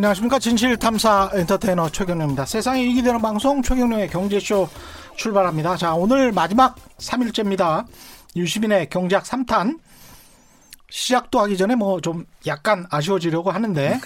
안녕하십니까 0.00 0.38
진실탐사 0.38 1.30
엔터테이너 1.32 1.88
최경련입니다. 1.88 2.44
세상에 2.44 2.82
이익이 2.84 3.00
되는 3.02 3.18
방송 3.22 3.62
최경련의 3.62 4.10
경제쇼 4.10 4.68
출발합니다. 5.16 5.78
자 5.78 5.94
오늘 5.94 6.32
마지막 6.32 6.76
3일째입니다. 6.98 7.86
유시민의 8.36 8.90
경제학 8.90 9.24
3탄 9.24 9.78
시작도 10.90 11.40
하기 11.40 11.56
전에 11.56 11.76
뭐 11.76 11.98
좀 12.02 12.26
약간 12.46 12.84
아쉬워지려고 12.90 13.50
하는데 13.50 13.98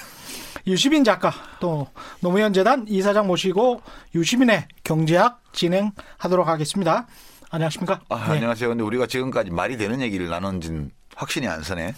유시민 0.69 1.03
작가 1.03 1.33
또 1.59 1.89
노무현 2.21 2.53
재단 2.53 2.85
이사장 2.87 3.27
모시고 3.27 3.83
유시민의 4.15 4.69
경제학 4.85 5.43
진행하도록 5.53 6.47
하겠습니다. 6.47 7.09
안녕하십니까? 7.51 7.99
아, 8.11 8.27
네. 8.29 8.35
안녕하세요. 8.35 8.69
근데 8.69 8.85
우리가 8.85 9.09
지금까지 9.09 9.51
말이 9.51 9.77
되는 9.77 10.01
얘기를 10.01 10.29
나눈진 10.29 10.93
확신이 11.21 11.47
안 11.47 11.63
서네. 11.63 11.95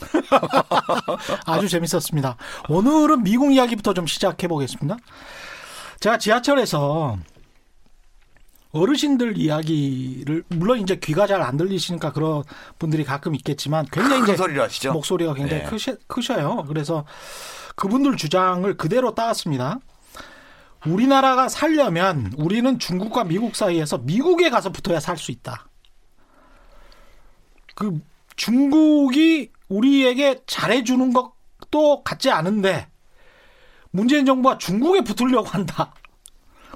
아주 1.46 1.68
재밌었습니다. 1.68 2.36
오늘은 2.68 3.22
미국 3.22 3.52
이야기부터 3.54 3.95
좀 3.95 4.06
시작해 4.08 4.48
보겠습니다. 4.48 4.96
제가 6.00 6.18
지하철에서 6.18 7.16
어르신들 8.72 9.38
이야기를 9.38 10.42
물론 10.48 10.80
이제 10.80 10.96
귀가 10.96 11.26
잘 11.28 11.40
안 11.40 11.56
들리시니까 11.56 12.12
그런 12.12 12.42
분들이 12.80 13.04
가끔 13.04 13.34
있겠지만 13.36 13.86
굉장히 13.92 14.22
큰 14.22 14.28
이제 14.28 14.36
소리로 14.36 14.62
하시죠. 14.64 14.92
목소리가 14.92 15.34
굉장히 15.34 15.62
네. 15.62 15.68
크셔, 15.68 15.95
크셔요. 16.09 16.64
그래서 16.66 17.04
그분들 17.76 18.16
주장을 18.16 18.76
그대로 18.76 19.14
따왔습니다. 19.14 19.78
우리나라가 20.84 21.48
살려면 21.48 22.32
우리는 22.36 22.76
중국과 22.80 23.23
미국 23.24 23.54
사이에서 23.54 23.98
미국에 23.98 24.51
가서 24.51 24.70
붙어야 24.73 24.98
살 24.98 25.16
수 25.16 25.30
있다. 25.30 25.66
그 27.76 28.01
중국이 28.37 29.51
우리에게 29.69 30.41
잘해주는 30.47 31.13
것도 31.13 32.02
같지 32.02 32.30
않은데 32.30 32.88
문재인 33.91 34.25
정부가 34.27 34.59
중국에 34.59 35.02
붙으려고 35.02 35.49
한다. 35.49 35.95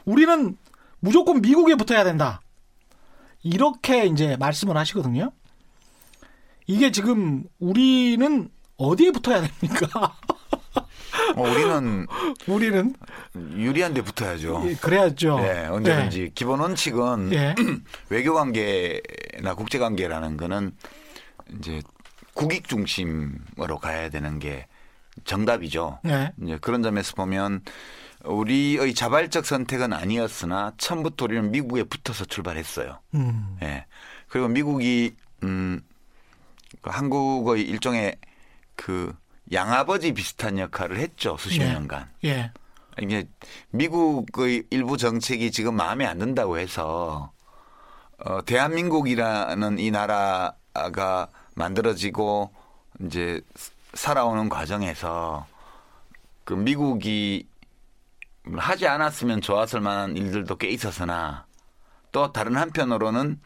우리는 0.04 0.56
무조건 1.00 1.40
미국에 1.40 1.74
붙어야 1.74 2.04
된다. 2.04 2.40
이렇게 3.42 4.06
이제 4.06 4.36
말씀을 4.36 4.76
하시거든요. 4.76 5.32
이게 6.66 6.90
지금 6.90 7.44
우리는 7.58 8.50
어디에 8.76 9.12
붙어야 9.12 9.42
됩니까? 9.42 10.16
어, 11.36 11.42
우리는 11.42 12.06
우리는 12.46 12.94
유리한 13.56 13.94
데 13.94 14.02
붙어야죠. 14.02 14.64
예, 14.66 14.74
그래야죠. 14.74 15.38
네, 15.38 15.66
언제든지 15.66 16.32
기본 16.34 16.60
원칙은 16.60 17.32
예. 17.32 17.54
외교 18.10 18.34
관계나 18.34 19.54
국제 19.56 19.78
관계라는 19.78 20.36
거는 20.36 20.72
이제 21.58 21.82
국익 22.34 22.68
중심으로 22.68 23.78
가야 23.80 24.10
되는 24.10 24.38
게 24.38 24.66
정답이죠. 25.24 26.00
네. 26.02 26.32
이제 26.42 26.58
그런 26.60 26.82
점에서 26.82 27.14
보면 27.14 27.62
우리의 28.24 28.94
자발적 28.94 29.46
선택은 29.46 29.92
아니었으나 29.92 30.72
처음부터 30.78 31.26
우리는 31.26 31.50
미국에 31.50 31.84
붙어서 31.84 32.24
출발했어요. 32.26 33.00
음. 33.14 33.56
예. 33.62 33.86
그리고 34.28 34.48
미국이 34.48 35.14
음그 35.42 35.80
한국의 36.82 37.62
일종의 37.62 38.16
그 38.74 39.14
양아버지 39.52 40.12
비슷한 40.12 40.58
역할을 40.58 40.98
했죠 40.98 41.36
수십 41.38 41.60
네. 41.60 41.72
년간. 41.72 42.10
예. 42.24 42.50
이게 43.00 43.28
미국의 43.70 44.64
일부 44.70 44.96
정책이 44.96 45.50
지금 45.50 45.76
마음에 45.76 46.06
안 46.06 46.18
든다고 46.18 46.58
해서 46.58 47.32
어 48.18 48.42
대한민국이라는 48.44 49.78
이 49.78 49.90
나라 49.90 50.54
가 50.92 51.28
만들어지고 51.54 52.50
이제 53.00 53.40
살아오는 53.94 54.48
과정에서 54.48 55.46
그 56.44 56.54
미국이 56.54 57.46
하지 58.56 58.86
않았으면 58.86 59.40
좋았을 59.40 59.80
만한 59.80 60.16
일들도 60.16 60.56
꽤 60.56 60.68
있었으나 60.68 61.46
또 62.12 62.32
다른 62.32 62.56
한편으로는 62.56 63.40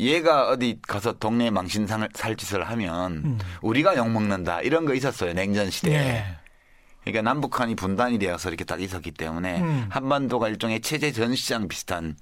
얘가 0.00 0.48
어디 0.48 0.78
가서 0.82 1.12
동네 1.18 1.50
망신상을 1.50 2.08
살 2.14 2.36
짓을 2.36 2.68
하면 2.68 3.12
음. 3.24 3.38
우리가 3.62 3.96
욕먹는다 3.96 4.60
이런 4.62 4.84
거 4.84 4.94
있었어요 4.94 5.32
냉전 5.32 5.70
시대에. 5.70 5.94
예. 5.94 6.24
그러니까 7.04 7.22
남북한이 7.22 7.74
분단이 7.74 8.18
되어서 8.18 8.48
이렇게 8.48 8.64
딱 8.64 8.80
있었기 8.80 9.12
때문에 9.12 9.60
음. 9.60 9.86
한반도가 9.90 10.48
일종의 10.48 10.80
체제 10.80 11.12
전시장 11.12 11.68
비슷한 11.68 12.16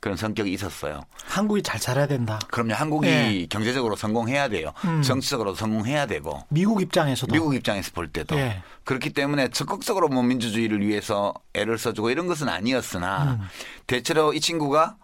그런 0.00 0.16
성격이 0.16 0.52
있었어요. 0.52 1.04
한국이 1.24 1.62
잘 1.62 1.80
살아야 1.80 2.06
된다. 2.06 2.38
그럼요. 2.50 2.74
한국이 2.74 3.08
예. 3.08 3.46
경제적으로 3.48 3.96
성공해야 3.96 4.48
돼요. 4.48 4.72
음. 4.84 5.02
정치적으로 5.02 5.54
성공해야 5.54 6.06
되고 6.06 6.42
미국 6.48 6.80
입장에서도 6.82 7.32
미국 7.32 7.54
입장에서 7.54 7.90
볼 7.92 8.08
때도 8.08 8.36
예. 8.36 8.62
그렇기 8.84 9.10
때문에 9.14 9.48
적극적으로 9.48 10.08
뭐 10.08 10.22
민주주의를 10.22 10.80
위해서 10.86 11.34
애를 11.54 11.78
써주고 11.78 12.10
이런 12.10 12.26
것은 12.26 12.48
아니었으나 12.48 13.38
음. 13.40 13.48
대체로 13.86 14.32
이 14.32 14.40
친구가 14.40 14.96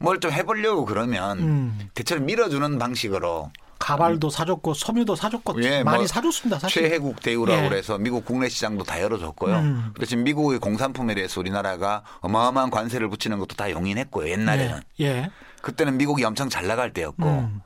뭘 0.00 0.20
좀 0.20 0.30
해보려고 0.32 0.84
그러면 0.84 1.38
음. 1.40 1.88
대체로 1.94 2.20
밀어주는 2.22 2.78
방식으로 2.78 3.50
가발도 3.78 4.30
사줬고 4.30 4.74
섬유도 4.74 5.14
사줬고 5.14 5.62
예, 5.62 5.82
많이 5.82 5.98
뭐 5.98 6.06
사줬습니다. 6.06 6.58
사실. 6.58 6.82
최혜국 6.82 7.20
대우라고 7.20 7.64
예. 7.64 7.68
그래서 7.68 7.96
미국 7.98 8.24
국내 8.24 8.48
시장도 8.48 8.84
다 8.84 9.00
열어줬고요. 9.00 9.56
음. 9.56 9.90
그래서 9.94 10.10
지금 10.10 10.24
미국의 10.24 10.58
공산품에 10.58 11.14
대해서 11.14 11.40
우리나라가 11.40 12.02
어마어마한 12.20 12.70
관세를 12.70 13.08
붙이는 13.08 13.38
것도 13.38 13.54
다 13.56 13.70
용인했고요. 13.70 14.28
옛날에는. 14.30 14.80
예. 15.00 15.04
예. 15.04 15.30
그때는 15.62 15.96
미국이 15.96 16.24
엄청 16.24 16.48
잘 16.48 16.66
나갈 16.66 16.92
때였고 16.92 17.24
음. 17.24 17.60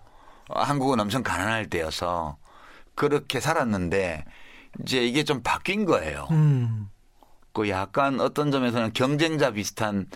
어, 0.48 0.60
한국은 0.60 1.00
엄청 1.00 1.22
가난할 1.22 1.68
때여서 1.68 2.36
그렇게 2.94 3.40
살았는데 3.40 4.24
이제 4.82 5.04
이게 5.04 5.24
좀 5.24 5.42
바뀐 5.42 5.84
거예요. 5.84 6.28
음. 6.30 6.88
그 7.52 7.68
약간 7.68 8.20
어떤 8.20 8.50
점에서는 8.50 8.92
경쟁자 8.92 9.50
비슷한 9.50 10.06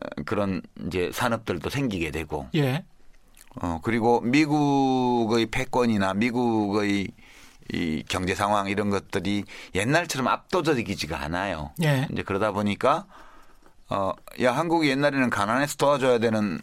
어, 0.00 0.22
그런 0.24 0.62
이제 0.86 1.10
산업들도 1.12 1.68
생기게 1.68 2.10
되고 2.10 2.48
예. 2.54 2.84
어, 3.60 3.80
그리고 3.82 4.20
미국의 4.20 5.46
패권이나 5.46 6.14
미국의 6.14 7.08
이 7.72 8.04
경제 8.08 8.34
상황 8.34 8.68
이런 8.68 8.90
것들이 8.90 9.44
옛날처럼 9.74 10.28
압도적이지가 10.28 11.20
않아요. 11.22 11.70
예. 11.82 12.06
이제 12.12 12.22
그러다 12.22 12.52
보니까 12.52 13.06
어, 13.88 14.12
야, 14.40 14.56
한국이 14.56 14.88
옛날에는 14.88 15.30
가난해서 15.30 15.76
도와줘야 15.76 16.18
되는 16.18 16.60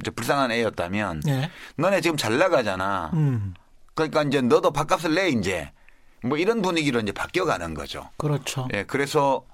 이제 0.00 0.10
불쌍한 0.10 0.50
애였다면 0.50 1.22
예. 1.28 1.50
너네 1.76 2.00
지금 2.00 2.16
잘 2.16 2.38
나가잖아. 2.38 3.10
음. 3.14 3.54
그러니까 3.94 4.22
이제 4.22 4.40
너도 4.40 4.70
밥값을 4.70 5.14
내 5.14 5.28
이제 5.28 5.70
뭐 6.22 6.38
이런 6.38 6.62
분위기로 6.62 7.00
이제 7.00 7.12
바뀌어가는 7.12 7.74
거죠. 7.74 8.08
그렇죠. 8.16 8.68
예, 8.74 8.84
그래서 8.84 9.44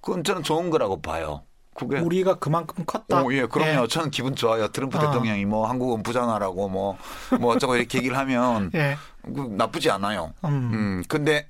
그건 0.00 0.24
저는 0.24 0.42
좋은 0.42 0.70
거라고 0.70 1.00
봐요. 1.00 1.42
그게 1.78 2.00
우리가 2.00 2.34
그만큼 2.34 2.84
컸다. 2.84 3.22
오, 3.22 3.32
예, 3.32 3.46
그럼요. 3.46 3.86
저는 3.86 4.10
기분 4.10 4.34
좋아요. 4.34 4.66
트럼프 4.68 4.98
어. 4.98 5.00
대통령이 5.00 5.44
뭐 5.44 5.68
한국은 5.68 6.02
부자나라고 6.02 6.68
뭐, 6.68 6.98
뭐 7.38 7.54
어쩌고 7.54 7.76
이렇게 7.76 7.98
얘기를 7.98 8.18
하면 8.18 8.72
예. 8.74 8.96
그 9.22 9.54
나쁘지 9.56 9.88
않아요. 9.90 10.34
음. 10.44 10.50
음, 10.50 11.02
근데 11.08 11.48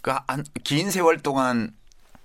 그긴 0.00 0.92
세월 0.92 1.18
동안 1.18 1.72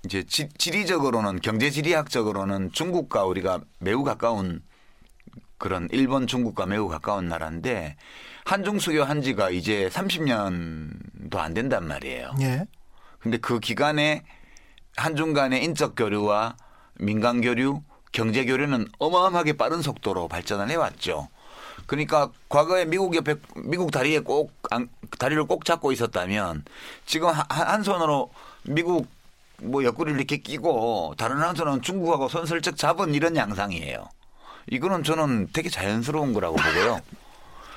이제 0.04 0.22
지, 0.22 0.48
지리적으로는 0.56 1.40
경제 1.40 1.70
지리학적으로는 1.70 2.70
중국과 2.72 3.24
우리가 3.24 3.60
매우 3.80 4.04
가까운 4.04 4.62
그런 5.58 5.88
일본 5.90 6.28
중국과 6.28 6.66
매우 6.66 6.88
가까운 6.88 7.28
나라인데 7.28 7.96
한중 8.44 8.78
수교 8.78 9.02
한 9.02 9.22
지가 9.22 9.50
이제 9.50 9.88
30년도 9.92 11.36
안 11.36 11.52
된단 11.52 11.88
말이에요. 11.88 12.34
예. 12.42 12.64
근데 13.18 13.38
그 13.38 13.58
기간에 13.58 14.22
한중 14.96 15.32
간의 15.32 15.64
인적 15.64 15.94
교류와 15.96 16.56
민간 17.04 17.40
교류, 17.40 17.82
경제 18.12 18.44
교류는 18.44 18.88
어마어마하게 18.98 19.54
빠른 19.54 19.82
속도로 19.82 20.28
발전을 20.28 20.70
해왔죠. 20.70 21.28
그러니까 21.86 22.30
과거에 22.48 22.84
미국 22.84 23.16
옆에 23.16 23.36
미국 23.56 23.90
다리에 23.90 24.20
꼭 24.20 24.52
안- 24.70 24.88
다리를 25.18 25.42
꼭 25.44 25.64
잡고 25.64 25.92
있었다면 25.92 26.64
지금 27.06 27.28
한- 27.28 27.46
한 27.48 27.82
손으로 27.82 28.30
미국 28.64 29.06
뭐 29.62 29.82
옆구리를 29.84 30.18
이렇게 30.18 30.36
끼고 30.38 31.14
다른 31.16 31.38
한 31.38 31.54
손은 31.56 31.82
중국하고 31.82 32.28
손 32.28 32.46
슬쩍 32.46 32.76
잡은 32.76 33.14
이런 33.14 33.34
양상이에요. 33.36 34.08
이거는 34.70 35.02
저는 35.04 35.48
되게 35.52 35.68
자연스러운 35.68 36.32
거라고 36.32 36.56
보고요. 36.56 37.00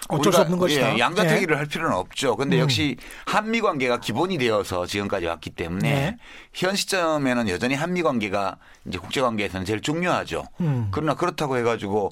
어쩔 0.10 0.34
수 0.34 0.42
없는 0.42 0.58
것이다. 0.58 0.96
예, 0.96 1.00
양자택일을 1.00 1.58
할 1.58 1.66
필요는 1.66 1.96
없죠. 1.96 2.36
근데 2.36 2.58
음. 2.58 2.62
역시 2.62 2.98
한미 3.26 3.62
관계가 3.62 4.00
기본이 4.00 4.38
되어서 4.38 4.86
지금까지 4.86 5.26
왔기 5.26 5.52
때문에 5.52 5.92
네. 5.92 6.18
현 6.54 6.76
시점에는 6.76 7.50
여전히 7.50 7.76
한미 7.76 8.04
관계가 8.04 8.58
이제 8.86 8.98
국제 8.98 9.22
관계에서는 9.22 9.66
제일 9.66 9.82
중요하죠. 9.82 10.44
음. 10.62 10.90
그러나 10.92 11.16
그렇다고 11.16 11.58
해가지고 11.58 12.12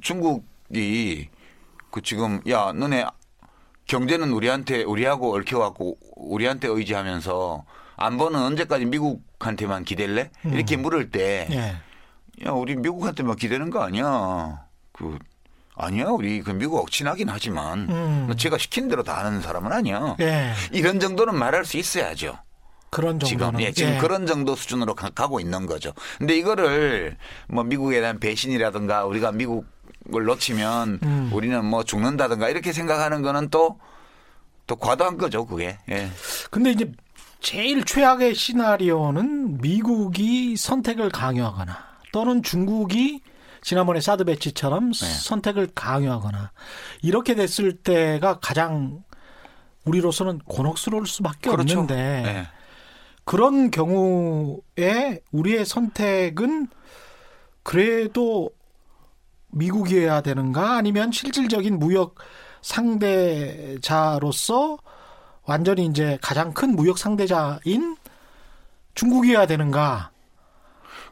중국이 0.00 1.28
그 1.90 2.02
지금 2.02 2.40
야 2.48 2.72
너네 2.72 3.04
경제는 3.86 4.32
우리한테 4.32 4.84
우리하고 4.84 5.34
얽혀갖고 5.36 5.98
우리한테 6.16 6.68
의지하면서 6.68 7.64
안보는 7.96 8.40
언제까지 8.40 8.84
미국한테만 8.84 9.84
기댈래? 9.84 10.30
이렇게 10.44 10.76
물을 10.76 11.10
때 11.10 11.48
예. 11.50 11.76
야, 12.46 12.52
우리 12.52 12.76
미국한테만 12.76 13.36
기대는 13.36 13.70
거 13.70 13.82
아니야. 13.82 14.64
그, 14.92 15.18
아니야. 15.78 16.06
우리 16.06 16.42
그 16.42 16.50
미국 16.50 16.78
억친하긴 16.78 17.28
하지만, 17.28 17.88
음. 17.90 18.34
제가 18.36 18.58
시킨 18.58 18.88
대로 18.88 19.02
다 19.02 19.24
하는 19.24 19.40
사람은 19.40 19.72
아니야. 19.72 20.16
예. 20.20 20.52
이런 20.72 21.00
정도는 21.00 21.34
말할 21.36 21.64
수 21.64 21.76
있어야죠. 21.76 22.36
그런 22.90 23.18
정도는 23.20 23.58
지금 23.58 23.60
예, 23.60 23.72
지금 23.72 23.92
예. 23.94 23.98
그런 23.98 24.26
정도 24.26 24.54
수준으로 24.56 24.94
가- 24.94 25.10
가고 25.10 25.40
있는 25.40 25.66
거죠. 25.66 25.92
근데 26.18 26.36
이거를 26.36 27.16
뭐 27.48 27.62
미국에 27.64 28.00
대한 28.00 28.18
배신이라든가 28.18 29.04
우리가 29.04 29.30
미국을 29.32 30.24
놓치면 30.24 31.00
음. 31.02 31.30
우리는 31.32 31.62
뭐 31.64 31.84
죽는다든가 31.84 32.48
이렇게 32.48 32.72
생각하는 32.72 33.22
거는 33.22 33.48
또 33.50 33.78
또 34.66 34.76
과도한 34.76 35.16
거죠, 35.16 35.46
그게. 35.46 35.78
예. 35.88 36.10
근데 36.50 36.72
이제 36.72 36.92
제일 37.40 37.84
최악의 37.84 38.34
시나리오는 38.34 39.62
미국이 39.62 40.58
선택을 40.58 41.08
강요하거나 41.08 41.74
또는 42.12 42.42
중국이 42.42 43.22
지난번에 43.62 44.00
사드 44.00 44.24
배치처럼 44.24 44.92
네. 44.92 45.06
선택을 45.06 45.68
강요하거나 45.74 46.52
이렇게 47.02 47.34
됐을 47.34 47.76
때가 47.76 48.38
가장 48.40 49.02
우리로서는 49.84 50.38
곤혹스러울 50.40 51.06
수밖에 51.06 51.50
그렇죠. 51.50 51.80
없는데 51.80 52.24
예. 52.26 52.46
그런 53.24 53.70
경우에 53.70 55.20
우리의 55.32 55.66
선택은 55.66 56.68
그래도 57.62 58.50
미국이어야 59.48 60.22
되는가 60.22 60.76
아니면 60.76 61.12
실질적인 61.12 61.78
무역 61.78 62.14
상대자로서 62.62 64.78
완전히 65.44 65.86
이제 65.86 66.18
가장 66.20 66.52
큰 66.52 66.74
무역 66.76 66.98
상대자인 66.98 67.96
중국이어야 68.94 69.46
되는가 69.46 70.10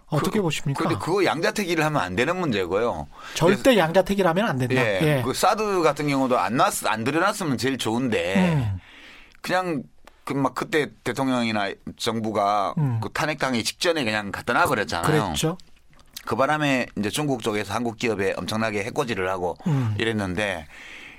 어떻게 0.09 0.41
보십니까? 0.41 0.81
근데 0.81 0.97
그거 0.97 1.25
양자택일을 1.25 1.85
하면 1.85 2.01
안 2.01 2.15
되는 2.15 2.37
문제고요. 2.37 3.09
절대 3.35 3.77
양자택일 3.77 4.27
하면 4.29 4.49
안 4.49 4.59
된다. 4.59 4.77
예. 4.77 5.01
예. 5.03 5.23
그 5.25 5.35
사드 5.35 5.83
같은 5.83 6.07
경우도 6.09 6.39
안 6.39 6.57
났, 6.57 6.87
안 6.87 7.03
들여놨으면 7.03 7.59
제일 7.59 7.77
좋은데 7.77 8.53
음. 8.55 8.81
그냥 9.41 9.83
그막 10.25 10.55
그때 10.55 10.91
대통령이나 11.03 11.73
정부가 11.97 12.75
음. 12.79 13.01
그 13.01 13.11
탄핵당하기 13.13 13.65
직전에 13.65 14.05
그냥 14.05 14.31
갖다 14.31 14.53
놔버렸잖아요. 14.53 15.25
그랬죠. 15.25 15.59
그 16.25 16.37
바람에 16.37 16.87
이제 16.99 17.11
중국 17.11 17.43
쪽에서 17.43 17.75
한국 17.75 17.97
기업에 17.97 18.35
엄청나게 18.37 18.85
해코지를 18.85 19.29
하고 19.29 19.57
음. 19.67 19.95
이랬는데 19.99 20.67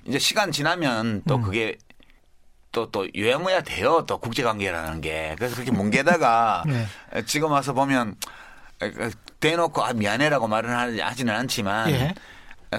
이제 0.05 0.19
시간 0.19 0.51
지나면 0.51 1.23
또 1.27 1.41
그게 1.41 1.77
또또 2.71 3.07
유야무야 3.15 3.61
돼요. 3.61 4.05
또 4.07 4.17
국제관계라는 4.17 5.01
게 5.01 5.35
그래서 5.37 5.55
그렇게 5.55 5.71
뭉개다가 5.71 6.63
네. 6.67 6.85
지금 7.25 7.51
와서 7.51 7.73
보면 7.73 8.15
대놓고 9.39 9.83
아 9.83 9.93
미안해라고 9.93 10.47
말은 10.47 10.69
하지- 10.69 10.99
하지는 10.99 11.33
않지만 11.33 11.89
예. 11.91 12.13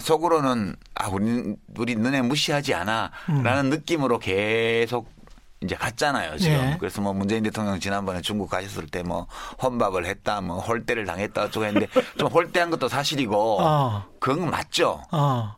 속으로는 0.00 0.76
아 0.94 1.08
우리 1.08 1.54
우리 1.76 1.96
너네 1.96 2.22
무시하지 2.22 2.74
않아라는 2.74 3.70
느낌으로 3.70 4.18
계속 4.18 5.10
이제 5.60 5.74
갔잖아요 5.74 6.36
지금 6.38 6.52
예. 6.56 6.76
그래서 6.78 7.00
뭐 7.00 7.12
문재인 7.12 7.42
대통령 7.42 7.80
지난번에 7.80 8.20
중국 8.20 8.48
가셨을 8.50 8.86
때 8.86 9.02
뭐 9.02 9.26
혼밥을 9.62 10.06
했다 10.06 10.40
뭐 10.40 10.58
홀대를 10.58 11.04
당했다 11.06 11.44
어쩌고 11.44 11.66
했는데 11.66 11.88
좀 12.18 12.28
홀대한 12.28 12.70
것도 12.70 12.88
사실이고 12.88 13.60
어. 13.60 14.04
그건 14.20 14.50
맞죠 14.50 15.02
어. 15.10 15.56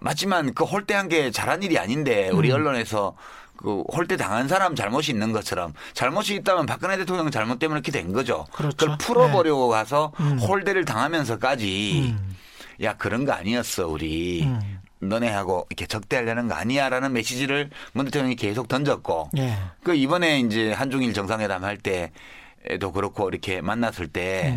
맞지만 0.00 0.54
그 0.54 0.64
홀대한 0.64 1.08
게 1.08 1.30
잘한 1.30 1.62
일이 1.62 1.78
아닌데 1.78 2.30
음. 2.30 2.38
우리 2.38 2.50
언론에서 2.52 3.16
그 3.58 3.82
홀대 3.92 4.16
당한 4.16 4.48
사람 4.48 4.74
잘못이 4.74 5.10
있는 5.12 5.32
것처럼 5.32 5.74
잘못이 5.92 6.36
있다면 6.36 6.64
박근혜 6.64 6.96
대통령 6.96 7.30
잘못 7.30 7.58
때문에 7.58 7.78
이렇게 7.78 7.92
된 7.92 8.12
거죠. 8.12 8.46
그렇죠. 8.52 8.86
걸 8.86 8.96
풀어보려고 8.98 9.68
가서 9.68 10.12
음. 10.20 10.38
홀대를 10.38 10.84
당하면서까지 10.86 12.16
음. 12.16 12.36
야 12.82 12.96
그런 12.96 13.24
거 13.24 13.32
아니었어 13.32 13.88
우리 13.88 14.44
음. 14.44 14.80
너네하고 15.00 15.66
이렇게 15.70 15.86
적대하려는 15.86 16.48
거 16.48 16.54
아니야라는 16.54 17.12
메시지를 17.12 17.70
문 17.92 18.06
대통령이 18.06 18.36
계속 18.36 18.68
던졌고 18.68 19.30
예. 19.36 19.56
그 19.82 19.94
이번에 19.94 20.40
이제 20.40 20.72
한중일 20.72 21.12
정상회담 21.12 21.64
할 21.64 21.76
때도 21.76 22.92
그렇고 22.92 23.28
이렇게 23.28 23.60
만났을 23.60 24.08
때 24.08 24.56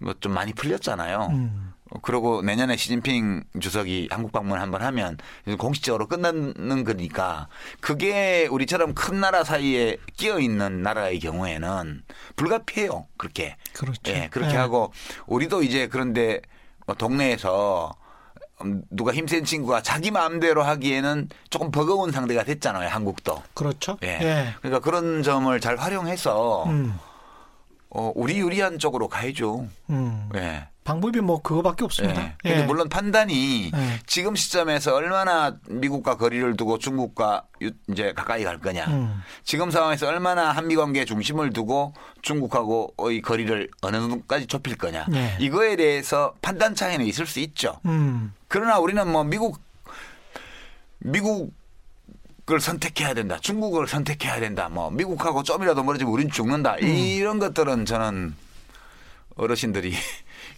뭐 0.00 0.14
좀 0.20 0.32
많이 0.32 0.52
풀렸잖아요. 0.52 1.28
음. 1.92 1.96
어, 1.96 1.98
그리고 2.02 2.42
내년에 2.42 2.76
시진핑 2.76 3.44
주석이 3.60 4.08
한국 4.10 4.32
방문 4.32 4.60
한번 4.60 4.82
하면 4.82 5.18
공식적으로 5.58 6.06
끝나는 6.06 6.84
거니까 6.84 7.48
그게 7.80 8.46
우리처럼 8.50 8.94
큰 8.94 9.20
나라 9.20 9.44
사이에 9.44 9.96
끼어 10.16 10.40
있는 10.40 10.82
나라의 10.82 11.20
경우에는 11.20 12.02
불가피해요. 12.36 13.06
그렇게. 13.16 13.56
그렇죠. 13.72 14.00
예, 14.12 14.28
그렇게 14.30 14.54
예. 14.54 14.56
하고 14.56 14.92
우리도 15.26 15.62
이제 15.62 15.88
그런데 15.88 16.40
뭐 16.86 16.94
동네에서 16.96 17.94
음, 18.62 18.82
누가 18.90 19.12
힘센 19.12 19.44
친구가 19.44 19.82
자기 19.82 20.10
마음대로 20.10 20.62
하기에는 20.62 21.28
조금 21.50 21.70
버거운 21.70 22.12
상대가 22.12 22.44
됐잖아요. 22.44 22.88
한국도. 22.88 23.42
그렇죠. 23.54 23.98
예. 24.02 24.18
예. 24.22 24.54
그러니까 24.60 24.80
그런 24.80 25.22
점을 25.22 25.58
잘 25.60 25.76
활용해서 25.76 26.64
음. 26.66 26.98
어, 27.90 28.12
우리 28.14 28.38
유리한 28.38 28.78
쪽으로 28.78 29.08
가야죠. 29.08 29.66
음. 29.90 30.30
예. 30.36 30.68
방법이 30.84 31.20
뭐 31.20 31.40
그거밖에 31.42 31.84
없습니다. 31.84 32.34
예. 32.44 32.48
근데 32.50 32.66
물론 32.66 32.88
판단이 32.88 33.70
예. 33.72 34.00
지금 34.06 34.34
시점에서 34.34 34.94
얼마나 34.96 35.56
미국과 35.68 36.16
거리를 36.16 36.56
두고 36.56 36.78
중국과 36.78 37.44
유- 37.62 37.70
이제 37.88 38.12
가까이 38.12 38.42
갈 38.42 38.58
거냐. 38.58 38.86
음. 38.88 39.22
지금 39.44 39.70
상황에서 39.70 40.08
얼마나 40.08 40.50
한미 40.50 40.74
관계에 40.74 41.04
중심을 41.04 41.52
두고 41.52 41.94
중국하고의 42.22 43.22
거리를 43.22 43.68
어느 43.82 43.96
정도까지 43.96 44.48
좁힐 44.48 44.76
거냐. 44.76 45.06
예. 45.14 45.36
이거에 45.38 45.76
대해서 45.76 46.34
판단 46.42 46.74
차이는 46.74 47.06
있을 47.06 47.26
수 47.26 47.38
있죠. 47.38 47.78
음. 47.86 48.34
그러나 48.48 48.78
우리는 48.78 49.06
뭐 49.10 49.22
미국 49.22 49.60
미국을 50.98 52.60
선택해야 52.60 53.14
된다. 53.14 53.38
중국을 53.40 53.86
선택해야 53.86 54.40
된다. 54.40 54.68
뭐 54.68 54.90
미국하고 54.90 55.42
좀이라도 55.42 55.82
멀어지면 55.84 56.12
우린 56.12 56.30
죽는다. 56.30 56.74
음. 56.82 56.86
이런 56.88 57.38
것들은 57.38 57.86
저는 57.86 58.34
어르신들이 59.36 59.94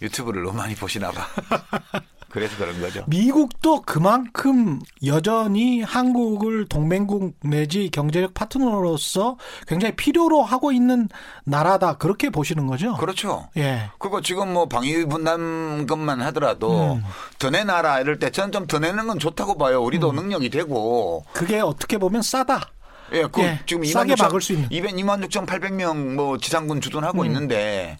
유튜브를 0.01 0.43
너무 0.43 0.57
많이 0.57 0.75
보시나 0.75 1.11
봐. 1.11 1.25
그래서 2.35 2.57
그런 2.57 2.81
거죠. 2.81 3.01
미국도 3.07 3.83
그만큼 3.83 4.81
여전히 5.05 5.81
한국을 5.81 6.65
동맹국 6.67 7.33
내지 7.45 7.89
경제적 7.89 8.33
파트너로서 8.33 9.37
굉장히 9.67 9.95
필요로 9.95 10.43
하고 10.43 10.73
있는 10.73 11.07
나라다 11.45 11.97
그렇게 11.97 12.29
보시는 12.29 12.67
거죠? 12.67 12.95
그렇죠. 12.97 13.47
예. 13.55 13.89
그거 13.99 14.19
지금 14.19 14.51
뭐 14.51 14.67
방위 14.67 15.05
분담금만 15.05 16.21
하더라도 16.23 16.95
음. 16.95 17.03
더 17.39 17.49
내놔라 17.49 18.01
이럴 18.01 18.19
때 18.19 18.29
저는 18.29 18.51
좀 18.51 18.65
더 18.67 18.79
내는 18.79 19.07
건 19.07 19.17
좋다고 19.17 19.57
봐요. 19.57 19.81
우리도 19.81 20.09
음. 20.09 20.15
능력이 20.17 20.49
되고. 20.49 21.23
그게 21.31 21.61
어떻게 21.61 21.97
보면 21.97 22.21
싸다. 22.21 22.69
예, 23.13 23.23
그 23.31 23.41
예, 23.43 23.59
지금 23.65 23.85
싸게 23.85 24.15
2만 24.15 24.17
6천, 24.17 24.23
막을 24.23 24.41
수 24.41 24.51
있는. 24.53 24.67
200, 24.71 24.95
2만 24.95 25.23
6,800명 25.29 26.15
뭐 26.15 26.37
지상군 26.37 26.81
주둔하고 26.81 27.21
음. 27.21 27.27
있는데 27.27 27.97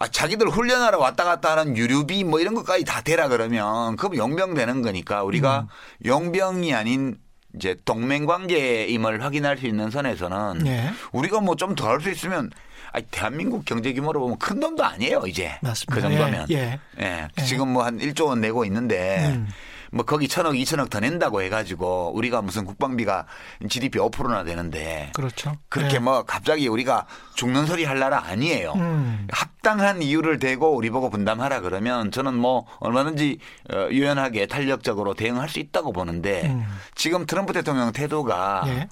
아, 0.00 0.08
자기들 0.08 0.48
훈련하러 0.48 0.98
왔다 0.98 1.24
갔다 1.24 1.52
하는 1.58 1.76
유류비 1.76 2.24
뭐 2.24 2.40
이런 2.40 2.54
것까지 2.54 2.84
다 2.86 3.02
대라 3.02 3.28
그러면 3.28 3.96
그럼 3.96 4.16
용병 4.16 4.54
되는 4.54 4.80
거니까 4.80 5.20
음. 5.22 5.26
우리가 5.26 5.66
용병이 6.06 6.72
아닌 6.72 7.18
이제 7.54 7.76
동맹 7.84 8.24
관계임을 8.24 9.22
확인할 9.22 9.58
수 9.58 9.66
있는 9.66 9.90
선에서는 9.90 10.66
예. 10.66 10.90
우리가 11.12 11.40
뭐 11.40 11.54
좀 11.54 11.74
더 11.74 11.86
할 11.88 12.00
수 12.00 12.08
있으면 12.10 12.48
아니, 12.92 13.04
대한민국 13.10 13.66
경제 13.66 13.92
규모로 13.92 14.20
보면 14.20 14.38
큰 14.38 14.58
돈도 14.58 14.82
아니에요, 14.82 15.24
이제. 15.26 15.58
맞습니다. 15.60 15.94
그 15.94 16.00
정도면. 16.00 16.46
예, 16.50 16.54
예. 16.56 16.78
예. 17.00 17.28
예. 17.38 17.44
지금 17.44 17.68
뭐 17.74 17.84
한 17.84 17.98
1조 17.98 18.26
원 18.28 18.40
내고 18.40 18.64
있는데 18.64 19.26
음. 19.28 19.48
뭐 19.90 20.04
거기 20.04 20.28
천억, 20.28 20.56
이천억 20.56 20.90
더 20.90 21.00
낸다고 21.00 21.42
해가지고 21.42 22.12
우리가 22.14 22.42
무슨 22.42 22.64
국방비가 22.64 23.26
GDP 23.68 23.98
5%나 23.98 24.44
되는데 24.44 25.10
그렇죠. 25.14 25.56
그렇게 25.68 25.96
예. 25.96 25.98
뭐 25.98 26.22
갑자기 26.22 26.68
우리가 26.68 27.06
죽는 27.34 27.66
소리 27.66 27.84
할 27.84 27.98
나라 27.98 28.24
아니에요. 28.24 28.72
음. 28.76 29.26
합당한 29.30 30.02
이유를 30.02 30.38
대고 30.38 30.74
우리 30.74 30.90
보고 30.90 31.10
분담하라 31.10 31.60
그러면 31.60 32.10
저는 32.10 32.34
뭐 32.34 32.66
얼마든지 32.78 33.38
어, 33.72 33.88
유연하게 33.90 34.46
탄력적으로 34.46 35.14
대응할 35.14 35.48
수 35.48 35.58
있다고 35.58 35.92
보는데 35.92 36.46
음. 36.46 36.64
지금 36.94 37.26
트럼프 37.26 37.52
대통령 37.52 37.92
태도가 37.92 38.64
예. 38.66 38.88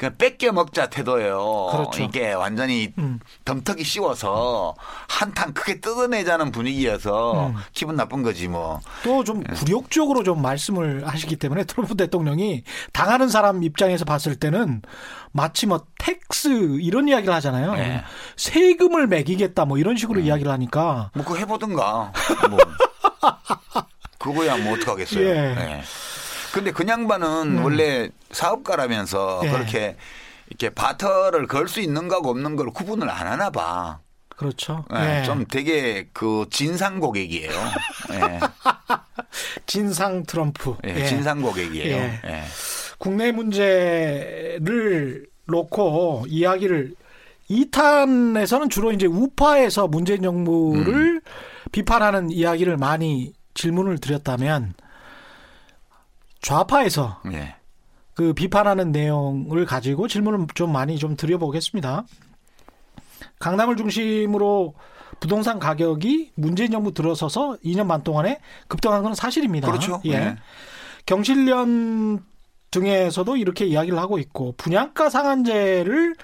그냥 0.00 0.14
뺏겨 0.16 0.50
먹자 0.50 0.88
태도예요. 0.88 1.68
그렇죠. 1.72 2.02
이게 2.02 2.32
완전히 2.32 2.90
음. 2.96 3.20
덤터기 3.44 3.84
씌워서 3.84 4.74
한탕 5.06 5.52
크게 5.52 5.82
뜯어내자는 5.82 6.52
분위기여서 6.52 7.48
음. 7.48 7.56
기분 7.74 7.96
나쁜 7.96 8.22
거지 8.22 8.48
뭐. 8.48 8.80
또좀 9.04 9.44
예. 9.46 9.54
굴욕적으로 9.54 10.22
좀 10.22 10.40
말씀을 10.40 11.06
하시기 11.06 11.36
때문에 11.36 11.64
트럼프 11.68 11.96
대통령이 11.96 12.64
당하는 12.94 13.28
사람 13.28 13.62
입장에서 13.62 14.06
봤을 14.06 14.36
때는 14.36 14.80
마치 15.32 15.66
뭐 15.66 15.84
tax 15.98 16.78
이런 16.80 17.06
이야기를 17.06 17.34
하잖아요. 17.34 17.74
네. 17.74 18.02
세금을 18.36 19.06
매기겠다 19.06 19.66
뭐 19.66 19.76
이런 19.76 19.92
음. 19.92 19.96
식으로 19.98 20.20
이야기를 20.20 20.50
하니까 20.50 21.10
뭐 21.14 21.24
그거 21.26 21.36
해보든가. 21.36 22.12
뭐. 22.48 22.58
그거야 24.18 24.56
뭐 24.56 24.72
어떡하겠어요. 24.72 25.26
예. 25.26 25.56
예. 25.58 25.82
근데 26.52 26.72
그 26.72 26.86
양반은 26.86 27.58
원래 27.62 28.08
사업가라면서 28.32 29.40
예. 29.44 29.50
그렇게 29.50 29.96
이렇게 30.48 30.70
barter를 30.70 31.46
걸 31.46 31.68
수 31.68 31.80
있는 31.80 32.08
거하고 32.08 32.30
없는 32.30 32.56
걸 32.56 32.70
구분을 32.70 33.08
안 33.08 33.26
하나 33.26 33.50
봐. 33.50 34.00
그렇죠. 34.36 34.84
예, 34.94 35.20
예. 35.20 35.22
좀 35.24 35.44
되게 35.46 36.08
그 36.12 36.46
진상 36.50 36.98
고객이에요. 36.98 37.50
예. 38.12 38.40
진상 39.66 40.24
트럼프. 40.24 40.76
예, 40.86 40.96
예. 40.96 41.04
진상 41.04 41.40
고객이에요. 41.42 41.94
예. 41.96 42.20
예. 42.24 42.42
국내 42.98 43.32
문제를 43.32 45.26
놓고 45.46 46.24
이야기를 46.28 46.94
2탄에서는 47.50 48.70
주로 48.70 48.92
이제 48.92 49.06
우파에서 49.06 49.88
문재인 49.88 50.22
정부를 50.22 50.94
음. 51.16 51.20
비판하는 51.72 52.30
이야기를 52.30 52.76
많이 52.76 53.32
질문을 53.54 53.98
드렸다면 53.98 54.74
좌파에서 56.40 57.20
네. 57.24 57.54
그 58.14 58.32
비판하는 58.32 58.92
내용을 58.92 59.64
가지고 59.66 60.08
질문을 60.08 60.46
좀 60.54 60.72
많이 60.72 60.98
좀 60.98 61.16
드려보겠습니다. 61.16 62.04
강남을 63.38 63.76
중심으로 63.76 64.74
부동산 65.20 65.58
가격이 65.58 66.32
문재인 66.34 66.70
정부 66.70 66.92
들어서서 66.92 67.56
2년 67.64 67.88
반 67.88 68.02
동안에 68.02 68.40
급등한 68.68 69.02
건 69.02 69.14
사실입니다. 69.14 69.68
그렇죠. 69.68 70.00
예. 70.04 70.18
네. 70.18 70.36
경실련 71.06 72.24
등에서도 72.70 73.36
이렇게 73.36 73.66
이야기를 73.66 73.98
하고 73.98 74.18
있고 74.18 74.54
분양가 74.56 75.10
상한제를 75.10 76.14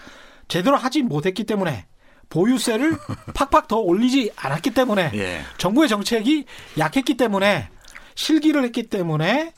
제대로 0.49 0.77
하지 0.77 1.03
못했기 1.03 1.45
때문에 1.45 1.87
보유세를 2.29 2.97
팍팍 3.35 3.69
더 3.69 3.79
올리지 3.79 4.33
않았기 4.37 4.71
때문에 4.71 5.11
예. 5.15 5.41
정부의 5.59 5.89
정책이 5.89 6.45
약했기 6.79 7.17
때문에 7.17 7.69
실기를 8.15 8.65
했기 8.65 8.85
때문에 8.85 9.53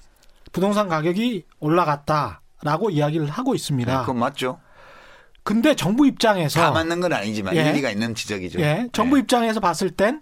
부동산 0.53 0.89
가격이 0.89 1.45
올라갔다라고 1.61 2.91
이야기를 2.91 3.29
하고 3.29 3.55
있습니다. 3.55 3.93
네, 3.93 4.01
그건 4.01 4.19
맞죠. 4.19 4.61
근데 5.43 5.75
정부 5.75 6.07
입장에서 6.07 6.61
다 6.61 6.71
맞는 6.73 7.01
건 7.01 7.13
아니지만 7.13 7.57
예. 7.57 7.71
일리가 7.71 7.91
있는 7.91 8.15
지적이죠. 8.15 8.61
예. 8.61 8.89
정부 8.93 9.17
예. 9.17 9.21
입장에서 9.21 9.61
봤을 9.61 9.91
땐 9.91 10.21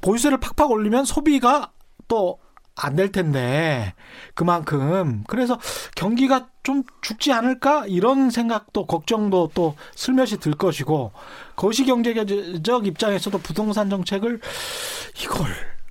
보유세를 0.00 0.38
팍팍 0.38 0.70
올리면 0.70 1.04
소비가 1.04 1.72
또 2.06 2.38
안 2.80 2.94
될 2.94 3.10
텐데 3.10 3.94
그만큼 4.34 5.24
그래서 5.26 5.58
경기가 5.96 6.48
좀 6.62 6.84
죽지 7.02 7.32
않을까 7.32 7.86
이런 7.86 8.30
생각도 8.30 8.86
걱정도 8.86 9.50
또 9.54 9.74
슬며시 9.96 10.38
들 10.38 10.52
것이고 10.52 11.12
거시경제적 11.56 12.86
입장에서도 12.86 13.36
부동산 13.38 13.90
정책을 13.90 14.40
이걸 15.22 15.46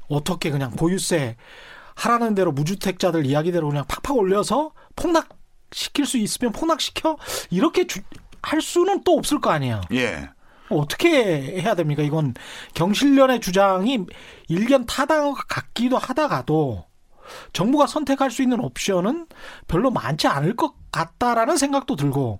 어떻게 0.07 0.49
그냥 0.49 0.71
보유세 0.71 1.35
하라는 1.97 2.35
대로 2.35 2.51
무주택자들 2.51 3.25
이야기대로 3.25 3.67
그냥 3.69 3.83
팍팍 3.87 4.15
올려서 4.15 4.71
폭락 4.95 5.29
시킬 5.71 6.05
수 6.05 6.17
있으면 6.17 6.53
폭락시켜 6.53 7.17
이렇게 7.49 7.87
주, 7.87 7.99
할 8.41 8.61
수는 8.61 9.03
또 9.03 9.17
없을 9.17 9.41
거 9.41 9.49
아니에요. 9.49 9.81
예. 9.93 10.29
어떻게 10.69 11.61
해야 11.61 11.75
됩니까? 11.75 12.03
이건 12.03 12.33
경실련의 12.73 13.41
주장이 13.41 14.05
일견 14.47 14.85
타당 14.85 15.33
같기도 15.47 15.97
하다가도 15.97 16.85
정부가 17.51 17.87
선택할 17.87 18.31
수 18.31 18.41
있는 18.41 18.59
옵션은 18.59 19.27
별로 19.67 19.91
많지 19.91 20.27
않을 20.27 20.55
것 20.55 20.75
같다라는 20.91 21.57
생각도 21.57 21.95
들고. 21.95 22.39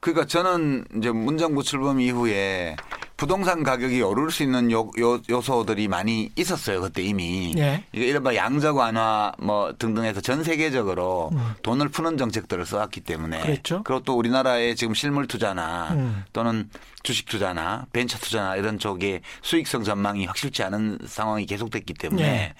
그러니까 0.00 0.26
저는 0.26 0.84
이제 0.96 1.10
문정부 1.10 1.62
출범 1.62 2.00
이후에 2.00 2.76
부동산 3.16 3.62
가격이 3.62 4.02
오를 4.02 4.30
수 4.30 4.42
있는 4.42 4.70
요, 4.70 4.90
요, 4.98 5.20
요 5.30 5.40
소들이 5.40 5.88
많이 5.88 6.30
있었어요. 6.36 6.82
그때 6.82 7.02
이미. 7.02 7.54
예. 7.56 7.82
이게 7.92 8.06
이른바 8.08 8.34
양적 8.34 8.76
완화 8.76 9.32
뭐 9.38 9.74
등등해서 9.78 10.20
전 10.20 10.44
세계적으로 10.44 11.30
음. 11.32 11.54
돈을 11.62 11.88
푸는 11.88 12.18
정책들을 12.18 12.66
써왔기 12.66 13.00
때문에. 13.00 13.40
그렇죠. 13.40 13.82
그리고 13.84 14.02
또 14.02 14.18
우리나라의 14.18 14.76
지금 14.76 14.92
실물 14.92 15.26
투자나 15.26 15.92
음. 15.92 16.24
또는 16.34 16.68
주식 17.04 17.26
투자나 17.26 17.86
벤처 17.92 18.18
투자나 18.18 18.56
이런 18.56 18.78
쪽에 18.78 19.22
수익성 19.40 19.84
전망이 19.84 20.26
확실치 20.26 20.62
않은 20.64 20.98
상황이 21.06 21.46
계속됐기 21.46 21.94
때문에 21.94 22.22
예. 22.22 22.54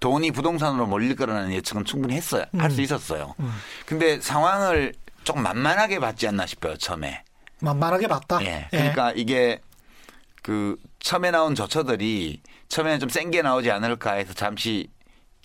돈이 0.00 0.32
부동산으로 0.32 0.86
몰릴 0.86 1.16
거라는 1.16 1.52
예측은 1.52 1.86
충분히 1.86 2.14
했어요. 2.16 2.44
음. 2.54 2.60
할수 2.60 2.82
있었어요. 2.82 3.34
음. 3.40 3.50
근데 3.86 4.20
상황을 4.20 4.92
조금 5.24 5.42
만만하게 5.42 6.00
봤지 6.00 6.28
않나 6.28 6.44
싶어요. 6.44 6.76
처음에. 6.76 7.22
만만하게 7.60 8.08
봤다. 8.08 8.44
예. 8.44 8.66
그러니까 8.70 9.10
예. 9.16 9.20
이게 9.20 9.60
그 10.42 10.76
처음에 11.00 11.30
나온 11.30 11.54
저처들이 11.54 12.42
처음에는 12.68 12.98
좀 13.00 13.08
센 13.08 13.30
게 13.30 13.42
나오지 13.42 13.70
않을까 13.70 14.12
해서 14.14 14.32
잠시 14.34 14.88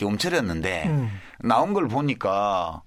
움츠렸는데 0.01 0.84
음. 0.88 1.20
나온 1.39 1.74
걸 1.74 1.88
보니까 1.88 2.82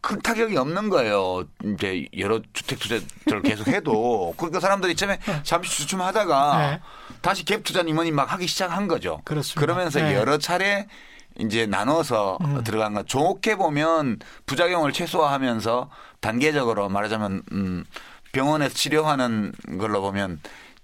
큰 0.00 0.20
타격이 0.20 0.56
없는 0.56 0.88
거예요. 0.88 1.44
이제 1.64 2.06
여러 2.18 2.40
주택 2.52 2.78
투자를 2.78 3.42
계속 3.42 3.66
해도 3.68 4.32
그러니까 4.38 4.60
사람들이 4.60 4.94
처음에 4.94 5.18
잠시 5.42 5.78
주춤하다가 5.78 6.58
네. 6.70 6.80
다시 7.22 7.44
갭 7.44 7.64
투자니 7.64 7.92
뭐니 7.92 8.12
막 8.12 8.32
하기 8.32 8.46
시작한 8.46 8.86
거죠. 8.88 9.20
그렇습니다. 9.24 9.60
그러면서 9.60 10.00
네. 10.00 10.14
여러 10.14 10.38
차례 10.38 10.86
이제 11.38 11.66
나눠서 11.66 12.38
음. 12.42 12.62
들어간 12.64 12.94
거 12.94 13.02
좋게 13.02 13.56
보면 13.56 14.18
부작용을 14.46 14.92
최소화하면서 14.92 15.90
단계적으로 16.20 16.88
말하자면 16.88 17.42
음 17.52 17.84
병원에서 18.32 18.74
치료하는 18.74 19.52
걸로 19.78 20.00
보면 20.02 20.40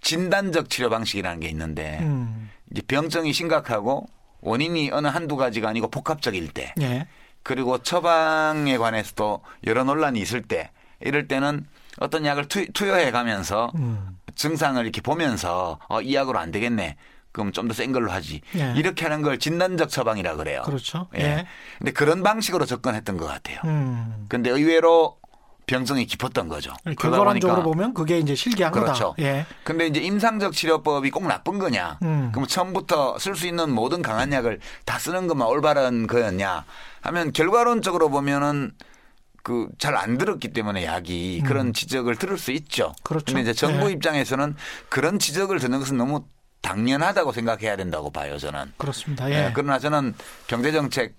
진단적 0.06 0.70
치료 0.70 0.88
방식이라는 0.88 1.40
게 1.40 1.48
있는데 1.48 1.98
음. 2.00 2.48
이제 2.70 2.80
병증이 2.86 3.32
심각하고 3.32 4.06
원인이 4.40 4.90
어느 4.92 5.08
한두 5.08 5.34
가지가 5.36 5.68
아니고 5.68 5.88
복합적일 5.90 6.52
때 6.52 6.72
예. 6.80 7.08
그리고 7.42 7.78
처방에 7.82 8.78
관해서도 8.78 9.40
여러 9.66 9.82
논란이 9.82 10.20
있을 10.20 10.42
때 10.42 10.70
이럴 11.00 11.26
때는 11.26 11.66
어떤 11.98 12.24
약을 12.24 12.46
투, 12.46 12.88
투여해 12.88 13.10
가면서 13.10 13.72
음. 13.74 14.16
증상을 14.36 14.80
이렇게 14.80 15.00
보면서 15.00 15.80
어, 15.88 16.00
이 16.00 16.14
약으로 16.14 16.38
안 16.38 16.52
되겠네. 16.52 16.94
그럼 17.32 17.50
좀 17.50 17.66
더 17.66 17.74
센 17.74 17.90
걸로 17.92 18.12
하지. 18.12 18.42
예. 18.54 18.74
이렇게 18.76 19.04
하는 19.06 19.22
걸 19.22 19.40
진단적 19.40 19.88
처방이라 19.90 20.36
그래요. 20.36 20.62
그렇죠. 20.64 21.08
예. 21.18 21.22
예. 21.22 21.46
근데 21.78 21.90
그런 21.90 22.22
방식으로 22.22 22.64
접근했던 22.64 23.16
것 23.16 23.26
같아요. 23.26 23.58
음. 23.64 24.26
근데 24.28 24.50
의외로 24.50 25.18
병성이 25.66 26.06
깊었던 26.06 26.48
거죠. 26.48 26.72
결과론적으로 26.98 27.62
보면 27.62 27.92
그게 27.92 28.18
이제 28.18 28.34
실기한 28.34 28.72
그렇죠. 28.72 29.14
거다. 29.14 29.22
예. 29.22 29.46
근데 29.64 29.86
이제 29.88 30.00
임상적 30.00 30.52
치료법이 30.52 31.10
꼭 31.10 31.26
나쁜 31.26 31.58
거냐? 31.58 31.98
음. 32.02 32.30
그럼 32.32 32.46
처음부터 32.46 33.18
쓸 33.18 33.34
수 33.34 33.46
있는 33.48 33.70
모든 33.72 34.00
강한 34.00 34.32
약을 34.32 34.60
다 34.84 34.98
쓰는 34.98 35.26
것만 35.26 35.48
올바른 35.48 36.06
거였냐? 36.06 36.64
하면 37.02 37.32
결과론적으로 37.32 38.08
보면은 38.10 38.72
그 39.42 39.68
잘 39.78 39.94
안 39.96 40.18
들었기 40.18 40.52
때문에 40.52 40.84
약이 40.84 41.40
음. 41.42 41.46
그런 41.48 41.72
지적을 41.72 42.16
들을 42.16 42.36
수 42.38 42.50
있죠. 42.52 42.92
그렇죠. 43.04 43.26
근데 43.26 43.42
이제 43.42 43.52
정부 43.52 43.88
예. 43.88 43.92
입장에서는 43.92 44.56
그런 44.88 45.18
지적을 45.18 45.58
듣는 45.60 45.78
것은 45.80 45.96
너무 45.96 46.24
당연하다고 46.62 47.30
생각해야 47.32 47.76
된다고 47.76 48.10
봐요, 48.10 48.38
저는. 48.38 48.72
그렇습니다. 48.76 49.30
예. 49.30 49.34
예. 49.46 49.52
그러나 49.54 49.78
저는 49.78 50.14
경제 50.48 50.72
정책 50.72 51.14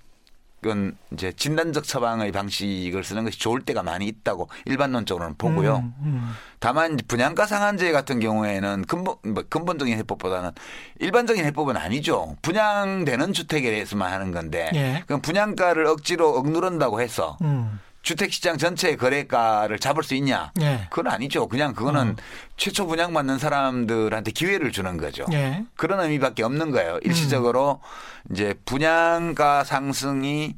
은 0.66 0.98
이제 1.14 1.32
진단적 1.32 1.84
처방의 1.84 2.32
방식을 2.32 3.04
쓰는 3.04 3.24
것이 3.24 3.38
좋을 3.38 3.62
때가 3.62 3.84
많이 3.84 4.08
있다고 4.08 4.50
일반론적으로는 4.66 5.36
보고요. 5.38 5.78
음, 5.78 5.94
음. 6.02 6.34
다만 6.60 6.98
분양가 7.08 7.46
상한제 7.46 7.92
같은 7.92 8.20
경우에는 8.20 8.86
근본 8.88 9.18
뭐 9.24 9.44
근본적인 9.48 9.96
해법보다는 10.00 10.50
일반적인 10.98 11.46
해법은 11.46 11.78
아니죠. 11.78 12.36
분양되는 12.42 13.34
주택에 13.34 13.70
대해서만 13.70 14.12
하는 14.12 14.32
건데 14.32 14.72
예. 14.74 15.04
그럼 15.06 15.22
분양가를 15.22 15.86
억지로 15.86 16.36
억누른다고 16.36 17.02
해서 17.02 17.38
음. 17.44 17.80
주택시장 18.08 18.58
전체의 18.58 18.96
거래가를 18.96 19.80
잡을 19.80 20.02
수 20.02 20.16
있냐? 20.16 20.54
예. 20.62 20.88
그건 20.90 21.12
아니죠. 21.12 21.50
그냥 21.50 21.74
그거는 21.74 22.12
어. 22.12 22.16
최초 22.56 22.88
분양 22.88 23.14
받는 23.14 23.38
사람들한테 23.38 24.32
기회를 24.32 24.72
주는 24.72 24.96
거죠. 24.96 25.26
예. 25.34 25.66
그런 25.76 26.00
의미밖에 26.00 26.42
없는 26.44 26.72
거예요. 26.72 27.00
일시적으로 27.04 27.82
음. 27.84 28.32
이제 28.32 28.54
분양가 28.64 29.66
상승이 29.66 30.56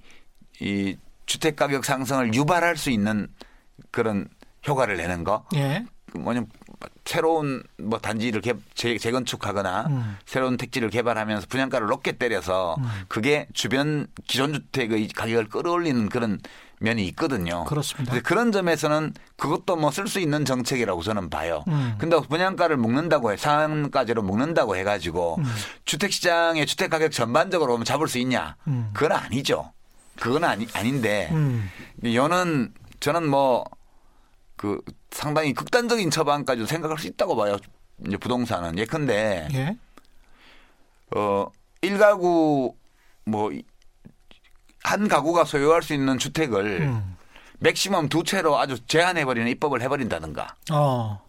이 0.59 0.97
주택 1.25 1.55
가격 1.55 1.85
상승을 1.85 2.35
유발할 2.35 2.77
수 2.77 2.91
있는 2.91 3.27
그런 3.89 4.27
효과를 4.67 4.97
내는 4.97 5.23
거. 5.23 5.43
예. 5.55 5.83
뭐냐면 6.13 6.51
새로운 7.03 7.63
뭐 7.79 7.97
단지를 7.97 8.41
개, 8.41 8.53
재, 8.75 8.99
재건축하거나 8.99 9.87
음. 9.89 10.17
새로운 10.27 10.55
택지를 10.55 10.91
개발하면서 10.91 11.47
분양가를 11.49 11.87
높게 11.87 12.11
때려서 12.11 12.75
음. 12.77 12.83
그게 13.07 13.47
주변 13.53 14.05
기존 14.27 14.53
주택의 14.53 15.07
가격을 15.07 15.49
끌어올리는 15.49 16.09
그런 16.09 16.39
면이 16.79 17.05
있거든요. 17.09 17.65
그렇습니다. 17.65 18.19
그런 18.21 18.51
점에서는 18.51 19.13
그것도 19.37 19.75
뭐 19.75 19.91
쓸 19.91 20.07
수 20.07 20.19
있는 20.19 20.45
정책이라고 20.45 21.01
저는 21.03 21.29
봐요. 21.29 21.63
음. 21.67 21.95
근데 21.99 22.17
분양가를 22.19 22.77
묶는다고 22.77 23.31
해, 23.31 23.37
상한가제로 23.37 24.21
묶는다고 24.21 24.75
해가지고 24.77 25.35
음. 25.39 25.43
주택 25.85 26.11
시장의 26.13 26.65
주택 26.65 26.89
가격 26.89 27.11
전반적으로 27.11 27.73
보면 27.73 27.85
잡을 27.85 28.07
수 28.07 28.17
있냐? 28.19 28.55
음. 28.67 28.89
그건 28.93 29.11
아니죠. 29.11 29.71
그건 30.19 30.43
아니, 30.43 30.67
아닌데, 30.73 31.29
음. 31.31 31.69
여는 32.03 32.73
저는 32.99 33.29
뭐, 33.29 33.63
그 34.57 34.81
상당히 35.11 35.53
극단적인 35.53 36.11
처방까지도 36.11 36.65
생각할 36.65 36.97
수 36.97 37.07
있다고 37.07 37.35
봐요. 37.37 37.57
이제 38.05 38.17
부동산은. 38.17 38.77
예컨대, 38.77 39.47
예? 39.53 39.77
어, 41.15 41.47
1가구 41.81 42.73
뭐 43.25 43.51
한 44.83 45.07
가구가 45.07 45.43
소유할 45.45 45.81
수 45.83 45.93
있는 45.93 46.17
주택을 46.17 46.81
음. 46.81 47.15
맥시멈 47.59 48.09
두 48.09 48.23
채로 48.23 48.57
아주 48.57 48.77
제한해버리는 48.87 49.47
입법을 49.51 49.81
해버린다든가. 49.81 50.55
어. 50.71 51.21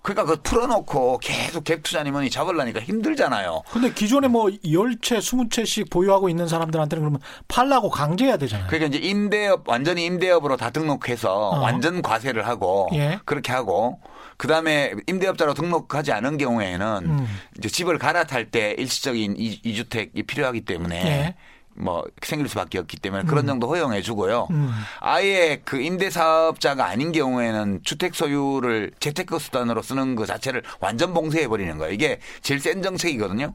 그러니까 0.00 0.24
그 0.24 0.42
풀어놓고 0.42 1.18
계속 1.18 1.62
갭 1.62 1.84
투자니 1.84 2.28
잡으려니까 2.28 2.80
힘들잖아요. 2.80 3.62
근데 3.70 3.92
기존에 3.92 4.26
뭐 4.26 4.46
10채, 4.46 5.18
20채씩 5.18 5.90
보유하고 5.92 6.28
있는 6.28 6.48
사람들한테는 6.48 7.02
그러면 7.02 7.20
팔라고 7.46 7.88
강제해야 7.88 8.36
되잖아요. 8.36 8.66
그러니까 8.68 8.88
이제 8.96 9.06
임대업, 9.06 9.68
완전히 9.68 10.04
임대업으로 10.06 10.56
다 10.56 10.70
등록해서 10.70 11.50
어. 11.50 11.60
완전 11.60 12.02
과세를 12.02 12.48
하고 12.48 12.88
예. 12.94 13.20
그렇게 13.24 13.52
하고 13.52 14.00
그 14.36 14.48
다음에 14.48 14.92
임대업자로 15.06 15.54
등록하지 15.54 16.10
않은 16.10 16.36
경우에는 16.36 17.02
음. 17.04 17.26
이제 17.58 17.68
집을 17.68 17.98
갈아탈 17.98 18.50
때 18.50 18.74
일시적인 18.76 19.36
이- 19.38 19.60
이주택이 19.62 20.24
필요하기 20.24 20.62
때문에 20.64 20.96
예. 21.06 21.34
뭐 21.74 22.04
생길 22.22 22.48
수밖에 22.48 22.78
없기 22.78 22.98
때문에 22.98 23.24
그런 23.24 23.46
정도 23.46 23.68
허용해 23.68 24.02
주고요. 24.02 24.46
음. 24.50 24.72
아예 25.00 25.60
그 25.64 25.80
임대 25.80 26.10
사업자가 26.10 26.86
아닌 26.86 27.12
경우에는 27.12 27.80
주택 27.82 28.14
소유를 28.14 28.92
재테크 29.00 29.38
수단으로 29.38 29.82
쓰는 29.82 30.14
것 30.14 30.26
자체를 30.26 30.62
완전 30.80 31.14
봉쇄해 31.14 31.48
버리는 31.48 31.76
거예요. 31.78 31.92
이게 31.92 32.20
제일 32.42 32.60
센 32.60 32.82
정책이거든요. 32.82 33.54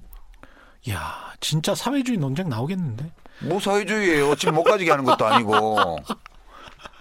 야, 0.90 1.34
진짜 1.40 1.76
사회주의 1.76 2.18
논쟁 2.18 2.50
나오겠는데. 2.50 3.12
뭐 3.42 3.60
사회주의예요. 3.60 4.36
집못 4.36 4.64
가지게 4.64 4.90
하는 4.90 5.04
것도 5.06 5.26
아니고. 5.26 6.00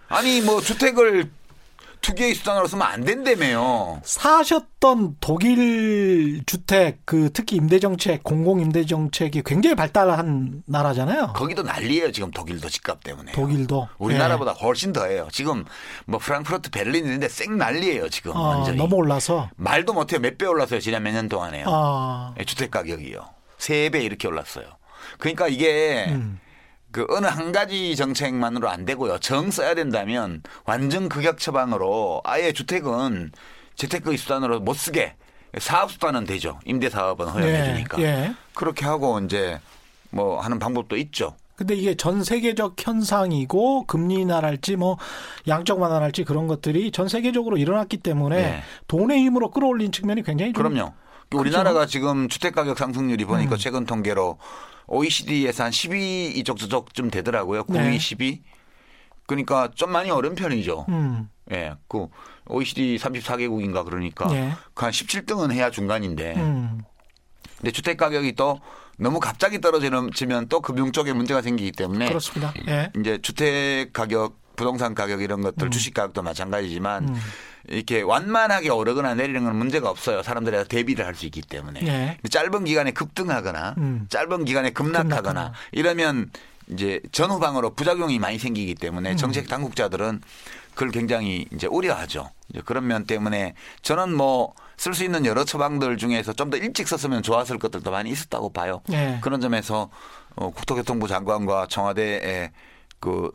아니 0.09 0.41
뭐 0.43 0.61
주택을 0.61 1.31
투기의 2.07 2.35
수단으로 2.37 2.69
쓰면 2.69 2.87
안 2.87 3.05
된다며요. 3.05 4.01
사셨던 4.05 5.17
독일 5.21 6.41
주택 6.47 7.01
그 7.05 7.31
특히 7.33 7.57
임대 7.57 7.81
정책, 7.81 8.23
공공 8.23 8.61
임대 8.61 8.87
정책이 8.87 9.43
굉장히 9.45 9.75
발달한 9.75 10.63
나라잖아요. 10.67 11.33
거기도 11.35 11.65
난리예요. 11.65 12.13
지금 12.13 12.31
독일도 12.31 12.69
집값 12.69 13.03
때문에. 13.03 13.33
독일도 13.33 13.89
우리나라보다 13.99 14.53
훨씬 14.53 14.93
더해요. 14.93 15.27
지금 15.33 15.65
뭐 16.07 16.21
프랑크푸르트, 16.21 16.71
베를린 16.71 17.05
있는데 17.07 17.29
쌩 17.29 17.57
난리예요. 17.59 18.09
지금 18.09 18.31
예. 18.31 18.37
어, 18.37 18.41
완전히. 18.41 18.79
너무 18.79 18.95
올라서 18.95 19.51
말도 19.57 19.93
못 19.93 20.13
해요. 20.13 20.21
몇 20.21 20.37
배 20.39 20.47
올랐어요. 20.47 20.79
지난 20.79 21.03
몇 21.03 21.11
년 21.13 21.29
동안에요. 21.29 21.65
아, 21.69 22.35
예, 22.39 22.45
주택 22.45 22.71
가격이요. 22.71 23.25
세 23.59 23.91
배 23.91 24.03
이렇게 24.05 24.29
올랐어요. 24.29 24.67
그러니까 25.19 25.49
이게 25.49 26.05
음. 26.11 26.39
그 26.91 27.07
어느 27.11 27.27
한 27.27 27.53
가지 27.53 27.95
정책만으로 27.97 28.69
안 28.69 28.85
되고요. 28.85 29.19
정 29.19 29.51
써야 29.51 29.75
된다면 29.75 30.43
완전 30.65 31.09
극약 31.09 31.39
처방으로 31.39 32.23
아예 32.25 32.53
주택은 32.53 33.33
재테크의 33.75 34.17
수단으로 34.17 34.61
못 34.61 34.75
쓰게 34.75 35.15
사업 35.59 35.93
수단은 35.93 36.25
되죠. 36.25 36.61
임대 36.65 36.89
사업은 36.89 37.27
허용해 37.27 37.61
예, 37.61 37.65
주니까. 37.65 38.01
예. 38.01 38.35
그렇게 38.55 38.85
하고 38.85 39.21
이제 39.21 39.61
뭐 40.11 40.41
하는 40.41 40.59
방법도 40.59 40.97
있죠. 40.97 41.37
근데 41.57 41.75
이게 41.75 41.95
전 41.95 42.23
세계적 42.23 42.77
현상이고 42.79 43.85
금리 43.87 44.17
인하랄지 44.17 44.77
뭐 44.77 44.99
양적 45.49 45.81
완화랄지 45.81 46.25
그런 46.25 46.47
것들이 46.47 46.91
전 46.91 47.09
세계적으로 47.09 47.57
일어났기 47.57 47.99
때문에 47.99 48.37
네. 48.37 48.63
돈의 48.89 49.21
힘으로 49.21 49.51
끌어올린 49.51 49.91
측면이 49.91 50.23
굉장히 50.23 50.53
좀 50.53 50.63
그럼요. 50.63 50.93
우리나라가 51.35 51.87
지금 51.87 52.29
주택 52.29 52.55
가격 52.55 52.79
상승률이 52.79 53.25
보니까 53.25 53.57
최근 53.57 53.85
통계로 53.85 54.39
OECD에서 54.89 55.65
한 55.65 55.73
12 55.73 56.33
이쪽 56.37 56.59
저쪽쯤 56.59 57.11
되더라고요. 57.11 57.65
9위, 57.65 57.91
네. 57.91 57.99
12. 57.99 58.43
그러니까 59.27 59.71
좀 59.75 59.91
많이 59.91 60.11
어려운 60.11 60.35
편이죠. 60.37 60.87
음, 60.89 61.29
예. 61.51 61.75
그 61.89 62.07
OECD 62.47 62.97
34개국인가 62.97 63.85
그러니까 63.85 64.33
예. 64.33 64.53
그한 64.75 64.93
17등은 64.93 65.53
해야 65.53 65.71
중간인데. 65.71 66.35
음. 66.37 66.83
근데 67.59 67.73
주택 67.73 67.97
가격이 67.97 68.35
또 68.35 68.61
너무 68.99 69.19
갑자기 69.19 69.61
떨어지면 69.61 70.11
또 70.49 70.61
금융 70.61 70.93
쪽에 70.93 71.13
문제가 71.13 71.43
생기기 71.43 71.73
때문에 71.73 72.09
그렇습니다. 72.09 72.55
예. 72.69 72.93
이제 72.99 73.19
주택 73.21 73.93
가격, 73.93 74.39
부동산 74.57 74.95
가격 74.95 75.21
이런 75.23 75.43
것들, 75.43 75.71
주식 75.71 75.93
가격도 75.95 76.23
마찬가지지만 76.23 77.09
음. 77.09 77.15
이렇게 77.69 78.03
완만하게 78.03 78.71
오르거나 78.71 79.15
내리는 79.15 79.43
건 79.45 79.57
문제가 79.57 79.91
없어요. 79.91 80.23
사람들이 80.23 80.57
다 80.57 80.65
대비를 80.65 81.05
할 81.07 81.15
수 81.15 81.27
있기 81.27 81.41
때문에. 81.43 81.81
예. 81.87 82.19
짧은 82.29 82.65
기간에 82.65 82.93
급등하거나 82.93 83.75
음. 83.79 84.07
짧은 84.11 84.45
기간에 84.45 84.71
급락하거나 84.71 85.09
급락하거나. 85.09 85.53
이러면 85.73 86.31
이제 86.69 87.01
전후방으로 87.13 87.75
부작용이 87.75 88.19
많이 88.19 88.39
생기기 88.39 88.75
때문에 88.75 89.13
음. 89.13 89.17
정책 89.17 89.49
당국자들은 89.49 90.21
그걸 90.75 90.91
굉장히 90.91 91.47
이제 91.53 91.67
우려하죠. 91.67 92.31
이제 92.51 92.61
그런 92.65 92.87
면 92.87 93.05
때문에 93.07 93.55
저는 93.83 94.15
뭐 94.15 94.55
쓸 94.77 94.93
수 94.95 95.05
있는 95.05 95.25
여러 95.25 95.45
처방들 95.45 95.97
중에서 95.97 96.33
좀 96.35 96.51
더 96.51 96.57
일찍 96.59 96.87
썼으면 96.87 97.23
좋았을 97.23 97.59
것들도 97.59 97.91
많이 97.91 98.11
있었다고 98.11 98.53
봐요. 98.53 98.83
예. 98.93 99.19
그런 99.23 99.41
점에서 99.41 99.91
어, 100.37 100.51
국토교통부 100.51 101.09
장관과 101.09 101.67
청와대의 101.69 102.53
그 103.01 103.31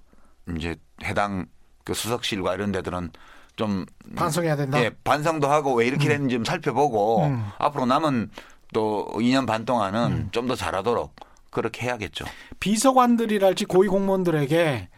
이제 0.56 0.76
해당 1.04 1.48
그 1.84 1.94
수석실과 1.94 2.54
이런 2.54 2.72
데들은 2.72 3.10
좀 3.56 3.86
반성해야 4.16 4.56
된다. 4.56 4.82
예, 4.82 4.90
반성도 5.04 5.48
하고 5.48 5.74
왜 5.76 5.86
이렇게 5.88 6.08
됐는지 6.08 6.36
좀 6.36 6.46
살펴보고 6.46 7.26
음. 7.26 7.46
앞으로 7.58 7.86
남은 7.86 8.32
또 8.74 9.10
2년 9.16 9.46
반 9.46 9.66
동안은 9.66 10.30
좀더 10.32 10.56
잘하도록 10.56 11.14
그렇게 11.50 11.86
해야겠죠. 11.86 12.26
비서관들이랄지 12.60 13.66
고위 13.66 13.88
공무원들에게 13.88 14.90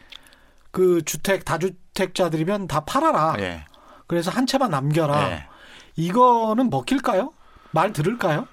그 0.72 1.02
주택 1.04 1.46
다주택자들이면 1.46 2.68
다 2.68 2.82
팔아라. 2.82 3.36
예. 3.40 3.66
그래서 4.08 4.32
한 4.32 4.46
채만 4.46 4.72
남겨라. 4.72 5.32
예. 5.32 5.48
이거는 5.96 6.70
먹힐까요? 6.70 7.32
말 7.72 7.94
들을까요? 7.94 8.48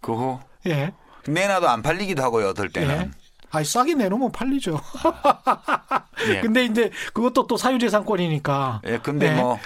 그거 0.00 0.40
예. 0.66 0.92
내놔도 1.26 1.68
안 1.68 1.82
팔리기도 1.82 2.22
하고요. 2.22 2.48
어떨 2.48 2.70
예. 2.76 2.80
때는. 2.80 3.12
아니 3.50 3.64
싸게 3.64 3.94
내놓으면 3.94 4.32
팔리죠. 4.32 4.80
예. 6.28 6.40
근데 6.42 6.64
이제 6.64 6.90
그것도 7.12 7.46
또 7.46 7.56
사유재산권이니까. 7.56 8.82
예, 8.86 8.98
근데 8.98 9.28
예. 9.28 9.34
뭐, 9.34 9.58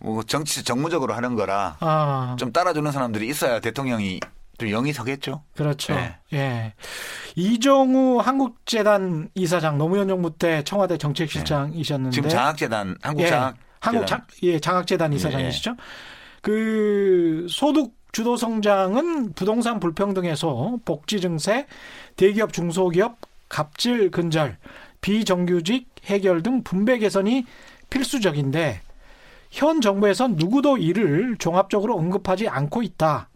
뭐 0.00 0.22
정치 0.22 0.62
정무적으로 0.62 1.14
하는 1.14 1.34
거라 1.34 1.76
아, 1.80 2.36
좀 2.38 2.52
따라주는 2.52 2.90
사람들이 2.92 3.26
있어야 3.28 3.60
대통령이 3.60 4.20
좀 4.58 4.68
영이 4.68 4.92
서겠죠. 4.92 5.42
그렇죠. 5.54 5.94
예. 5.94 6.18
예. 6.32 6.74
이정우 7.34 8.20
한국재단 8.20 9.30
이사장 9.34 9.78
노무현 9.78 10.08
정부 10.08 10.36
때 10.36 10.62
청와대 10.64 10.96
정책실장이셨는데 10.98 12.14
지금 12.14 12.28
장학재단 12.28 12.96
한국 13.02 13.22
예, 13.22 13.28
장학 13.28 13.56
한국 13.80 14.06
장, 14.06 14.22
예, 14.42 14.58
장학재단 14.58 15.12
예, 15.12 15.16
이사장이시죠. 15.16 15.76
그 16.42 17.46
소득 17.50 17.95
주도 18.16 18.38
성장은 18.38 19.34
부동산 19.34 19.78
불평등 19.78 20.24
해소, 20.24 20.80
복지 20.86 21.20
증세, 21.20 21.66
대기업 22.16 22.54
중소기업 22.54 23.18
갑질 23.50 24.10
근절, 24.10 24.56
비정규직 25.02 25.86
해결 26.06 26.42
등 26.42 26.62
분배 26.62 26.96
개선이 26.96 27.44
필수적인데 27.90 28.80
현 29.50 29.82
정부에선 29.82 30.36
누구도 30.36 30.78
이를 30.78 31.36
종합적으로 31.38 31.94
언급하지 31.94 32.48
않고 32.48 32.82
있다. 32.82 33.28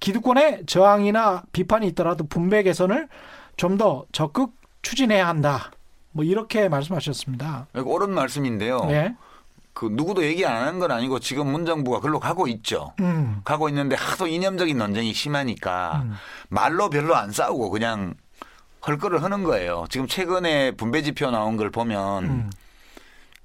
기득권의 0.00 0.66
저항이나 0.66 1.44
비판이 1.52 1.86
있더라도 1.88 2.26
분배 2.26 2.62
개선을 2.62 3.08
좀 3.56 3.78
더 3.78 4.04
적극 4.12 4.52
추진해야 4.82 5.26
한다. 5.26 5.70
뭐 6.12 6.26
이렇게 6.26 6.68
말씀하셨습니다. 6.68 7.68
이거 7.74 7.88
옳은 7.90 8.10
말씀인데요. 8.10 8.86
예. 8.90 9.14
그 9.72 9.88
누구도 9.90 10.24
얘기 10.24 10.44
안 10.44 10.56
하는 10.56 10.78
건 10.78 10.90
아니고 10.90 11.20
지금 11.20 11.46
문 11.50 11.64
정부가 11.64 12.00
글로 12.00 12.18
가고 12.18 12.48
있죠. 12.48 12.92
음. 13.00 13.40
가고 13.44 13.68
있는데 13.68 13.96
하도 13.96 14.26
이념적인 14.26 14.76
논쟁이 14.76 15.12
심하니까 15.12 16.02
음. 16.04 16.14
말로 16.48 16.90
별로 16.90 17.14
안 17.14 17.30
싸우고 17.30 17.70
그냥 17.70 18.14
헐거를 18.86 19.22
하는 19.22 19.44
거예요. 19.44 19.84
지금 19.90 20.06
최근에 20.06 20.72
분배 20.72 21.02
지표 21.02 21.30
나온 21.30 21.56
걸 21.56 21.70
보면 21.70 22.24
음. 22.24 22.50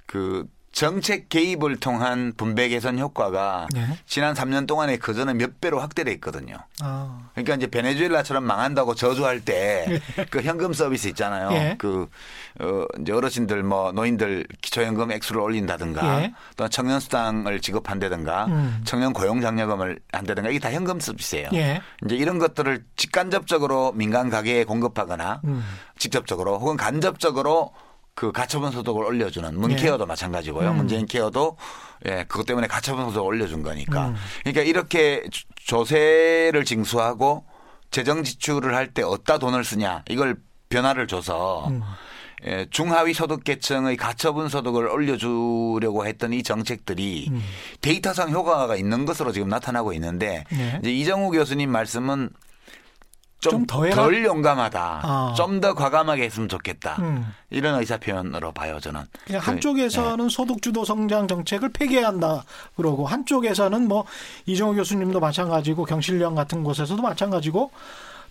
그 0.05 0.45
정책 0.75 1.29
개입을 1.29 1.77
통한 1.77 2.33
분배 2.35 2.67
개선 2.67 2.99
효과가 2.99 3.67
네. 3.73 3.97
지난 4.05 4.33
3년 4.33 4.67
동안에 4.67 4.97
그 4.97 5.13
전에 5.13 5.33
몇 5.33 5.61
배로 5.61 5.79
확대됐거든요. 5.79 6.57
아. 6.81 7.29
그러니까 7.33 7.55
이제 7.55 7.67
베네수엘라처럼 7.67 8.43
망한다고 8.43 8.93
저주할 8.93 9.39
때 9.39 9.85
그 10.29 10.41
현금 10.41 10.73
서비스 10.73 11.07
있잖아요. 11.09 11.49
예. 11.53 11.75
그 11.77 12.09
어, 12.59 12.85
이제 12.99 13.13
어르신들 13.13 13.63
뭐 13.63 13.91
노인들 13.91 14.45
기초연금 14.61 15.11
액수를 15.11 15.41
올린다든가 15.41 16.23
예. 16.23 16.33
또 16.57 16.67
청년 16.67 16.99
수당을 16.99 17.61
지급한다든가 17.61 18.45
음. 18.47 18.81
청년 18.85 19.13
고용 19.13 19.41
장려금을 19.41 19.99
한다든가 20.11 20.49
이게 20.49 20.59
다 20.59 20.71
현금 20.71 20.99
서비스예요. 20.99 21.49
예. 21.53 21.81
이제 22.05 22.15
이런 22.15 22.39
것들을 22.39 22.83
직간접적으로 22.95 23.93
민간 23.93 24.29
가게에 24.29 24.63
공급하거나 24.65 25.41
음. 25.45 25.63
직접적으로 25.97 26.59
혹은 26.59 26.77
간접적으로 26.77 27.71
그 28.15 28.32
가처분 28.32 28.71
소득을 28.71 29.04
올려주는 29.04 29.60
문케어도 29.60 30.06
마찬가지고요. 30.06 30.65
예. 30.67 30.71
음. 30.71 30.78
문재인 30.78 31.06
케어도 31.06 31.58
예 32.08 32.23
그것 32.30 32.45
때문에 32.45 32.65
가처분 32.67 33.06
소득을 33.08 33.25
올려준 33.28 33.62
거니까. 33.62 34.08
음. 34.10 34.15
그러니까 34.43 34.62
이렇게 34.63 35.23
조- 35.30 35.45
조세를 35.65 36.63
징수하고 36.63 37.45
재정 37.91 38.23
지출을 38.23 38.73
할 38.73 38.93
때 38.93 39.04
어디다 39.04 39.38
돈을 39.39 39.63
쓰냐 39.65 40.04
이걸 40.10 40.38
변화를 40.69 41.08
줘서 41.08 41.67
음. 41.67 41.82
예, 42.45 42.67
중하위 42.69 43.13
소득 43.13 43.43
계층의 43.43 43.97
가처분 43.97 44.47
소득을 44.49 44.88
올려주려고 44.88 46.06
했던 46.06 46.32
이 46.32 46.41
정책들이 46.41 47.28
음. 47.32 47.41
데이터상 47.82 48.30
효과가 48.32 48.75
있는 48.78 49.06
것으로 49.06 49.32
지금 49.34 49.49
나타나고 49.49 49.91
있는데 49.93 50.45
네. 50.51 50.80
이제 50.82 50.91
이정우 50.93 51.32
교수님 51.32 51.69
말씀은 51.69 52.30
좀더 53.51 53.84
해라. 53.86 53.95
덜 53.95 54.23
용감하다. 54.23 55.01
아. 55.03 55.34
좀더 55.36 55.73
과감하게 55.73 56.23
했으면 56.23 56.49
좋겠다. 56.49 56.97
음. 56.99 57.34
이런 57.49 57.79
의사 57.79 57.97
표현으로 57.97 58.51
봐요, 58.51 58.79
저는. 58.79 59.01
그냥 59.25 59.41
그, 59.41 59.45
한쪽에서는 59.51 60.29
소득 60.29 60.62
주도 60.62 60.86
성장 60.86 61.27
정책을 61.27 61.69
폐기해야 61.69 62.08
한다 62.08 62.43
그러고 62.75 63.05
한쪽에서는 63.05 63.88
뭐 63.88 64.05
이정호 64.45 64.75
교수님도 64.75 65.19
마찬가지고 65.19 65.86
경실련 65.86 66.36
같은 66.36 66.63
곳에서도 66.63 67.01
마찬가지고 67.01 67.71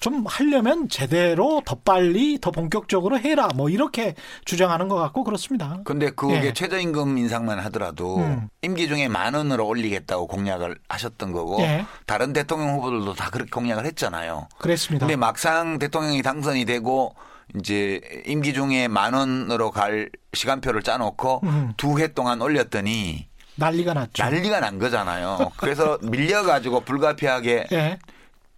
좀 0.04 0.22
하려면 0.26 0.90
제대로 0.90 1.62
더 1.64 1.76
빨리 1.76 2.38
더 2.38 2.50
본격적으로 2.50 3.18
해라 3.18 3.48
뭐 3.54 3.70
이렇게 3.70 4.14
주장하는 4.44 4.88
것 4.88 4.96
같고 4.96 5.24
그렇습니다. 5.24 5.80
근데 5.82 6.10
그게 6.10 6.44
예. 6.44 6.52
최저임금 6.52 7.16
인상만 7.16 7.58
하더라도 7.60 8.18
음. 8.18 8.50
임기 8.60 8.86
중에 8.86 9.08
만 9.08 9.32
원으로 9.32 9.66
올리겠다고 9.66 10.26
공약을 10.26 10.76
하셨던 10.90 11.32
거고 11.32 11.58
예. 11.62 11.86
다른 12.04 12.34
대통령 12.34 12.74
후보들도 12.74 13.14
다 13.14 13.30
그렇게 13.30 13.48
공약을 13.50 13.86
했잖아요. 13.86 14.48
그랬습니다. 14.58 15.06
근데 15.06 15.16
막상 15.16 15.78
대통령이 15.78 16.20
당선이 16.20 16.66
되고 16.66 17.14
이제 17.58 18.02
임기 18.26 18.52
중에 18.52 18.88
만 18.88 19.14
원으로 19.14 19.70
갈 19.70 20.10
시간표를 20.34 20.82
짜놓고 20.82 21.40
음. 21.44 21.72
두해 21.78 22.08
동안 22.08 22.42
올렸더니 22.42 23.26
난리가 23.54 23.94
났죠. 23.94 24.22
난리가 24.22 24.60
난 24.60 24.78
거잖아요. 24.78 25.50
그래서 25.56 25.96
밀려가지고 26.04 26.80
불가피하게 26.80 27.68
예. 27.72 27.98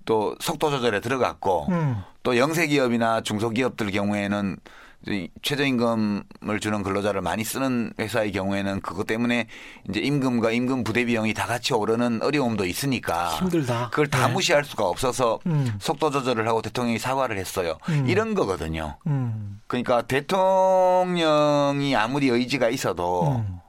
또 0.06 0.34
속도 0.40 0.70
조절에 0.70 1.00
들어갔고 1.00 1.66
음. 1.68 2.02
또 2.22 2.38
영세 2.38 2.66
기업이나 2.66 3.20
중소기업들 3.20 3.90
경우에는 3.90 4.56
이 5.08 5.28
최저임금을 5.42 6.58
주는 6.60 6.82
근로자를 6.82 7.20
많이 7.20 7.44
쓰는 7.44 7.92
회사의 7.98 8.32
경우에는 8.32 8.80
그것 8.80 9.06
때문에 9.06 9.46
이제 9.88 10.00
임금과 10.00 10.50
임금 10.50 10.82
부대 10.82 11.04
비용이 11.04 11.32
다 11.32 11.46
같이 11.46 11.74
오르는 11.74 12.22
어려움도 12.22 12.64
있으니까 12.64 13.28
힘들다. 13.36 13.90
그걸 13.90 14.08
다 14.08 14.26
네. 14.26 14.32
무시할 14.32 14.64
수가 14.64 14.84
없어서 14.88 15.38
음. 15.46 15.76
속도 15.80 16.10
조절을 16.10 16.48
하고 16.48 16.60
대통령이 16.62 16.98
사과를 16.98 17.36
했어요. 17.38 17.78
음. 17.88 18.06
이런 18.08 18.34
거거든요. 18.34 18.96
음. 19.06 19.60
그러니까 19.68 20.02
대통령이 20.02 21.94
아무리 21.94 22.28
의지가 22.28 22.70
있어도 22.70 23.36
음. 23.36 23.60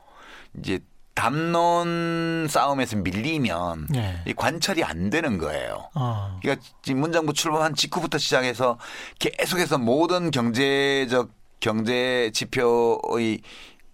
이제 0.58 0.80
담론 1.18 2.46
싸움에서 2.48 2.96
밀리면 2.98 3.88
네. 3.90 4.22
이 4.28 4.34
관철이 4.34 4.84
안 4.84 5.10
되는 5.10 5.40
거예요. 5.40 5.90
어. 5.96 6.38
그러니까 6.40 6.64
지금 6.84 7.02
문정부 7.02 7.34
출범한 7.34 7.74
직후부터 7.74 8.20
시작해서 8.20 8.78
계속해서 9.18 9.80
모든 9.80 10.30
경제적 10.30 11.32
경제 11.60 12.30
지표의 12.36 13.42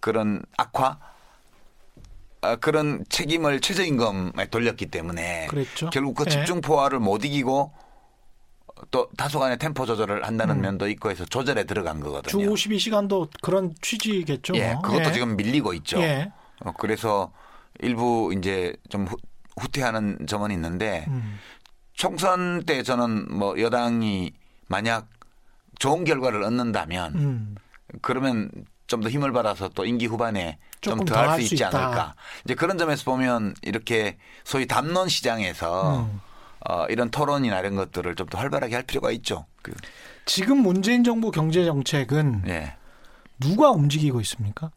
그런 0.02 0.42
악화 0.58 1.00
아, 2.42 2.58
그런 2.58 3.06
책임을 3.08 3.62
최저임금에 3.62 4.50
돌렸기 4.52 4.88
때문에 4.88 5.48
그랬죠. 5.48 5.92
결국 5.92 6.16
그 6.18 6.26
예. 6.28 6.30
집중 6.30 6.60
포화를 6.60 7.00
못 7.00 7.24
이기고 7.24 7.72
또 8.92 9.10
다소간의 9.16 9.60
템포 9.60 9.86
조절을 9.86 10.26
한다는 10.26 10.58
음. 10.58 10.62
면도 10.62 10.90
있고 10.90 11.10
해서 11.10 11.24
조절에 11.24 11.64
들어간 11.64 12.00
주 12.00 12.04
거거든요. 12.04 12.54
52시간도 12.54 13.30
그런 13.42 13.74
취지겠죠. 13.82 14.56
예, 14.58 14.74
뭐. 14.74 14.82
그것도 14.82 15.06
예. 15.06 15.14
지금 15.14 15.38
밀리고 15.38 15.74
있죠. 15.74 16.02
예. 16.02 16.30
어, 16.64 16.72
그래서 16.78 17.32
일부 17.80 18.34
이제 18.38 18.76
좀 18.90 19.06
후, 19.06 19.18
후퇴하는 19.60 20.26
점은 20.28 20.52
있는데 20.52 21.06
음. 21.08 21.40
총선 21.94 22.64
때 22.66 22.84
저는 22.84 23.36
뭐 23.38 23.60
여당이 23.60 24.32
만약 24.68 25.08
좋은 25.80 26.04
결과를 26.06 26.44
얻는다면 26.44 27.16
음. 27.16 27.56
그러면 28.02 28.50
좀 28.88 29.02
더 29.02 29.10
힘을 29.10 29.32
받아서 29.32 29.70
또 29.70 29.86
임기 29.86 30.06
후반에 30.06 30.60
좀더더할할수수 30.82 31.56
있지 31.56 31.64
있다. 31.64 31.78
않을까. 31.78 32.16
이제 32.44 32.54
그런 32.54 32.78
점에서 32.78 33.04
보면 33.06 33.56
이렇게 33.64 34.18
소위 34.44 34.68
담론 34.68 35.08
시장에서 35.10 36.02
음. 36.02 36.22
어, 36.70 36.86
이런 36.88 37.10
토론이나 37.10 37.60
이런 37.60 37.76
것들을 37.76 38.14
좀 38.16 38.28
더 38.28 38.38
활발하게 38.38 38.76
할 38.76 38.84
필요가 38.84 39.10
있죠. 39.12 39.46
그, 39.64 39.74
지금 40.26 40.58
문재인 40.58 41.04
정부 41.04 41.32
경제 41.32 41.66
정책은 41.66 42.44
예. 42.48 42.76
누가 43.40 43.72
움직이고 43.72 44.22
있습니까? 44.22 44.70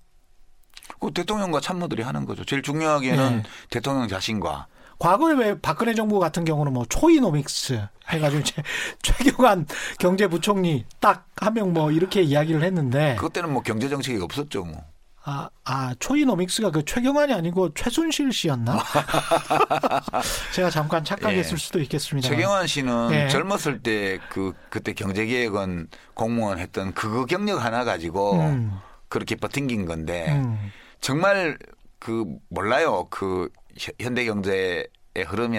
그 1.01 1.13
대통령과 1.13 1.61
참모들이 1.61 2.03
하는 2.03 2.25
거죠. 2.27 2.45
제일 2.45 2.63
중요하게는 2.63 3.37
네. 3.39 3.43
대통령 3.71 4.09
자신과 4.09 4.67
과거에 4.99 5.35
왜 5.35 5.61
박근혜 5.61 5.95
정부 5.95 6.19
같은 6.19 6.45
경우는 6.45 6.73
뭐 6.73 6.87
초이노믹스 6.89 7.87
해가지고 8.09 8.41
이제 8.41 8.63
최경환 9.03 9.67
경제부총리 9.99 10.85
딱 11.01 11.27
한 11.41 11.53
명 11.55 11.73
뭐 11.75 11.91
이렇게 11.93 12.23
이야기를 12.23 12.63
했는데 12.65 13.15
그것 13.17 13.33
때는 13.35 13.53
뭐 13.53 13.63
경제 13.63 13.89
정책이 13.91 14.23
없었죠. 14.23 14.65
뭐. 14.65 14.83
아, 15.29 15.51
아 15.65 15.93
초이노믹스가 15.99 16.71
그 16.71 16.85
최경환이 16.85 17.35
아니고 17.35 17.75
최순실 17.75 18.33
씨였나? 18.33 18.79
제가 20.55 20.71
잠깐 20.71 21.05
착각했을 21.05 21.53
예. 21.53 21.57
수도 21.57 21.81
있겠습니다. 21.81 22.29
최경환 22.29 22.67
씨는 22.67 23.09
네. 23.09 23.29
젊었을 23.29 23.83
때 23.83 24.19
그 24.31 24.55
그때 24.71 24.93
경제개혁은 24.93 25.89
공무원 26.15 26.59
했던 26.59 26.95
그거 26.95 27.25
경력 27.27 27.63
하나 27.65 27.85
가지고 27.85 28.41
음. 28.41 28.79
그렇게 29.09 29.35
버틴긴 29.37 29.85
건데 29.87 30.27
음. 30.33 30.71
정말 31.01 31.59
그 31.99 32.25
몰라요 32.49 33.07
그 33.11 33.49
현- 33.79 33.95
현대 34.01 34.25
경제의 34.25 34.87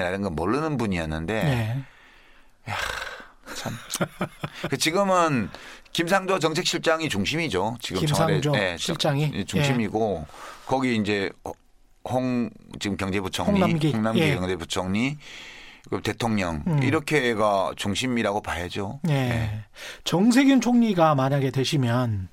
이런 0.10 0.22
거 0.22 0.30
모르는 0.30 0.78
분이었는데 0.78 1.44
네. 1.44 1.84
참. 3.56 3.74
그 4.70 4.78
지금은 4.78 5.50
김상조 5.94 6.38
정책실장이 6.38 7.10
중심이죠. 7.10 7.78
지금 7.80 8.02
김상조 8.02 8.42
청와대 8.42 8.74
예, 8.74 8.78
실장이? 8.78 9.32
예, 9.34 9.44
중심이고 9.46 10.26
거기 10.66 10.96
이제 10.98 11.32
홍 12.10 12.50
지금 12.80 12.98
경제부총리 12.98 13.60
홍남기. 13.62 13.94
예. 14.22 14.36
경제부총리 14.36 15.18
그 15.90 16.02
대통령 16.02 16.64
음. 16.68 16.84
이렇게가 16.84 17.72
중심이라고 17.78 18.42
봐야죠. 18.42 19.00
예. 19.10 19.14
예. 19.14 19.64
정세균 20.04 20.60
총리가 20.62 21.16
만약에 21.16 21.50
되시면 21.50 22.28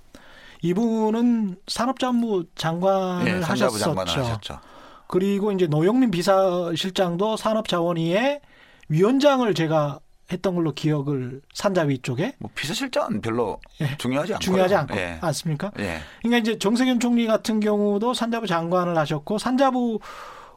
이분은 0.65 1.57
산업자원부 1.67 2.47
장관을 2.55 3.27
예, 3.27 3.41
하셨었죠. 3.43 3.85
장관을 3.85 4.13
하셨죠. 4.13 4.61
그리고 5.07 5.53
이제 5.53 5.67
노영민 5.67 6.11
비서실장도 6.11 7.37
산업자원위의 7.37 8.41
위원장을 8.89 9.53
제가 9.53 10.01
했던 10.33 10.55
걸로 10.55 10.73
기억을 10.73 11.43
산자위 11.53 11.99
쪽에 11.99 12.33
뭐 12.39 12.51
비서실장은 12.55 13.21
별로 13.21 13.61
예. 13.83 13.95
중요하지 13.99 14.33
않고 14.33 14.41
중요하지 14.43 14.75
않고 14.75 14.97
예. 14.97 15.19
않습니까? 15.21 15.71
예. 15.81 16.01
그러니까 16.23 16.39
이제 16.39 16.59
정세균 16.59 16.99
총리 16.99 17.27
같은 17.27 17.61
경우도 17.61 18.15
산자부 18.15 18.47
장관을 18.47 18.97
하셨고 18.97 19.37
산자부 19.37 20.01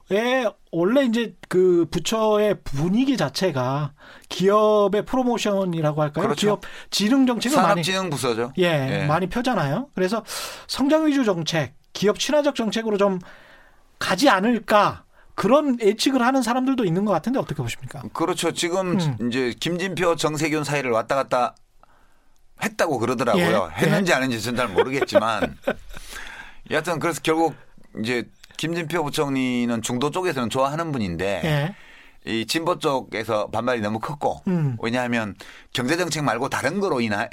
의 0.09 0.49
원래 0.71 1.03
이제 1.03 1.35
그 1.49 1.85
부처의 1.91 2.61
분위기 2.63 3.17
자체가 3.17 3.93
기업의 4.29 5.05
프로모션이라고 5.05 6.01
할까요? 6.01 6.25
그렇죠. 6.27 6.47
기업 6.47 6.61
지능 6.89 7.25
정책을 7.27 7.57
많이 7.57 7.83
산업진흥부서죠. 7.83 8.53
예, 8.57 9.05
많이 9.05 9.27
펴잖아요. 9.27 9.89
그래서 9.95 10.23
성장 10.67 11.07
위주 11.07 11.25
정책, 11.25 11.73
기업 11.91 12.19
친화적 12.19 12.55
정책으로 12.55 12.97
좀 12.97 13.19
가지 13.99 14.29
않을까 14.29 15.03
그런 15.35 15.77
예측을 15.81 16.21
하는 16.21 16.41
사람들도 16.41 16.85
있는 16.85 17.03
것 17.03 17.11
같은데 17.11 17.39
어떻게 17.39 17.61
보십니까? 17.61 18.01
그렇죠. 18.13 18.53
지금 18.53 18.97
음. 18.99 19.27
이제 19.27 19.53
김진표, 19.59 20.15
정세균 20.15 20.63
사이를 20.63 20.91
왔다 20.91 21.15
갔다 21.15 21.55
했다고 22.63 22.97
그러더라고요. 22.97 23.71
예. 23.77 23.81
했는지 23.81 24.13
안 24.13 24.23
했는지 24.23 24.43
저는 24.43 24.57
잘 24.57 24.67
모르겠지만 24.69 25.57
여하튼 26.71 26.99
그래서 26.99 27.19
결국 27.21 27.55
이제 28.01 28.27
김진표 28.57 29.03
부총리는 29.03 29.81
중도 29.81 30.11
쪽에서는 30.11 30.49
좋아하는 30.49 30.91
분인데 30.91 31.41
예. 31.45 31.75
이 32.31 32.45
진보 32.45 32.77
쪽에서 32.79 33.47
반발이 33.47 33.81
너무 33.81 33.99
컸고 33.99 34.41
음. 34.47 34.75
왜냐하면 34.81 35.35
경제 35.73 35.95
정책 35.95 36.23
말고 36.23 36.49
다른 36.49 36.79
거로 36.79 36.99
인하 36.99 37.27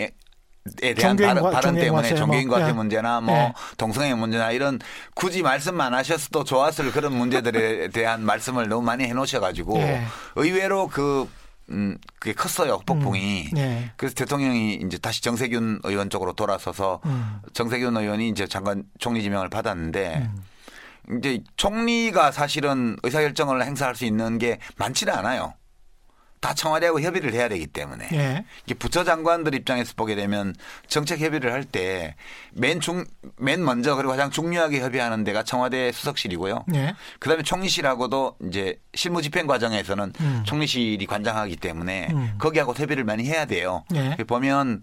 에 0.81 0.95
대한 0.95 1.15
발언, 1.17 1.43
과- 1.43 1.51
발언 1.51 1.75
때문에 1.75 2.03
과세 2.09 2.15
종교인 2.15 2.49
뭐, 2.49 2.57
과세 2.57 2.71
예. 2.71 2.73
문제나 2.73 3.21
뭐 3.21 3.35
예. 3.35 3.53
동성애 3.77 4.15
문제나 4.15 4.51
이런 4.53 4.79
굳이 5.15 5.43
말씀 5.43 5.79
안 5.81 5.93
하셨어도 5.93 6.45
좋았을 6.45 6.91
그런 6.93 7.15
문제들에 7.15 7.89
대한 7.93 8.25
말씀을 8.25 8.69
너무 8.69 8.83
많이 8.83 9.05
해놓으셔가지고 9.05 9.79
예. 9.81 10.05
의외로 10.37 10.87
그 10.89 11.29
음, 11.71 11.99
그게 12.19 12.33
컸어요 12.35 12.79
폭풍이. 12.87 13.51
예. 13.57 13.91
그래서 13.97 14.15
대통령이 14.15 14.81
이제 14.87 14.97
다시 14.99 15.21
정세균 15.23 15.81
의원 15.85 16.09
쪽으로 16.09 16.33
돌아서서 16.33 17.01
음. 17.05 17.41
정세균 17.53 17.95
의원이 17.97 18.29
이제 18.31 18.47
장관 18.47 18.85
총리 18.99 19.23
지명을 19.23 19.49
받았는데 19.51 20.15
음. 20.17 20.37
이제 21.19 21.43
총리가 21.57 22.33
사실은 22.33 22.97
의사결정을 23.03 23.62
행사할 23.64 23.95
수 23.95 24.05
있는 24.05 24.38
게 24.38 24.59
많지는 24.77 25.12
않아요. 25.12 25.55
다 26.40 26.53
청와대하고 26.53 27.01
협의를 27.01 27.33
해야 27.33 27.49
되기 27.49 27.67
때문에. 27.67 28.07
예. 28.12 28.45
이게 28.67 28.75
부처 28.75 29.03
장관들 29.03 29.55
입장에서 29.55 29.95
보게 29.97 30.14
되면 30.14 30.55
정책 30.88 31.21
협의를 31.21 31.51
할 31.53 31.64
때 31.64 32.14
맨 32.53 32.81
중, 32.81 33.07
맨 33.38 33.64
먼저 33.64 33.95
그리고 33.97 34.11
가장 34.11 34.31
중요하게 34.31 34.81
협의하는 34.81 35.25
데가 35.25 35.43
청와대 35.43 35.90
수석실이고요. 35.93 36.67
예. 36.75 36.95
그 37.19 37.31
다음에 37.31 37.43
총리실하고도 37.43 38.37
이제 38.49 38.79
실무 38.93 39.23
집행 39.23 39.47
과정에서는 39.47 40.12
음. 40.21 40.43
총리실이 40.45 41.07
관장하기 41.07 41.57
때문에 41.57 42.09
음. 42.12 42.35
거기하고 42.37 42.75
협의를 42.75 43.05
많이 43.05 43.25
해야 43.25 43.47
돼요. 43.47 43.85
예. 43.95 44.14
보면 44.27 44.83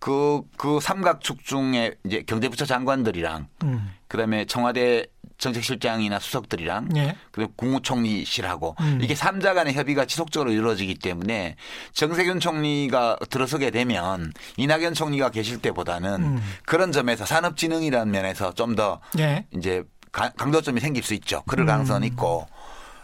그, 0.00 0.42
그 0.56 0.78
삼각축 0.80 1.44
중에 1.44 1.94
이제 2.04 2.22
경제부처 2.22 2.66
장관들이랑 2.66 3.48
음. 3.64 3.90
그 4.06 4.16
다음에 4.16 4.44
청와대 4.44 5.06
정책실장이나 5.38 6.18
수석들이랑 6.18 6.90
예. 6.96 7.16
그리고 7.30 7.52
국무총리실하고 7.56 8.76
음. 8.80 8.98
이게 9.02 9.14
삼자 9.14 9.54
간의 9.54 9.72
협의가 9.74 10.04
지속적으로 10.04 10.52
이루어지기 10.52 10.96
때문에 10.96 11.56
정세균 11.92 12.40
총리가 12.40 13.18
들어서게 13.30 13.70
되면 13.70 14.32
이낙연 14.56 14.94
총리가 14.94 15.30
계실 15.30 15.58
때보다는 15.62 16.22
음. 16.22 16.42
그런 16.66 16.92
점에서 16.92 17.24
산업진흥이라는 17.24 18.10
면에서 18.12 18.52
좀더 18.52 19.00
예. 19.18 19.46
이제 19.56 19.84
가- 20.12 20.30
강조점이 20.36 20.80
생길 20.80 21.02
수 21.02 21.14
있죠. 21.14 21.42
그럴 21.46 21.64
음. 21.64 21.68
가능성은 21.68 22.02
있고 22.08 22.46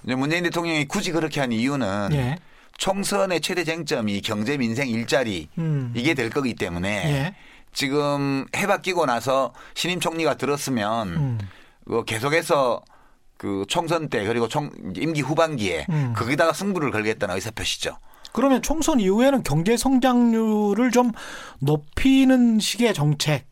이제 0.04 0.14
문재인 0.14 0.42
대통령이 0.42 0.86
굳이 0.86 1.12
그렇게 1.12 1.40
한 1.40 1.52
이유는 1.52 2.08
예. 2.12 2.36
총선의 2.76 3.40
최대 3.40 3.62
쟁점이 3.62 4.20
경제 4.20 4.56
민생 4.58 4.88
일자리 4.88 5.48
음. 5.58 5.92
이게 5.94 6.14
될 6.14 6.30
거기 6.30 6.54
때문에 6.54 6.88
예. 6.88 7.34
지금 7.72 8.46
해 8.56 8.66
바뀌고 8.66 9.06
나서 9.06 9.52
신임 9.74 10.00
총리가 10.00 10.34
들었으면 10.36 11.08
음. 11.08 11.38
그 11.84 12.04
계속해서 12.04 12.82
그 13.36 13.64
총선 13.68 14.08
때 14.08 14.24
그리고 14.24 14.48
총 14.48 14.70
임기 14.96 15.20
후반기에 15.20 15.86
음. 15.90 16.12
거기다가 16.16 16.52
승부를 16.52 16.90
걸겠다는 16.90 17.34
의사표시죠. 17.34 17.98
그러면 18.32 18.62
총선 18.62 18.98
이후에는 19.00 19.42
경제 19.44 19.76
성장률을 19.76 20.90
좀 20.90 21.12
높이는 21.60 22.58
식의 22.58 22.92
정책이 22.94 23.44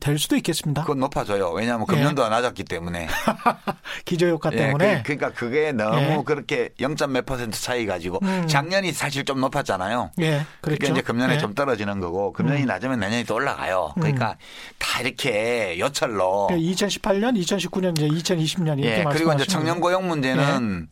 될 0.00 0.18
수도 0.18 0.36
있겠습니다. 0.36 0.82
그건 0.82 1.00
높아져요. 1.00 1.50
왜냐하면 1.50 1.86
예. 1.88 1.94
금년도가 1.94 2.28
낮았기 2.28 2.64
때문에. 2.64 3.08
기저효과 4.04 4.50
예, 4.52 4.56
때문에. 4.56 5.02
그, 5.02 5.12
러니까 5.12 5.30
그게 5.32 5.72
너무 5.72 6.00
예. 6.00 6.22
그렇게 6.24 6.70
0. 6.80 6.96
몇 7.08 7.26
퍼센트 7.26 7.60
차이 7.60 7.84
가지고 7.86 8.18
음. 8.22 8.46
작년이 8.46 8.92
사실 8.92 9.24
좀 9.24 9.40
높았잖아요. 9.40 10.12
예, 10.20 10.30
그렇죠. 10.30 10.46
그러니까 10.60 10.88
이제 10.88 11.00
금년에 11.02 11.34
예. 11.34 11.38
좀 11.38 11.54
떨어지는 11.54 12.00
거고 12.00 12.32
금년이 12.32 12.62
음. 12.62 12.66
낮으면 12.66 13.00
내년이 13.00 13.24
또 13.24 13.34
올라가요. 13.34 13.92
그러니까 13.96 14.36
다 14.78 15.00
이렇게 15.00 15.78
여철로 15.78 16.48
2018년, 16.50 17.38
2019년, 17.40 17.98
이제 17.98 18.08
2020년 18.08 18.78
이렇게 18.78 19.00
예, 19.00 19.04
그리고 19.10 19.32
이제 19.32 19.44
청년. 19.44 19.82
고용 19.82 20.06
문제는 20.06 20.88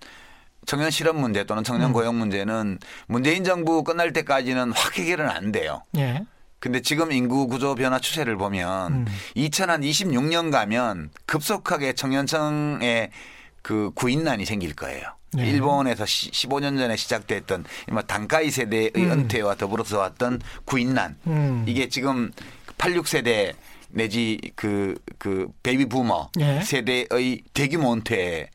청년 0.66 0.90
실업 0.90 1.16
문제 1.16 1.44
또는 1.44 1.64
청년 1.64 1.90
음. 1.90 1.92
고용 1.92 2.18
문제는 2.18 2.78
문재인 3.06 3.44
정부 3.44 3.82
끝날 3.84 4.12
때까지는 4.12 4.72
확 4.72 4.98
해결은 4.98 5.28
안 5.28 5.52
돼요. 5.52 5.82
예. 5.96 6.24
근데 6.60 6.80
지금 6.82 7.10
인구 7.10 7.46
구조 7.48 7.74
변화 7.74 7.98
추세를 7.98 8.36
보면 8.36 8.92
음. 8.92 9.06
2026년 9.36 10.52
가면 10.52 11.10
급속하게 11.24 11.94
청년층의 11.94 13.10
그 13.62 13.90
구인난이 13.94 14.44
생길 14.44 14.76
거예요. 14.76 15.02
네. 15.32 15.48
일본에서 15.48 16.04
시, 16.06 16.30
15년 16.30 16.76
전에 16.76 16.96
시작됐던 16.96 17.64
뭐 17.90 18.02
단카이 18.02 18.50
세대의 18.50 18.92
음. 18.96 19.10
은퇴와 19.10 19.54
더불어서 19.54 19.98
왔던 19.98 20.40
구인난. 20.66 21.16
음. 21.26 21.64
이게 21.66 21.88
지금 21.88 22.30
86세대 22.76 23.54
내지 23.88 24.38
그, 24.54 24.94
그 25.18 25.48
베이비 25.62 25.86
부머 25.86 26.30
예. 26.40 26.60
세대의 26.62 27.42
대규모 27.54 27.94
은퇴 27.94 28.50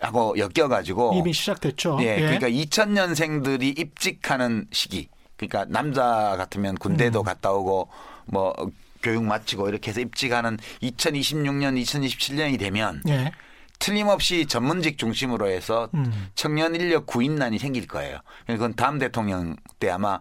하고 0.00 0.34
엮여가지고 0.38 1.14
이미 1.16 1.32
시작됐죠. 1.32 1.98
예, 2.00 2.16
그러니까 2.16 2.48
2000년생들이 2.48 3.78
입직하는 3.78 4.66
시기. 4.72 5.08
그러니까 5.36 5.64
남자 5.68 6.34
같으면 6.36 6.76
군대도 6.76 7.20
음. 7.20 7.24
갔다 7.24 7.52
오고 7.52 7.88
뭐 8.26 8.54
교육 9.02 9.24
마치고 9.24 9.68
이렇게 9.68 9.90
해서 9.90 10.00
입직하는 10.00 10.56
2026년, 10.82 11.80
2027년이 11.82 12.58
되면 12.58 13.02
예. 13.08 13.32
틀림없이 13.78 14.46
전문직 14.46 14.96
중심으로 14.96 15.48
해서 15.48 15.90
음. 15.94 16.28
청년 16.34 16.74
인력 16.74 17.06
구인난이 17.06 17.58
생길 17.58 17.86
거예요. 17.86 18.18
그건 18.46 18.74
다음 18.74 18.98
대통령 18.98 19.56
때 19.78 19.90
아마 19.90 20.20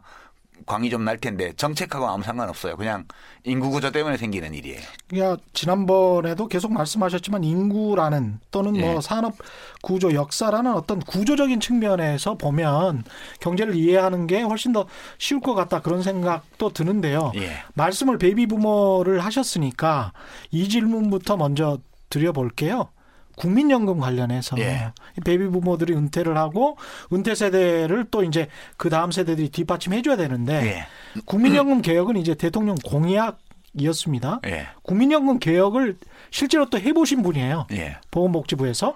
광이 0.66 0.90
좀 0.90 1.04
날 1.04 1.18
텐데 1.18 1.52
정책하고 1.58 2.08
아무 2.08 2.24
상관없어요. 2.24 2.78
그냥 2.78 3.06
인구 3.44 3.70
구조 3.70 3.92
때문에 3.92 4.16
생기는 4.18 4.54
일이에요. 4.54 4.80
그러니까 5.10 5.42
지난번에도 5.54 6.48
계속 6.48 6.72
말씀하셨지만 6.72 7.44
인구라는 7.44 8.40
또는 8.52 8.74
뭐 8.80 8.96
예. 8.96 9.02
산업 9.02 9.36
구조 9.82 10.14
역사라는 10.14 10.74
어떤 10.74 11.00
구조적인 11.02 11.60
측면에서 11.60 12.36
보면 12.36 13.04
경제를 13.42 13.76
이해하는 13.76 14.28
게 14.28 14.42
훨씬 14.42 14.72
더 14.72 14.88
쉬울 15.18 15.42
것 15.42 15.56
같다 15.56 15.82
그런 15.82 16.02
생각도 16.02 16.70
드는데요. 16.70 17.32
예. 17.36 17.58
말씀을 17.74 18.18
베이비 18.18 18.48
부머를 18.48 19.20
하셨으니까 19.20 20.14
이 20.52 20.70
질문부터 20.70 21.36
먼저 21.38 21.80
드려볼게요. 22.10 22.90
국민연금 23.36 24.00
관련해서 24.00 24.58
예. 24.60 24.92
이 25.18 25.22
베이비 25.22 25.48
부머들이 25.48 25.94
은퇴를 25.94 26.38
하고 26.38 26.78
은퇴 27.12 27.36
세대를 27.36 28.08
또 28.12 28.24
이제 28.24 28.48
그 28.78 28.90
다음 28.90 29.12
세대들이 29.12 29.50
뒷받침해 29.50 30.02
줘야 30.02 30.16
되는데 30.16 30.54
예. 30.66 30.86
국민연금 31.26 31.82
개혁은 31.82 32.18
이제 32.18 32.36
대통령 32.36 32.76
공약 32.86 33.40
이었습니다. 33.76 34.40
예. 34.46 34.68
국민연금 34.84 35.40
개혁을 35.40 35.98
실제로 36.30 36.70
또 36.70 36.78
해보신 36.80 37.24
분이에요. 37.24 37.68
예. 37.72 37.98
보건복지부에서 38.12 38.96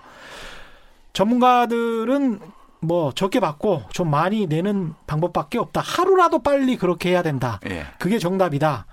전문가들은 1.14 2.40
뭐 2.80 3.12
적게 3.12 3.40
받고 3.40 3.84
좀 3.92 4.12
많이 4.12 4.46
내는 4.46 4.94
방법밖에 5.08 5.58
없다. 5.58 5.82
하루라도 5.82 6.40
빨리 6.40 6.78
그렇게 6.78 7.10
해야 7.10 7.24
된다. 7.24 7.60
예. 7.70 7.86
그게 7.98 8.20
정답이다. 8.20 8.86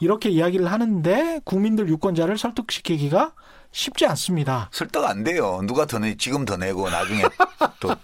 이렇게 0.00 0.30
이야기를 0.30 0.70
하는데 0.70 1.40
국민들 1.44 1.88
유권자를 1.88 2.38
설득시키기가 2.38 3.32
쉽지 3.72 4.06
않습니다. 4.06 4.68
설득 4.72 5.04
안 5.04 5.22
돼요. 5.24 5.60
누가 5.66 5.86
더 5.86 5.98
내, 5.98 6.14
지금 6.16 6.44
더 6.44 6.56
내고 6.56 6.88
나중에 6.88 7.22
또 7.80 7.94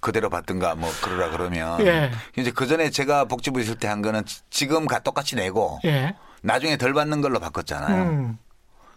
그대로 0.00 0.28
받든가 0.30 0.74
뭐 0.74 0.90
그러라 1.02 1.30
그러면. 1.30 1.80
예. 1.86 2.10
이제 2.36 2.50
그 2.50 2.66
전에 2.66 2.90
제가 2.90 3.26
복지부 3.26 3.60
있을 3.60 3.76
때 3.76 3.86
한 3.88 4.02
거는 4.02 4.24
지금과 4.50 5.00
똑같이 5.00 5.36
내고 5.36 5.78
예. 5.84 6.14
나중에 6.42 6.76
덜 6.76 6.92
받는 6.92 7.20
걸로 7.20 7.38
바꿨잖아요. 7.38 8.02
음. 8.02 8.38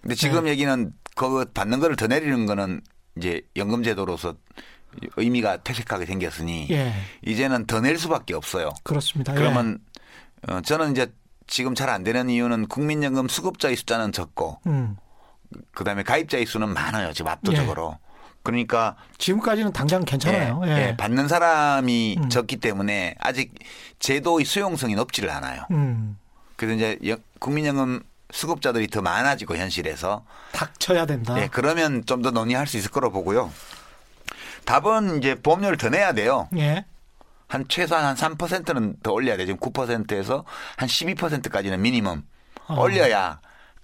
근데 0.02 0.16
지금 0.16 0.48
얘기는 0.48 0.92
그거 1.16 1.46
받는 1.54 1.80
거를 1.80 1.96
더 1.96 2.08
내리는 2.08 2.46
거는 2.46 2.82
이제 3.18 3.42
연금 3.56 3.84
제도로서 3.84 4.36
의미가 5.18 5.58
퇴색하게 5.58 6.06
생겼으니 6.06 6.68
예. 6.72 6.94
이제는 7.24 7.66
더 7.68 7.82
낼 7.82 7.98
수밖에 7.98 8.34
없어요. 8.34 8.72
그렇습니다. 8.84 9.34
예. 9.34 9.38
그러면 9.38 9.78
어, 10.48 10.62
저는 10.62 10.92
이제 10.92 11.14
지금 11.48 11.76
잘 11.76 11.90
안 11.90 12.04
되는 12.04 12.30
이유는 12.30 12.68
국민연금 12.68 13.28
수급자의 13.28 13.76
숫자는 13.76 14.12
적고 14.12 14.60
음. 14.68 14.96
그다음에 15.74 16.04
가입자의 16.04 16.46
수는 16.46 16.70
많아요. 16.70 17.14
지금 17.14 17.32
압도적으로. 17.32 17.98
그러니까 18.44 18.96
지금까지는 19.18 19.74
당장 19.74 20.04
괜찮아요. 20.06 20.62
예, 20.66 20.70
예. 20.70 20.78
예, 20.90 20.98
받는 20.98 21.28
사람이 21.28 22.18
음. 22.20 22.30
적기 22.30 22.58
때문에 22.58 23.16
아직 23.20 23.54
제도의 24.00 24.46
수용성이 24.46 24.94
높지를 24.96 25.30
않아요. 25.32 25.64
음. 25.72 26.18
그래서 26.56 26.76
이제 26.76 27.00
여- 27.10 27.18
국민연금 27.40 28.02
수급자들이 28.32 28.88
더 28.88 29.02
많아지고 29.02 29.56
현실에서 29.58 30.26
닥쳐야 30.52 31.06
된다. 31.08 31.40
예, 31.42 31.48
그러면 31.52 32.06
좀 32.06 32.22
더 32.22 32.30
논의할 32.32 32.68
수 32.68 32.78
있을 32.78 32.92
거로 32.92 33.12
보고요. 33.12 33.52
답은 34.66 35.18
이제 35.20 35.36
보험료를 35.36 35.78
더 35.78 35.90
내야 35.90 36.14
돼요. 36.14 36.48
예. 36.58 36.86
한 37.48 37.66
최소한 37.68 38.04
한 38.06 38.16
3%는 38.16 38.96
더 39.04 39.12
올려야 39.12 39.38
돼. 39.38 39.46
지금 39.46 39.60
9%에서 39.60 40.46
한 40.78 40.88
12%까지는 40.90 41.82
미니멈 41.82 42.24
어. 42.68 42.80
올려야 42.82 43.40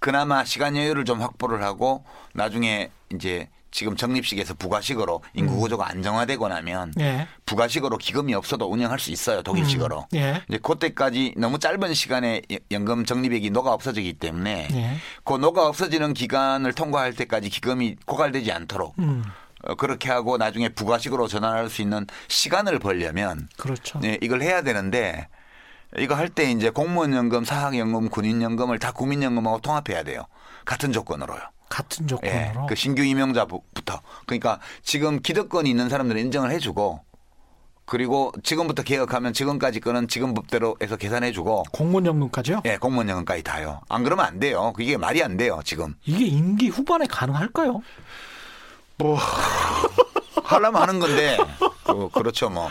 그나마 0.06 0.44
시간 0.44 0.76
여유를 0.76 1.04
좀 1.04 1.22
확보를 1.22 1.62
하고 1.62 2.04
나중에 2.34 2.90
이제 3.14 3.48
지금 3.70 3.96
적립식에서 3.96 4.54
부가식으로 4.54 5.22
인구 5.32 5.56
구조가 5.60 5.88
안정화되고 5.88 6.46
나면 6.48 6.92
예. 6.98 7.26
부가식으로 7.46 7.98
기금이 7.98 8.34
없어도 8.34 8.68
운영할 8.68 8.98
수 8.98 9.12
있어요. 9.12 9.42
독립식으로. 9.42 10.00
음. 10.12 10.18
예. 10.18 10.42
이제 10.48 10.58
그때까지 10.58 11.34
너무 11.38 11.58
짧은 11.60 11.94
시간에 11.94 12.42
여- 12.52 12.56
연금 12.72 13.04
적립액이 13.06 13.50
녹아 13.50 13.72
없어지기 13.72 14.14
때문에 14.14 14.68
예. 14.72 14.96
그 15.24 15.34
녹아 15.34 15.68
없어지는 15.68 16.14
기간을 16.14 16.72
통과할 16.72 17.14
때까지 17.14 17.48
기금이 17.48 17.96
고갈되지 18.04 18.50
않도록 18.50 18.98
음. 18.98 19.22
어, 19.64 19.76
그렇게 19.76 20.10
하고 20.10 20.36
나중에 20.36 20.68
부가식으로 20.70 21.28
전환할 21.28 21.70
수 21.70 21.80
있는 21.80 22.08
시간을 22.26 22.80
벌려면 22.80 23.48
그렇죠. 23.56 24.00
네, 24.00 24.18
이걸 24.20 24.42
해야 24.42 24.62
되는데 24.62 25.28
이거 25.98 26.14
할 26.14 26.28
때 26.28 26.50
이제 26.50 26.70
공무원연금, 26.70 27.44
사학연금, 27.44 28.08
군인연금을 28.08 28.78
다 28.78 28.92
국민연금하고 28.92 29.60
통합해야 29.60 30.02
돼요. 30.04 30.24
같은 30.64 30.92
조건으로요. 30.92 31.40
같은 31.68 32.04
예, 32.04 32.06
조건으로. 32.06 32.66
그 32.66 32.74
신규 32.74 33.02
임용자부터. 33.02 34.00
그러니까 34.26 34.58
지금 34.82 35.20
기득권이 35.20 35.68
있는 35.68 35.88
사람들은 35.88 36.20
인정을 36.20 36.50
해주고 36.52 37.00
그리고 37.84 38.32
지금부터 38.42 38.82
개혁하면 38.82 39.32
지금까지 39.34 39.80
거는 39.80 40.08
지금 40.08 40.32
법대로 40.34 40.76
해서 40.82 40.96
계산해주고 40.96 41.64
공무원연금까지요? 41.72 42.62
예, 42.64 42.76
공무원연금까지 42.78 43.42
다요. 43.42 43.80
안 43.88 44.02
그러면 44.04 44.24
안 44.24 44.38
돼요. 44.38 44.72
그게 44.74 44.96
말이 44.96 45.22
안 45.22 45.36
돼요. 45.36 45.60
지금. 45.64 45.94
이게 46.06 46.24
임기 46.26 46.68
후반에 46.68 47.06
가능할까요? 47.06 47.82
하려면 50.52 50.82
하는 50.82 51.00
건데 51.00 51.36
그, 51.84 52.08
그렇죠 52.10 52.50
뭐 52.50 52.68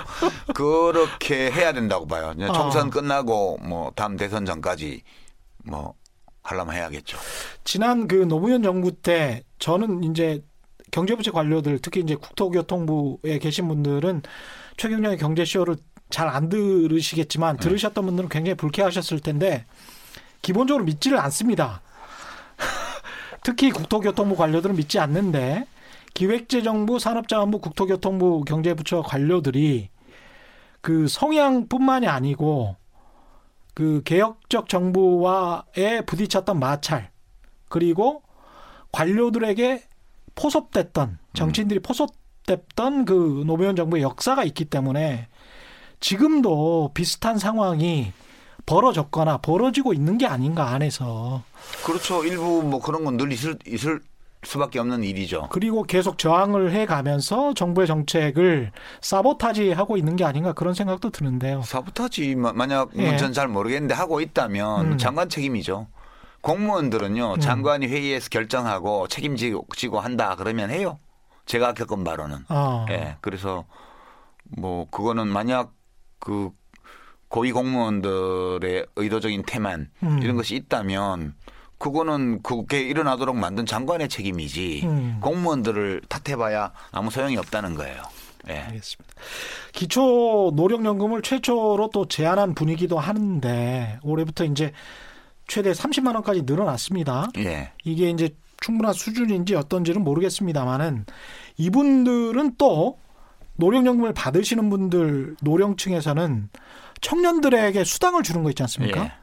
그렇게 0.54 1.52
해야 1.52 1.74
된다고 1.74 2.08
봐요. 2.08 2.34
이제 2.36 2.48
총선 2.48 2.88
어. 2.88 2.89
끝나고 2.89 3.58
뭐 3.62 3.91
다음 3.96 4.17
대선 4.17 4.46
전까지 4.46 5.04
뭐 5.65 5.94
하려면 6.44 6.76
해야겠죠. 6.76 7.17
지난 7.63 8.08
그 8.08 8.15
노무현 8.15 8.63
정부 8.63 8.91
때 8.91 9.44
저는 9.60 10.04
이제 10.04 10.44
경제부처 10.91 11.32
관료들 11.32 11.80
특히 11.82 12.02
이제 12.02 12.15
국토교통부에 12.15 13.39
계신 13.39 13.67
분들은 13.67 14.24
최경영의 14.78 15.17
경제쇼를 15.17 15.78
잘 16.12 16.28
안 16.28 16.50
들으시겠지만 16.50 17.58
네. 17.58 17.63
들으셨던 17.63 18.06
분들은 18.06 18.30
굉장히 18.30 18.56
불쾌하셨을 18.56 19.22
텐데 19.22 19.65
기본적으로 20.41 20.84
믿지를 20.84 21.17
않습니다. 21.20 21.82
특히 23.44 23.72
국토교통부 23.72 24.36
관료들은 24.36 24.76
믿지 24.76 25.00
않는데 25.00 25.65
기획재정부, 26.13 27.00
산업자원부, 27.00 27.60
국토교통부, 27.60 28.43
경제부처 28.45 29.02
관료들이 29.02 29.89
그 30.82 31.08
성향뿐만이 31.08 32.08
아니고 32.08 32.76
그 33.74 34.02
개혁적 34.04 34.67
정부와에 34.67 36.02
부딪혔던 36.06 36.60
마찰 36.60 37.12
그리고 37.69 38.24
관료들에게 38.91 39.84
포섭됐던 40.36 41.19
정치인들이 41.34 41.80
포섭됐던 41.80 43.06
그 43.06 43.43
노무현 43.45 43.76
정부의 43.76 44.04
역사가 44.04 44.43
있기 44.43 44.65
때문에 44.65 45.28
지금도 46.00 46.91
비슷한 46.93 47.38
상황이 47.38 48.12
벌어졌거나 48.65 49.38
벌어지고 49.38 49.93
있는 49.93 50.17
게 50.17 50.26
아닌가 50.26 50.69
안에서 50.69 51.43
그렇죠. 51.86 52.24
일부 52.26 52.63
뭐 52.63 52.82
그런 52.82 53.04
건 53.06 53.17
늘 53.17 53.32
있을 53.32 53.58
있을 53.67 54.02
수밖에 54.43 54.80
없는 54.80 55.04
일이죠. 55.04 55.47
그리고 55.51 55.84
계속 55.84 56.17
저항을 56.17 56.71
해 56.71 56.86
가면서 56.86 57.54
정부의 57.54 57.86
정책을 57.88 58.71
사보타지 59.01 59.71
하고 59.71 59.97
있는 59.97 60.15
게 60.15 60.23
아닌가 60.25 60.54
그런 60.54 60.73
생각도 60.73 61.12
드는데요. 61.12 61.62
사보타지 61.62 62.36
마- 62.36 62.54
만약 62.54 62.89
예. 62.97 63.17
전잘 63.17 63.47
모르겠는데 63.47 63.93
하고 63.93 64.19
있다면 64.19 64.93
음. 64.93 64.97
장관 64.97 65.30
책임이죠. 65.30 65.88
공무원들은요 66.41 67.38
장관이 67.38 67.86
회의에서 67.88 68.30
결정하고 68.30 69.08
책임지고 69.08 69.67
지고 69.75 69.99
한다 69.99 70.36
그러면 70.36 70.71
해요. 70.71 70.97
제가 71.45 71.73
겪은 71.73 72.04
바로는. 72.04 72.45
어. 72.49 72.86
예. 72.89 73.17
그래서 73.21 73.65
뭐 74.58 74.88
그거는 74.89 75.27
만약 75.27 75.71
그 76.19 76.49
고위 77.27 77.51
공무원들의 77.51 78.88
의도적인 78.95 79.43
태만 79.43 79.89
음. 80.04 80.19
이런 80.23 80.36
것이 80.36 80.56
있다면 80.56 81.36
그거는 81.82 82.44
그게 82.44 82.80
일어나도록 82.82 83.36
만든 83.36 83.65
장관의 83.65 84.08
책임이지 84.08 84.82
음. 84.84 85.17
공무원들을 85.20 86.04
탓해봐야 86.08 86.72
아무 86.91 87.10
소용이 87.10 87.36
없다는 87.38 87.74
거예요. 87.74 88.04
예. 88.50 88.60
알겠습니다. 88.60 89.13
기초 89.74 90.52
노령연금을 90.56 91.24
최초로 91.24 91.89
또 91.91 92.08
제한한 92.08 92.54
분위기도 92.54 93.00
하는데 93.00 94.00
올해부터 94.04 94.46
이제 94.46 94.74
최대 95.48 95.72
30만 95.72 96.13
원까지 96.13 96.44
늘어났습니다. 96.44 97.30
예. 97.39 97.72
이게 97.84 98.12
이제 98.12 98.30
충분한 98.62 98.94
수준인지 98.94 99.56
어떤지는 99.56 100.04
모르겠습니다만은 100.04 101.06
이분들은 101.58 102.58
또 102.60 103.00
노령연금을 103.56 104.13
받으시는 104.13 104.70
분들 104.70 105.36
노령층에서는 105.41 106.50
청년들에게 107.02 107.84
수당을 107.84 108.22
주는 108.22 108.44
거 108.44 108.50
있지 108.50 108.62
않습니까? 108.62 109.04
예. 109.06 109.20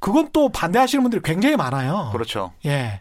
그건 0.00 0.30
또 0.32 0.48
반대하시는 0.48 1.02
분들이 1.02 1.22
굉장히 1.22 1.56
많아요. 1.56 2.10
그렇죠. 2.12 2.52
예. 2.64 3.00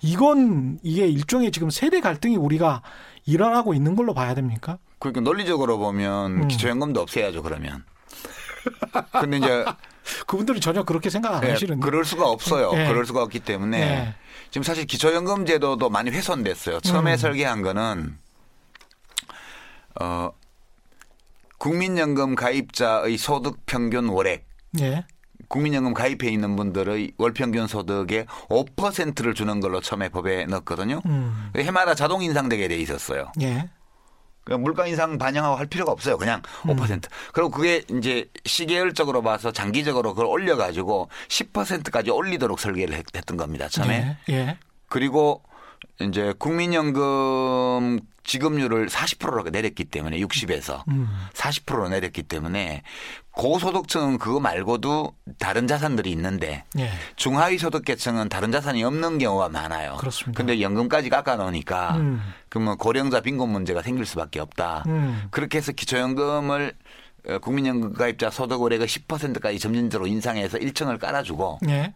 이건 0.00 0.78
이게 0.82 1.06
일종의 1.06 1.50
지금 1.50 1.70
세대 1.70 2.00
갈등이 2.00 2.36
우리가 2.36 2.82
일어나고 3.24 3.74
있는 3.74 3.96
걸로 3.96 4.14
봐야 4.14 4.34
됩니까? 4.34 4.78
그러니까 4.98 5.20
논리적으로 5.22 5.78
보면 5.78 6.42
음. 6.42 6.48
기초연금도 6.48 7.00
없애야죠 7.00 7.42
그러면. 7.42 7.84
근데 9.12 9.38
이제 9.38 9.64
그분들은 10.26 10.60
전혀 10.60 10.84
그렇게 10.84 11.10
생각 11.10 11.34
안 11.34 11.44
예, 11.44 11.50
하시는데. 11.50 11.84
그럴 11.84 12.04
수가 12.04 12.28
없어요. 12.28 12.72
예. 12.74 12.86
그럴 12.86 13.04
수가 13.06 13.22
없기 13.22 13.40
때문에 13.40 13.80
예. 13.80 14.14
지금 14.50 14.62
사실 14.62 14.86
기초연금 14.86 15.46
제도도 15.46 15.90
많이 15.90 16.10
훼손됐어요. 16.10 16.80
처음에 16.80 17.12
음. 17.12 17.16
설계한 17.16 17.62
거는 17.62 18.18
어 20.00 20.30
국민연금 21.58 22.34
가입자의 22.34 23.16
소득 23.18 23.64
평균 23.66 24.08
월액 24.08 24.46
예. 24.80 25.04
국민연금 25.48 25.94
가입해 25.94 26.30
있는 26.30 26.56
분들의 26.56 27.12
월 27.18 27.32
평균 27.32 27.66
소득의 27.66 28.26
5%를 28.48 29.34
주는 29.34 29.60
걸로 29.60 29.80
처음에 29.80 30.08
법에 30.08 30.46
넣었거든요. 30.46 31.00
음. 31.06 31.50
해마다 31.56 31.94
자동 31.94 32.22
인상되게 32.22 32.68
돼 32.68 32.76
있었어요. 32.76 33.32
예. 33.42 33.68
그냥 34.44 34.62
물가 34.62 34.86
인상 34.86 35.18
반영하고 35.18 35.56
할 35.56 35.66
필요가 35.66 35.90
없어요. 35.90 36.16
그냥 36.16 36.40
음. 36.68 36.76
5%. 36.76 37.08
그리고 37.32 37.50
그게 37.50 37.82
이제 37.90 38.30
시계열적으로 38.44 39.22
봐서 39.22 39.50
장기적으로 39.50 40.14
그걸 40.14 40.26
올려가지고 40.26 41.08
10%까지 41.28 42.10
올리도록 42.10 42.60
설계를 42.60 42.94
했, 42.96 43.04
던 43.26 43.36
겁니다. 43.36 43.68
처음에. 43.68 44.16
예. 44.28 44.32
예. 44.32 44.58
그리고 44.88 45.42
이제 46.00 46.34
국민연금 46.38 48.00
지급률을 48.26 48.88
40%로 48.88 49.44
내렸기 49.44 49.84
때문에 49.84 50.18
60에서 50.18 50.86
음. 50.88 51.08
40%로 51.32 51.88
내렸기 51.88 52.24
때문에 52.24 52.82
고소득층은 53.30 54.18
그거 54.18 54.40
말고도 54.40 55.12
다른 55.38 55.66
자산들이 55.66 56.10
있는데 56.10 56.64
예. 56.78 56.90
중하위 57.14 57.58
소득계층은 57.58 58.28
다른 58.28 58.50
자산이 58.50 58.82
없는 58.82 59.18
경우가 59.18 59.48
많아요. 59.50 59.96
그렇습니다. 59.96 60.36
근데 60.36 60.60
연금까지 60.60 61.08
깎아 61.08 61.36
놓으니까 61.36 61.96
음. 61.96 62.20
그러면 62.48 62.76
고령자 62.78 63.20
빈곤 63.20 63.50
문제가 63.50 63.82
생길 63.82 64.04
수밖에 64.06 64.40
없다. 64.40 64.84
음. 64.86 65.28
그렇게 65.30 65.58
해서 65.58 65.72
기초연금을 65.72 66.74
어, 67.28 67.38
국민연금 67.38 67.92
가입자 67.92 68.30
소득 68.30 68.60
월액의 68.60 68.86
10%까지 68.86 69.58
점진적으로 69.58 70.06
인상해서 70.08 70.58
1층을 70.58 70.98
깔아주고 70.98 71.60
예. 71.68 71.94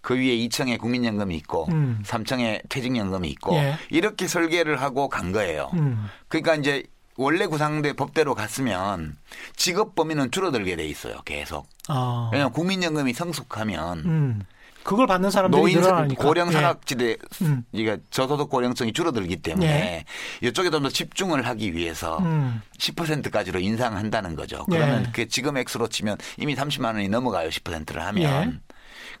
그 0.00 0.14
위에 0.14 0.36
2층에 0.36 0.78
국민연금이 0.78 1.36
있고 1.36 1.66
음. 1.70 2.02
3층에 2.06 2.68
퇴직연금이 2.68 3.28
있고 3.30 3.54
예. 3.56 3.76
이렇게 3.90 4.26
설계를 4.26 4.80
하고 4.80 5.08
간 5.08 5.32
거예요. 5.32 5.70
음. 5.74 6.06
그러니까 6.28 6.54
이제 6.54 6.84
원래 7.16 7.46
구상대 7.46 7.92
법대로 7.94 8.34
갔으면 8.34 9.16
직업 9.56 9.94
범위는 9.96 10.30
줄어들게 10.30 10.76
돼 10.76 10.86
있어요. 10.86 11.16
계속. 11.24 11.68
아. 11.88 12.30
왜냐하면 12.32 12.52
국민연금이 12.52 13.12
성숙하면 13.12 13.98
음. 14.06 14.42
그걸 14.84 15.06
받는 15.06 15.30
사람들이 15.30 15.60
노인 15.60 15.80
늘어나니까. 15.80 16.24
고령 16.24 16.48
예. 16.48 16.52
사각지대 16.52 17.16
음. 17.42 17.64
이게 17.72 17.98
저소득 18.10 18.48
고령층이 18.48 18.92
줄어들기 18.94 19.36
때문에 19.36 20.04
이쪽에 20.42 20.70
좀 20.70 20.82
더 20.82 20.88
집중을 20.88 21.44
하기 21.46 21.74
위해서 21.74 22.18
음. 22.20 22.62
10%까지로 22.78 23.58
인상한다는 23.58 24.36
거죠. 24.36 24.64
예. 24.72 24.76
그러면 24.76 25.10
그 25.12 25.26
지금 25.28 25.56
액수로 25.58 25.88
치면 25.88 26.16
이미 26.38 26.54
30만 26.54 26.94
원이 26.94 27.08
넘어가요. 27.08 27.48
10%를 27.50 28.00
하면. 28.06 28.52
예. 28.52 28.58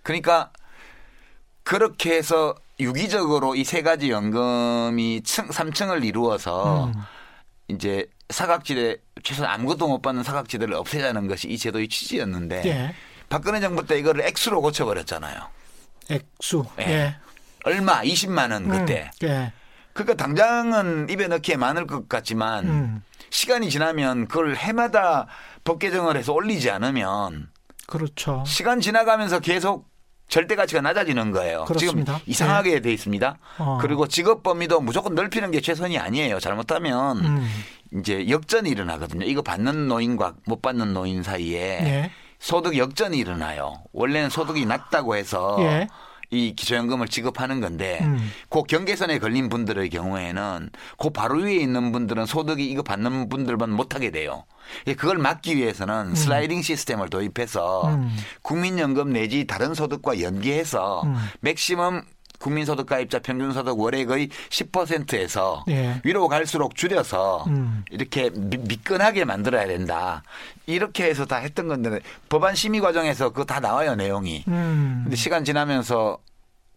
그러니까 0.04 0.50
그렇게 1.68 2.16
해서 2.16 2.54
유기적으로 2.80 3.54
이 3.54 3.62
세 3.62 3.82
가지 3.82 4.10
연금이 4.10 5.22
층, 5.22 5.48
3층을 5.48 6.02
이루어서 6.02 6.86
음. 6.86 6.94
이제 7.68 8.06
사각지대 8.30 8.96
최소한 9.22 9.52
아무것도 9.52 9.86
못 9.86 10.00
받는 10.00 10.22
사각지대를 10.22 10.72
없애자는 10.74 11.28
것이 11.28 11.46
이 11.48 11.58
제도의 11.58 11.88
취지였는데 11.88 12.62
예. 12.64 12.94
박근혜 13.28 13.60
정부 13.60 13.84
때 13.86 13.98
이거를 13.98 14.24
액수로 14.24 14.62
고쳐버렸잖아요. 14.62 15.38
액수. 16.10 16.64
예. 16.80 16.84
예. 16.84 17.16
얼마? 17.64 18.00
20만 18.00 18.50
원 18.52 18.68
그때. 18.68 19.10
음. 19.22 19.28
예. 19.28 19.52
그러니까 19.92 20.14
당장은 20.14 21.10
입에 21.10 21.28
넣기에 21.28 21.56
많을 21.56 21.86
것 21.86 22.08
같지만 22.08 22.66
음. 22.66 23.02
시간이 23.28 23.68
지나면 23.68 24.28
그걸 24.28 24.56
해마다 24.56 25.26
법 25.64 25.80
개정을 25.80 26.16
해서 26.16 26.32
올리지 26.32 26.70
않으면 26.70 27.50
그렇죠. 27.86 28.42
시간 28.46 28.80
지나가면서 28.80 29.40
계속 29.40 29.86
절대 30.28 30.54
가치가 30.56 30.80
낮아지는 30.82 31.32
거예요. 31.32 31.64
그렇습니다. 31.64 32.18
지금 32.18 32.30
이상하게 32.30 32.80
돼 32.80 32.92
있습니다. 32.92 33.38
어. 33.58 33.78
그리고 33.80 34.06
직업 34.06 34.42
범위도 34.42 34.80
무조건 34.80 35.14
넓히는 35.14 35.50
게 35.50 35.60
최선이 35.60 35.98
아니에요. 35.98 36.38
잘못하면 36.38 37.24
음. 37.24 37.48
이제 37.94 38.28
역전이 38.28 38.68
일어나거든요. 38.68 39.24
이거 39.24 39.40
받는 39.40 39.88
노인과 39.88 40.34
못 40.44 40.60
받는 40.60 40.92
노인 40.92 41.22
사이에 41.22 41.58
예. 41.58 42.10
소득 42.38 42.76
역전이 42.76 43.16
일어나요. 43.16 43.82
원래는 43.92 44.28
소득이 44.28 44.66
낮다고 44.66 45.16
해서 45.16 45.56
예. 45.60 45.88
이 46.30 46.54
기초연금을 46.54 47.08
지급하는 47.08 47.60
건데 47.60 48.00
음. 48.02 48.30
그 48.50 48.62
경계선에 48.62 49.18
걸린 49.18 49.48
분들의 49.48 49.88
경우에는 49.90 50.70
그 50.98 51.10
바로 51.10 51.38
위에 51.38 51.54
있는 51.56 51.90
분들은 51.92 52.26
소득이 52.26 52.66
이거 52.70 52.82
받는 52.82 53.28
분들만 53.28 53.70
못하게 53.70 54.10
돼요. 54.10 54.44
예, 54.86 54.94
그걸 54.94 55.16
막기 55.18 55.56
위해서는 55.56 56.14
슬라이딩 56.14 56.60
시스템을 56.60 57.08
도입해서 57.08 57.88
음. 57.88 58.14
국민연금 58.42 59.12
내지 59.12 59.46
다른 59.46 59.72
소득과 59.72 60.20
연계해서 60.20 61.02
음. 61.04 61.14
맥시멈 61.40 62.02
국민소득 62.38 62.86
가입자 62.86 63.18
평균소득 63.18 63.80
월액의 63.80 64.28
10%에서 64.50 65.64
예. 65.70 66.00
위로 66.04 66.28
갈수록 66.28 66.76
줄여서 66.76 67.44
음. 67.48 67.84
이렇게 67.90 68.30
미- 68.30 68.58
미끈하게 68.58 69.24
만들어야 69.24 69.66
된다. 69.66 70.22
이렇게 70.66 71.06
해서 71.06 71.24
다 71.26 71.36
했던 71.38 71.66
건데 71.66 71.98
법안 72.28 72.54
심의 72.54 72.80
과정에서 72.80 73.30
그거 73.30 73.44
다 73.44 73.58
나와요 73.58 73.96
내용이. 73.96 74.44
음. 74.46 75.00
근데 75.02 75.16
시간 75.16 75.44
지나면서 75.44 76.18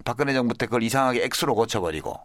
박근혜 0.03 0.33
정부 0.33 0.53
때 0.53 0.65
그걸 0.65 0.83
이상하게 0.83 1.23
액수로 1.23 1.55
고쳐버리고 1.55 2.19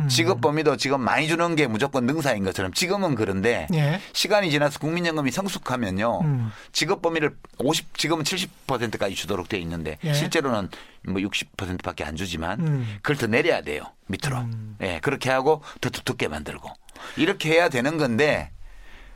음. 0.00 0.08
직업 0.08 0.40
범위도 0.40 0.76
지금 0.76 1.00
많이 1.00 1.26
주는 1.26 1.56
게 1.56 1.66
무조건 1.66 2.06
능사인 2.06 2.44
것처럼 2.44 2.72
지금은 2.72 3.14
그런데 3.14 3.66
예. 3.72 4.00
시간이 4.12 4.50
지나서 4.50 4.78
국민연금이 4.78 5.30
성숙하면요 5.30 6.20
음. 6.22 6.52
직업 6.72 7.02
범위를 7.02 7.36
50 7.58 7.98
지금은 7.98 8.24
70%까지 8.24 9.14
주도록 9.14 9.48
돼 9.48 9.58
있는데 9.58 9.98
예. 10.04 10.14
실제로는 10.14 10.68
뭐 11.08 11.20
60%밖에 11.20 12.04
안 12.04 12.16
주지만 12.16 12.60
음. 12.60 12.98
그걸 13.02 13.16
더 13.16 13.26
내려야 13.26 13.62
돼요 13.62 13.82
밑으로 14.06 14.38
음. 14.38 14.76
예 14.80 15.00
그렇게 15.02 15.30
하고 15.30 15.62
더 15.80 15.90
두텁게 15.90 16.28
만들고 16.28 16.70
이렇게 17.16 17.50
해야 17.50 17.68
되는 17.68 17.98
건데 17.98 18.50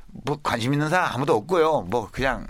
뭐 0.07 0.39
관심 0.43 0.73
있는 0.73 0.89
사람 0.89 1.13
아무도 1.13 1.35
없고요 1.37 1.83
뭐 1.83 2.09
그냥 2.11 2.47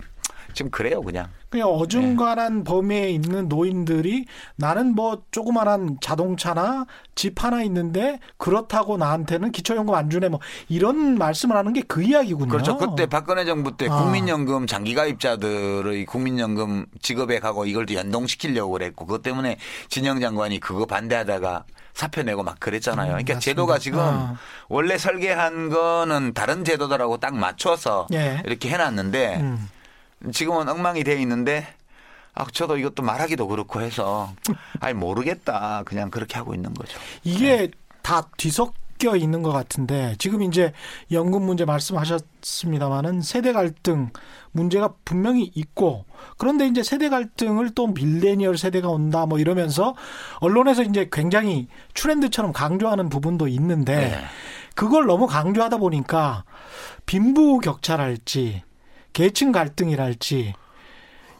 지금 0.53 0.71
그래요 0.71 1.01
그냥 1.01 1.29
그냥 1.53 1.69
어중간한 1.69 2.63
범위에 2.63 3.11
있는 3.11 3.47
노인들이 3.47 4.25
나는 4.55 4.95
뭐 4.95 5.21
조그만한 5.29 5.97
자동차나 6.01 6.87
집 7.13 7.43
하나 7.43 7.61
있는데 7.61 8.19
그렇다고 8.37 8.97
나한테는 8.97 9.51
기초연금 9.51 9.93
안 9.93 10.09
주네 10.09 10.29
뭐 10.29 10.39
이런 10.67 11.19
말씀을 11.19 11.55
하는 11.55 11.71
게 11.71 11.83
그 11.93 12.01
이야기군요. 12.01 12.49
그렇죠. 12.49 12.77
그때 12.77 13.05
박근혜 13.05 13.45
정부 13.45 13.77
때 13.77 13.87
아. 13.87 14.01
국민연금 14.01 14.65
장기가입자들의 14.65 16.05
국민연금 16.05 16.87
지급액하고 17.03 17.65
이걸 17.67 17.85
또 17.85 17.93
연동시키려고 17.93 18.71
그랬고 18.71 19.05
그것 19.05 19.21
때문에 19.21 19.57
진영 19.89 20.19
장관이 20.19 20.59
그거 20.59 20.87
반대하다가 20.87 21.65
사표 21.93 22.23
내고 22.23 22.41
막 22.41 22.59
그랬잖아요. 22.59 23.09
그러니까 23.09 23.33
음, 23.33 23.35
맞습니다. 23.35 23.39
제도가 23.39 23.77
지금 23.77 23.99
아. 23.99 24.35
원래 24.69 24.97
설계한 24.97 25.69
거는 25.69 26.33
다른 26.33 26.63
제도들하고 26.65 27.17
딱 27.17 27.35
맞춰서 27.35 28.07
예. 28.11 28.41
이렇게 28.45 28.69
해놨는데 28.69 29.37
음. 29.41 29.69
지금은 30.31 30.69
엉망이 30.69 31.03
돼 31.03 31.19
있는데 31.21 31.67
아 32.35 32.45
저도 32.51 32.77
이것도 32.77 33.03
말하기도 33.03 33.47
그렇고 33.47 33.81
해서 33.81 34.33
아니 34.79 34.93
모르겠다 34.93 35.83
그냥 35.85 36.09
그렇게 36.09 36.35
하고 36.35 36.53
있는 36.53 36.73
거죠. 36.73 36.99
이게 37.23 37.69
다 38.01 38.29
뒤섞여 38.37 39.15
있는 39.15 39.43
것 39.43 39.51
같은데 39.51 40.15
지금 40.17 40.41
이제 40.41 40.73
연금 41.11 41.43
문제 41.43 41.65
말씀하셨습니다마는 41.65 43.21
세대 43.21 43.53
갈등 43.53 44.09
문제가 44.51 44.93
분명히 45.05 45.51
있고 45.55 46.05
그런데 46.37 46.67
이제 46.67 46.81
세대 46.81 47.09
갈등을 47.09 47.71
또 47.75 47.87
밀레니얼 47.87 48.57
세대가 48.57 48.89
온다 48.89 49.25
뭐 49.25 49.39
이러면서 49.39 49.95
언론에서 50.39 50.83
이제 50.83 51.09
굉장히 51.11 51.67
트렌드처럼 51.93 52.51
강조하는 52.51 53.09
부분도 53.09 53.47
있는데 53.47 53.95
네. 53.95 54.19
그걸 54.75 55.05
너무 55.05 55.27
강조하다 55.27 55.77
보니까 55.77 56.45
빈부 57.05 57.59
격차랄지 57.59 58.63
계층 59.13 59.51
갈등이랄지 59.51 60.53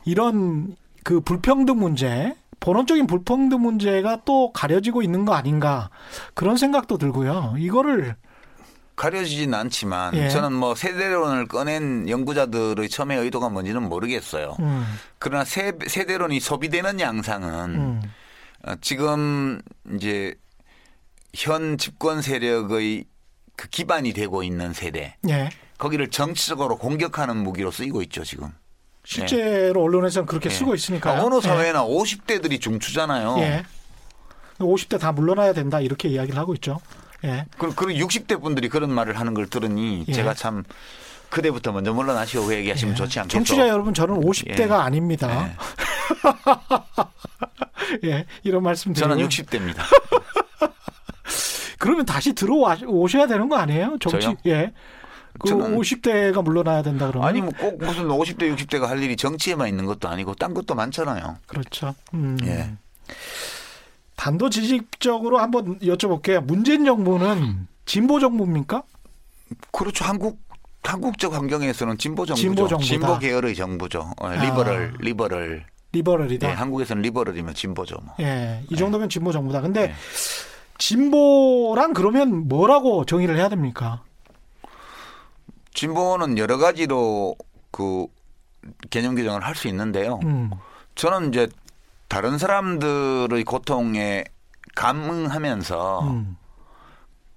이런 0.05 0.75
그 1.03 1.19
불평등 1.19 1.79
문제 1.79 2.35
본원적인 2.59 3.07
불평등 3.07 3.61
문제가 3.61 4.21
또 4.23 4.53
가려지고 4.53 5.01
있는 5.01 5.25
거 5.25 5.33
아닌가 5.33 5.89
그런 6.33 6.55
생각도 6.55 6.97
들고요. 6.97 7.55
이거를 7.57 8.15
가려지진 8.95 9.53
않지만 9.53 10.13
예. 10.15 10.29
저는 10.29 10.53
뭐 10.53 10.75
세대론을 10.75 11.47
꺼낸 11.47 12.07
연구자들의 12.07 12.87
처음에 12.89 13.15
의도가 13.17 13.49
뭔지는 13.49 13.89
모르겠어요. 13.89 14.55
음, 14.59 14.85
그러나 15.19 15.43
세, 15.43 15.73
세대론이 15.87 16.39
소비되는 16.39 16.99
양상은 16.99 17.75
음, 17.75 18.01
어, 18.65 18.75
지금 18.81 19.59
이제 19.95 20.35
현 21.33 21.77
집권 21.77 22.21
세력의 22.21 23.05
그 23.55 23.67
기반이 23.67 24.13
되고 24.13 24.43
있는 24.43 24.73
세대 24.73 25.17
예. 25.27 25.49
거기를 25.83 26.09
정치적으로 26.09 26.77
공격하는 26.77 27.35
무기로 27.35 27.69
쓰이고 27.69 28.01
있죠 28.03 28.23
지금. 28.23 28.49
실제로 29.03 29.83
언론에서는 29.83 30.25
그렇게 30.25 30.49
예. 30.49 30.53
쓰고 30.53 30.75
있으니까요. 30.75 31.15
그러니까 31.15 31.35
어느 31.35 31.41
사회나 31.41 31.83
50대들이 31.85 32.61
중추잖아요. 32.61 33.35
예. 33.39 33.43
예. 33.43 33.63
50대 34.59 34.97
다 34.97 35.11
물러나야 35.11 35.51
된다 35.51 35.81
이렇게 35.81 36.07
이야기를 36.07 36.39
하고 36.39 36.53
있죠. 36.53 36.79
예. 37.25 37.45
그리고 37.57 37.87
60대 37.87 38.41
분들이 38.41 38.69
그런 38.69 38.91
말을 38.91 39.19
하는 39.19 39.33
걸 39.33 39.47
들으니 39.47 40.05
예. 40.07 40.13
제가 40.13 40.33
참 40.35 40.63
그대부터 41.29 41.73
먼저 41.73 41.91
물러나시고 41.91 42.45
그 42.45 42.53
얘기하시면 42.53 42.95
좋지 42.95 43.19
않겠어. 43.19 43.37
청취자 43.39 43.67
여러분 43.67 43.93
저는 43.93 44.21
50대가 44.21 44.69
예. 44.69 44.73
아닙니다. 44.73 45.49
예. 48.05 48.25
이런 48.43 48.63
말씀 48.63 48.93
드리고 48.93 49.09
저는 49.09 49.27
60대입니다. 49.27 49.81
그러면 51.77 52.05
다시 52.05 52.31
들어오셔야 52.31 53.27
되는 53.27 53.49
거 53.49 53.57
아니에요? 53.57 53.97
정치 53.99 54.27
저요? 54.27 54.35
예. 54.45 54.71
그 55.39 55.49
저는- 55.49 55.77
50대가 55.77 56.43
물러나야 56.43 56.81
된다 56.83 57.07
그러면 57.07 57.27
아니 57.27 57.41
뭐 57.41 57.51
꼭 57.59 57.77
무슨 57.79 58.07
50대 58.07 58.53
60대가 58.55 58.83
할 58.87 59.01
일이 59.01 59.15
정치에만 59.15 59.67
있는 59.67 59.85
것도 59.85 60.07
아니고 60.07 60.35
딴 60.35 60.53
것도 60.53 60.75
많잖아요. 60.75 61.37
그렇죠. 61.47 61.95
음. 62.13 62.37
예. 62.43 62.71
단도직입적으로 64.15 65.39
한번 65.39 65.79
여쭤볼게요. 65.79 66.41
문재인 66.43 66.85
정부는 66.85 67.67
진보 67.85 68.19
정부입니까? 68.19 68.83
그렇죠. 69.71 70.05
한국 70.05 70.39
한국적 70.83 71.33
환경에서는 71.33 71.97
진보 71.97 72.25
정부죠. 72.25 72.43
진보. 72.67 72.83
진보 72.83 73.19
계열의 73.19 73.55
정부죠. 73.55 74.11
어, 74.19 74.29
liberal 74.29 74.93
아. 74.93 74.97
liberal. 75.01 75.65
리버럴이다. 75.93 76.47
예, 76.47 76.51
예, 76.51 76.55
한국에서는 76.55 77.01
리버럴이면 77.03 77.53
진보죠. 77.53 77.95
뭐. 78.03 78.15
이 78.69 78.75
정도면 78.75 79.09
진보 79.09 79.31
정부다. 79.31 79.61
근데 79.61 79.87
네. 79.87 79.93
진보란 80.79 81.93
그러면 81.93 82.47
뭐라고 82.47 83.05
정의를 83.05 83.37
해야 83.37 83.47
됩니까? 83.47 84.01
진보는 85.73 86.37
여러 86.37 86.57
가지로 86.57 87.35
그 87.71 88.05
개념 88.89 89.15
규정을 89.15 89.43
할 89.43 89.55
수 89.55 89.67
있는데요. 89.67 90.19
음. 90.23 90.51
저는 90.95 91.29
이제 91.29 91.47
다른 92.07 92.37
사람들의 92.37 93.43
고통에 93.43 94.23
감응하면서 94.75 95.99
음. 96.07 96.37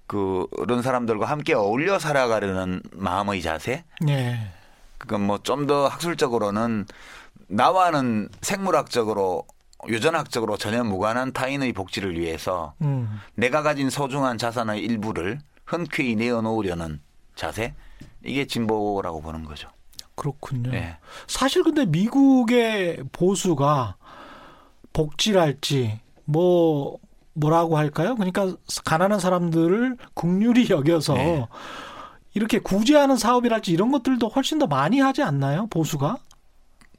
그런 0.05 0.81
사람들과 0.81 1.25
함께 1.25 1.53
어울려 1.53 1.99
살아가려는 1.99 2.81
마음의 2.93 3.41
자세. 3.41 3.83
예. 4.07 4.51
그건 4.97 5.21
뭐 5.21 5.39
좀 5.43 5.67
더 5.67 5.87
학술적으로는 5.87 6.85
나와는 7.47 8.29
생물학적으로 8.41 9.45
유전학적으로 9.87 10.57
전혀 10.57 10.83
무관한 10.83 11.33
타인의 11.33 11.73
복지를 11.73 12.17
위해서 12.19 12.73
음. 12.81 13.19
내가 13.35 13.61
가진 13.61 13.89
소중한 13.89 14.37
자산의 14.37 14.81
일부를 14.81 15.39
흔쾌히 15.65 16.15
내어놓으려는 16.15 17.01
자세 17.35 17.73
이게 18.23 18.45
진보라고 18.45 19.21
보는 19.21 19.45
거죠. 19.45 19.69
그렇군요. 20.15 20.73
예. 20.73 20.97
사실 21.27 21.63
근데 21.63 21.85
미국의 21.85 23.03
보수가 23.11 23.95
복지랄지 24.91 25.99
뭐 26.25 26.97
뭐라고 27.33 27.77
할까요? 27.77 28.15
그러니까 28.15 28.55
가난한 28.83 29.19
사람들을 29.19 29.97
국률이 30.15 30.69
여겨서 30.69 31.13
네. 31.13 31.47
이렇게 32.33 32.59
구제하는 32.59 33.15
사업이랄지 33.15 33.71
이런 33.71 33.91
것들도 33.91 34.27
훨씬 34.27 34.57
더 34.57 34.65
많이 34.65 34.99
하지 34.99 35.21
않나요? 35.21 35.67
보수가? 35.67 36.17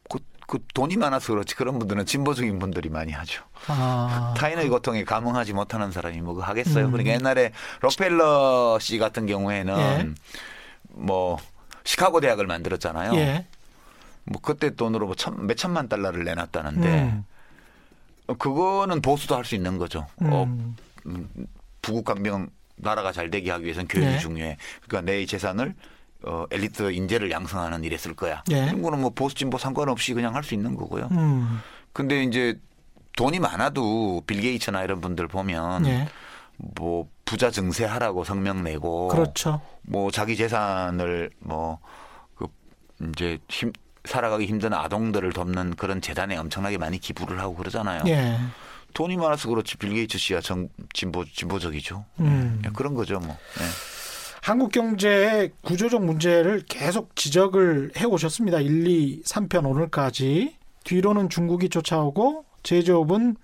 그, 0.08 0.18
그 0.46 0.58
돈이 0.74 0.96
많아서 0.96 1.32
그렇지 1.32 1.56
그런 1.56 1.78
분들은 1.80 2.06
진보적인 2.06 2.58
분들이 2.60 2.88
많이 2.88 3.12
하죠. 3.12 3.42
아. 3.66 4.34
타인의 4.36 4.68
고통에 4.68 5.02
감흥하지 5.02 5.54
못하는 5.54 5.90
사람이 5.90 6.20
뭐 6.20 6.40
하겠어요. 6.40 6.86
음. 6.86 6.92
그러니까 6.92 7.14
옛날에 7.14 7.52
록펠러 7.80 8.78
씨 8.80 8.98
같은 8.98 9.26
경우에는 9.26 9.76
예. 9.76 10.14
뭐 10.90 11.38
시카고 11.84 12.20
대학을 12.20 12.46
만들었잖아요. 12.46 13.14
예. 13.16 13.46
뭐 14.24 14.40
그때 14.42 14.74
돈으로 14.74 15.06
뭐 15.06 15.14
천, 15.14 15.46
몇 15.46 15.56
천만 15.56 15.88
달러를 15.88 16.24
내놨다는데 16.24 17.02
음. 17.02 17.24
그거는 18.38 19.00
보수도 19.00 19.36
할 19.36 19.44
수 19.44 19.54
있는 19.54 19.78
거죠. 19.78 20.06
어, 20.20 20.44
음. 20.44 20.76
음, 21.06 21.28
부국 21.80 22.04
강병 22.04 22.50
나라가 22.76 23.10
잘 23.12 23.30
되게 23.30 23.50
하기 23.50 23.64
위해서는 23.64 23.88
교육이 23.88 24.10
네. 24.12 24.18
중요해. 24.18 24.56
그러니까 24.86 25.10
내 25.10 25.24
재산을 25.24 25.74
어, 26.24 26.44
엘리트 26.50 26.90
인재를 26.92 27.30
양성하는 27.30 27.84
일에 27.84 27.96
쓸 27.96 28.14
거야. 28.14 28.42
예. 28.50 28.64
이런 28.66 28.82
거는 28.82 29.00
뭐 29.00 29.10
보수 29.10 29.34
진보 29.34 29.56
상관없이 29.56 30.12
그냥 30.14 30.34
할 30.34 30.42
수 30.44 30.54
있는 30.54 30.74
거고요. 30.76 31.08
음. 31.12 31.60
근데 31.92 32.22
이제 32.22 32.58
돈이 33.16 33.40
많아도 33.40 34.22
빌 34.26 34.40
게이츠나 34.42 34.82
이런 34.84 35.00
분들 35.00 35.26
보면 35.28 35.86
예. 35.86 36.08
뭐 36.58 37.08
부자 37.24 37.50
증세하라고 37.50 38.24
성명 38.24 38.64
내고 38.64 39.08
그렇죠. 39.08 39.60
뭐 39.82 40.10
자기 40.10 40.36
재산을 40.36 41.30
뭐그 41.40 42.46
이제 43.10 43.38
힘 43.48 43.72
살아가기 44.04 44.46
힘든 44.46 44.72
아동들을 44.72 45.32
돕는 45.32 45.76
그런 45.76 46.00
재단에 46.00 46.36
엄청나게 46.36 46.78
많이 46.78 46.98
기부를 46.98 47.40
하고 47.40 47.54
그러잖아요. 47.54 48.02
예. 48.06 48.38
돈이 48.94 49.16
많아서 49.16 49.48
그렇지 49.50 49.76
빌 49.76 49.92
게이츠 49.92 50.16
씨야 50.18 50.40
정, 50.40 50.68
진보 50.94 51.24
진보적이죠. 51.24 52.04
음. 52.20 52.62
예, 52.64 52.70
그런 52.70 52.94
거죠 52.94 53.18
뭐. 53.20 53.36
예. 53.60 53.64
한국 54.42 54.72
경제의 54.72 55.52
구조적 55.62 56.04
문제를 56.04 56.62
계속 56.66 57.14
지적을 57.14 57.92
해 57.98 58.04
오셨습니다. 58.04 58.60
1, 58.60 58.86
2, 58.86 59.22
3편 59.22 59.68
오늘까지. 59.68 60.56
뒤로는 60.84 61.28
중국이 61.28 61.68
쫓아오고 61.68 62.46
제조업은 62.62 63.36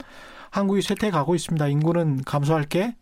한국이 0.51 0.81
쇠퇴가고 0.81 1.35
있습니다. 1.35 1.67
인구는 1.69 2.23
감소할 2.23 2.65
게 2.65 2.95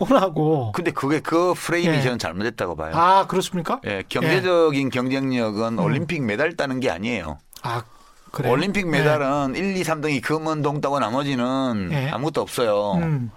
뻔하고. 0.00 0.72
근데 0.72 0.90
그게 0.90 1.20
그 1.20 1.52
프레임이 1.54 1.96
예. 1.96 2.02
저는 2.02 2.18
잘못됐다고 2.18 2.76
봐요. 2.76 2.92
아, 2.94 3.26
그렇습니까? 3.26 3.80
예, 3.86 4.02
경제적인 4.08 4.88
경쟁력은 4.90 5.74
음. 5.74 5.84
올림픽 5.84 6.22
메달 6.22 6.56
따는 6.56 6.80
게 6.80 6.90
아니에요. 6.90 7.38
아, 7.62 7.82
그래. 8.30 8.48
올림픽 8.48 8.88
메달은 8.88 9.54
1, 9.56 9.76
2, 9.76 9.82
3등이 9.82 10.22
금은 10.22 10.62
동 10.62 10.80
따고 10.80 10.98
나머지는 10.98 11.90
예. 11.92 12.08
아무것도 12.10 12.40
없어요. 12.40 12.94
음. 12.94 13.30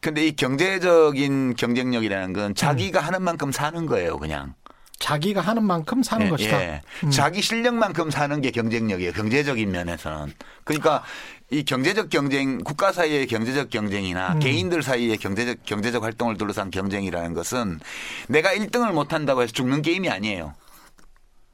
근데 0.00 0.26
이 0.26 0.34
경제적인 0.34 1.56
경쟁력이라는 1.56 2.32
건 2.32 2.54
자기가 2.54 3.00
하는 3.00 3.22
만큼 3.22 3.52
사는 3.52 3.84
거예요, 3.86 4.18
그냥. 4.18 4.54
자기가 5.00 5.40
하는 5.40 5.64
만큼 5.64 6.02
사는 6.02 6.26
예, 6.26 6.30
것이다. 6.30 6.62
예. 6.62 6.82
음. 7.04 7.10
자기 7.10 7.42
실력만큼 7.42 8.10
사는 8.10 8.40
게 8.40 8.50
경쟁력이에요. 8.52 9.12
경제적인 9.12 9.70
면에서는. 9.70 10.32
그러니까 10.62 11.02
이 11.50 11.64
경제적 11.64 12.10
경쟁, 12.10 12.58
국가 12.58 12.92
사이의 12.92 13.26
경제적 13.26 13.70
경쟁이나 13.70 14.34
음. 14.34 14.38
개인들 14.38 14.82
사이의 14.82 15.16
경제적 15.16 15.64
경제적 15.64 16.04
활동을 16.04 16.36
둘러싼 16.36 16.70
경쟁이라는 16.70 17.34
것은 17.34 17.80
내가 18.28 18.54
1등을 18.54 18.92
못 18.92 19.12
한다고 19.12 19.42
해서 19.42 19.52
죽는 19.52 19.82
게임이 19.82 20.08
아니에요. 20.08 20.54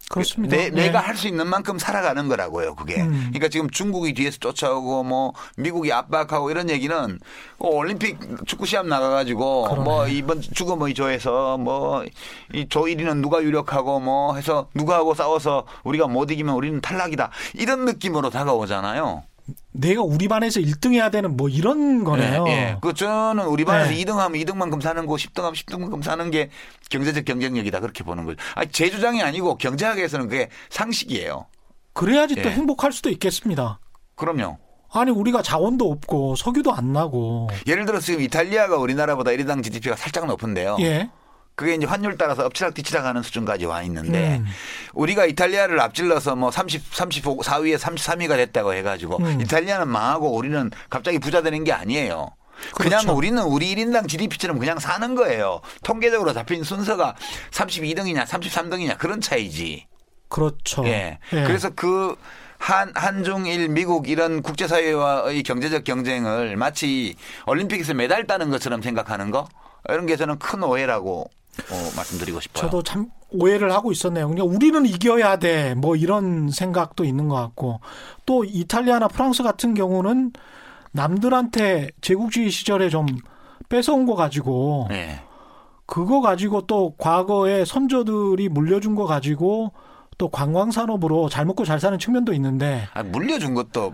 그렇습니다. 0.09 0.57
내, 0.57 0.71
네. 0.71 0.83
내가 0.87 1.01
할 1.01 1.17
수 1.17 1.27
있는 1.29 1.47
만큼 1.49 1.79
살아가는 1.79 2.29
거라고요, 2.29 2.75
그게. 2.75 3.01
음. 3.03 3.31
그러니까 3.33 3.49
지금 3.49 3.69
중국이 3.71 4.13
뒤에서 4.15 4.37
쫓아오고 4.39 5.03
뭐 5.05 5.33
미국이 5.57 5.93
압박하고 5.93 6.51
이런 6.51 6.69
얘기는 6.71 7.19
어, 7.59 7.69
올림픽 7.69 8.19
축구 8.47 8.67
시합 8.67 8.87
나가가지고 8.87 9.65
그러네. 9.65 9.83
뭐 9.83 10.07
이번 10.09 10.41
죽음의 10.43 10.95
조에서 10.95 11.59
뭐 11.59 12.05
이 12.55 12.67
조 12.69 12.83
1위는 12.83 13.21
누가 13.21 13.43
유력하고 13.43 14.01
뭐 14.01 14.37
해서 14.37 14.69
누가 14.75 14.97
하고 14.97 15.15
싸워서 15.15 15.65
우리가 15.85 16.07
못 16.07 16.31
이기면 16.31 16.55
우리는 16.55 16.81
탈락이다. 16.81 17.31
이런 17.55 17.85
느낌으로 17.85 18.31
다가오잖아요. 18.31 19.25
내가 19.73 20.03
우리 20.03 20.29
반에서 20.29 20.61
1등 20.61 20.93
해야 20.95 21.11
되는 21.11 21.37
뭐 21.37 21.49
이런 21.49 22.05
거네요. 22.05 22.45
예, 22.49 22.53
예. 22.53 22.77
그 22.81 22.95
저는 22.95 23.47
우리 23.47 23.65
반에서 23.65 23.91
네. 23.91 24.05
2등 24.05 24.17
하면 24.17 24.41
2등만큼 24.41 24.81
사는 24.81 25.07
거, 25.07 25.15
10등 25.15 25.43
하면 25.43 25.53
10등만큼 25.53 26.03
사는 26.03 26.31
게 26.31 26.51
경제적 26.91 27.25
경쟁력이다 27.25 27.81
그렇게 27.81 28.05
보는 28.05 28.25
거죠. 28.25 28.39
아니, 28.55 28.71
제 28.71 28.91
주장이 28.91 29.23
아니고 29.23 29.57
경제학에서는 29.59 30.29
그게 30.29 30.49
상식이에요. 30.71 31.47
그래야지 31.93 32.37
또 32.37 32.49
예. 32.49 32.53
행복할 32.53 32.93
수도 32.93 33.11
있겠습니다. 33.11 33.79
그럼요. 34.17 34.59
아니 34.93 35.11
우리가 35.11 35.43
자원도 35.43 35.91
없고 35.91 36.37
석유도 36.37 36.73
안 36.73 36.93
나고. 36.93 37.49
예를 37.67 37.87
들어 37.87 38.01
지금 38.01 38.21
이탈리아가 38.23 38.77
우리나라보다 38.77 39.31
1인당 39.33 39.63
GDP가 39.63 39.97
살짝 39.97 40.27
높은데요. 40.27 40.77
예. 40.81 41.11
그게 41.57 41.75
이제 41.75 41.87
환율 41.87 42.19
따라서 42.19 42.45
엎치락 42.45 42.75
뒤치락 42.75 43.07
하는 43.07 43.23
수준까지 43.23 43.65
와 43.65 43.83
있는데 43.83 44.37
음. 44.37 44.47
우리가 44.93 45.25
이탈리아를 45.25 45.81
앞질러서 45.81 46.37
뭐 46.37 46.51
30, 46.51 46.93
34위에 46.93 47.79
33위가 47.79 48.37
됐다고 48.37 48.75
해가지고 48.75 49.17
음. 49.17 49.41
이탈리아는 49.41 49.89
망하고 49.89 50.37
우리는 50.37 50.71
갑자기 50.91 51.19
부자 51.19 51.41
되는 51.41 51.65
게 51.65 51.73
아니에요. 51.73 52.31
그냥 52.75 53.01
그렇죠. 53.01 53.17
우리는 53.17 53.43
우리 53.43 53.75
1인당 53.75 54.07
GDP처럼 54.07 54.59
그냥 54.59 54.79
사는 54.79 55.15
거예요. 55.15 55.63
통계적으로 55.83 56.35
잡힌 56.35 56.63
순서가 56.63 57.17
32등이냐 57.51 58.27
33등이냐 58.27 58.99
그런 58.99 59.23
차이지. 59.23 59.87
그렇죠. 60.29 60.87
예. 60.87 61.19
예. 61.33 61.45
그래서 61.45 61.71
그 61.71 62.17
한, 62.59 62.93
한중일, 62.95 63.69
미국 63.69 64.09
이런 64.09 64.43
국제사회와의 64.43 65.43
경제적 65.43 65.85
경쟁을 65.85 66.57
마치 66.57 67.17
올림픽에서 67.47 67.95
메달 67.95 68.27
따는 68.27 68.51
것처럼 68.51 68.83
생각하는 68.83 69.31
거 69.31 69.49
이런 69.89 70.07
게 70.07 70.17
저는 70.17 70.39
큰 70.39 70.63
오해라고 70.63 71.31
어, 71.71 71.91
말씀드리고 71.97 72.41
싶어요. 72.41 72.63
저도 72.63 72.83
참 72.83 73.11
오해를 73.31 73.73
하고 73.73 73.93
있었네요. 73.93 74.29
그러니까 74.29 74.45
우리는 74.55 74.85
이겨야 74.87 75.39
돼. 75.39 75.75
뭐 75.75 75.97
이런 75.97 76.51
생각도 76.51 77.05
있는 77.05 77.29
것 77.29 77.37
같고 77.37 77.81
또 78.25 78.45
이탈리아나 78.45 79.09
프랑스 79.09 79.43
같은 79.43 79.75
경우는 79.75 80.33
남들한테 80.93 81.91
제국주의 82.01 82.51
시절에 82.51 82.89
좀 82.89 83.07
뺏어온 83.69 84.07
거 84.07 84.15
가지고 84.15 84.87
네. 84.89 85.21
그거 85.87 86.21
가지고 86.21 86.63
또 86.63 86.95
과거에 86.99 87.65
선조들이 87.65 88.49
물려준 88.49 88.95
거 88.95 89.07
가지고 89.07 89.73
또 90.19 90.29
관광 90.31 90.71
산업으로 90.71 91.29
잘 91.29 91.45
먹고 91.45 91.65
잘 91.65 91.79
사는 91.79 91.99
측면도 91.99 92.33
있는데 92.35 92.89
아, 92.95 93.03
물려준 93.03 93.55
것도 93.55 93.93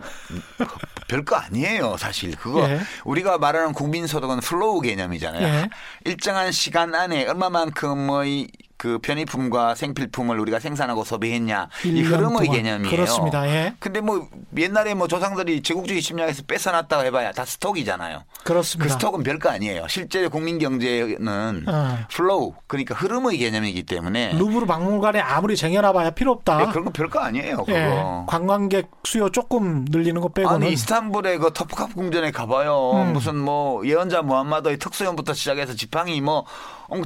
별거 1.09 1.37
아니에요, 1.37 1.97
사실. 1.97 2.37
그거 2.37 2.69
예. 2.69 2.81
우리가 3.05 3.39
말하는 3.39 3.73
국민 3.73 4.07
소득은 4.07 4.41
flow 4.41 4.81
개념이잖아요. 4.81 5.47
예. 5.47 5.69
일정한 6.05 6.53
시간 6.53 6.95
안에 6.95 7.27
얼마만큼의 7.27 8.49
그 8.83 8.99
편의품과 8.99 9.77
생필품을 9.77 10.41
우리가 10.41 10.59
생산하고 10.59 11.05
소비했냐 11.05 11.69
이 11.85 12.03
흐름의. 12.03 12.49
개념이에요. 12.49 12.91
그렇습니다. 12.91 13.49
예. 13.49 13.75
근데 13.79 14.01
뭐 14.01 14.27
옛날에 14.59 14.95
뭐 14.95 15.07
조상들이 15.07 15.63
제국주의 15.63 16.03
침략에서 16.03 16.43
뺏어놨다고 16.49 17.05
해봐야 17.05 17.31
다 17.31 17.45
stock이잖아요. 17.45 18.25
그 18.39 18.43
그렇습니다. 18.43 18.93
stock은 18.95 19.23
별거 19.23 19.51
아니에요. 19.51 19.87
실제 19.87 20.27
국민 20.27 20.59
경제는 20.59 21.65
어. 21.69 21.99
flow 22.11 22.55
그러니까 22.67 22.97
흐름의 22.97 23.39
개념이기 23.39 23.85
때문에 23.85 24.33
루브르 24.33 24.67
박물관에 24.67 25.21
아무리 25.21 25.57
쟁여놔봐야 25.57 26.11
필요 26.11 26.33
없다. 26.33 26.63
예, 26.63 26.67
그런 26.73 26.87
거 26.87 26.91
별거 26.91 27.21
아니에요. 27.21 27.59
그거. 27.59 27.73
예. 27.73 28.03
관광객 28.27 28.91
수요 29.05 29.29
조금 29.31 29.85
늘리는 29.91 30.21
것 30.21 30.35
빼고는 30.35 30.57
아니 30.57 30.73
이스탄불의 30.73 31.39
그 31.39 31.53
톱카프 31.53 31.95
궁전에 31.95 32.33
가봐요. 32.33 32.91
음. 32.95 33.13
무슨 33.13 33.37
뭐 33.37 33.87
예언자 33.87 34.23
무함마드의 34.23 34.79
턱수염부터 34.79 35.35
시작해서 35.35 35.75
지팡이 35.75 36.21
뭐 36.21 36.45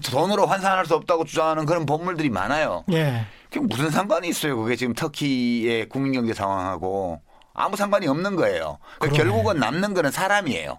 돈으로 0.02 0.46
환산할 0.46 0.86
수 0.86 0.94
없다고 0.94 1.24
주장하는 1.24 1.66
그런 1.66 1.86
보물들이 1.86 2.30
많아요. 2.30 2.84
예. 2.92 3.26
그게 3.50 3.60
무슨 3.60 3.90
상관이 3.90 4.28
있어요? 4.28 4.56
그게 4.56 4.76
지금 4.76 4.94
터키의 4.94 5.88
국민 5.88 6.12
경제 6.12 6.34
상황하고 6.34 7.20
아무 7.54 7.76
상관이 7.76 8.06
없는 8.06 8.36
거예요. 8.36 8.78
그러니까. 8.98 9.22
결국은 9.22 9.58
남는 9.58 9.94
거는 9.94 10.10
사람이에요. 10.10 10.78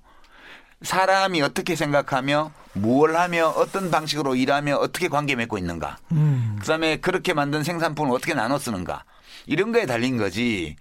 사람이 0.83 1.41
어떻게 1.41 1.75
생각하며 1.75 2.51
무엇을 2.73 3.17
하며 3.19 3.47
어떤 3.47 3.89
방식으로 3.89 4.35
일하며 4.35 4.75
어떻게 4.77 5.07
관계 5.07 5.35
맺고 5.35 5.57
있는가. 5.57 5.97
음. 6.11 6.57
그다음에 6.59 6.97
그렇게 6.97 7.33
만든 7.33 7.63
생산품을 7.63 8.13
어떻게 8.13 8.35
나눠 8.35 8.59
쓰는가. 8.59 9.03
이런 9.47 9.71
거에 9.71 9.85
달린 9.87 10.17
거지. 10.17 10.75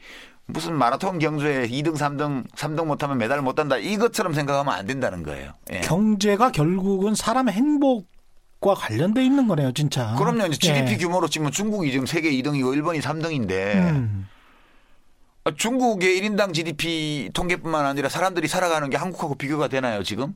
무슨 0.46 0.74
마라톤 0.74 1.18
경주에 1.18 1.66
2등, 1.68 1.96
3등, 1.96 2.48
3등 2.54 2.86
못하면 2.86 3.18
메달 3.18 3.42
못 3.42 3.54
단다. 3.54 3.78
이것처럼 3.78 4.32
생각하면 4.32 4.72
안 4.74 4.86
된다는 4.86 5.22
거예요. 5.22 5.52
예. 5.72 5.80
경제가 5.80 6.52
결국은 6.52 7.14
사람의 7.14 7.54
행복 7.54 8.08
과 8.58 8.74
관련돼 8.74 9.22
있는 9.22 9.48
거네요, 9.48 9.72
진짜. 9.72 10.14
그럼요. 10.16 10.46
이제 10.46 10.56
GDP 10.56 10.92
예. 10.92 10.96
규모로 10.96 11.28
치면 11.28 11.52
중국이 11.52 11.92
지금 11.92 12.06
세계 12.06 12.30
2등이고 12.30 12.72
일본이 12.74 13.00
3등인데 13.00 13.74
음. 13.74 14.26
아, 15.44 15.52
중국의 15.54 16.20
1인당 16.22 16.54
GDP 16.54 17.30
통계뿐만 17.34 17.84
아니라 17.84 18.08
사람들이 18.08 18.48
살아가는 18.48 18.88
게 18.88 18.96
한국하고 18.96 19.34
비교가 19.34 19.68
되나요, 19.68 20.02
지금? 20.02 20.32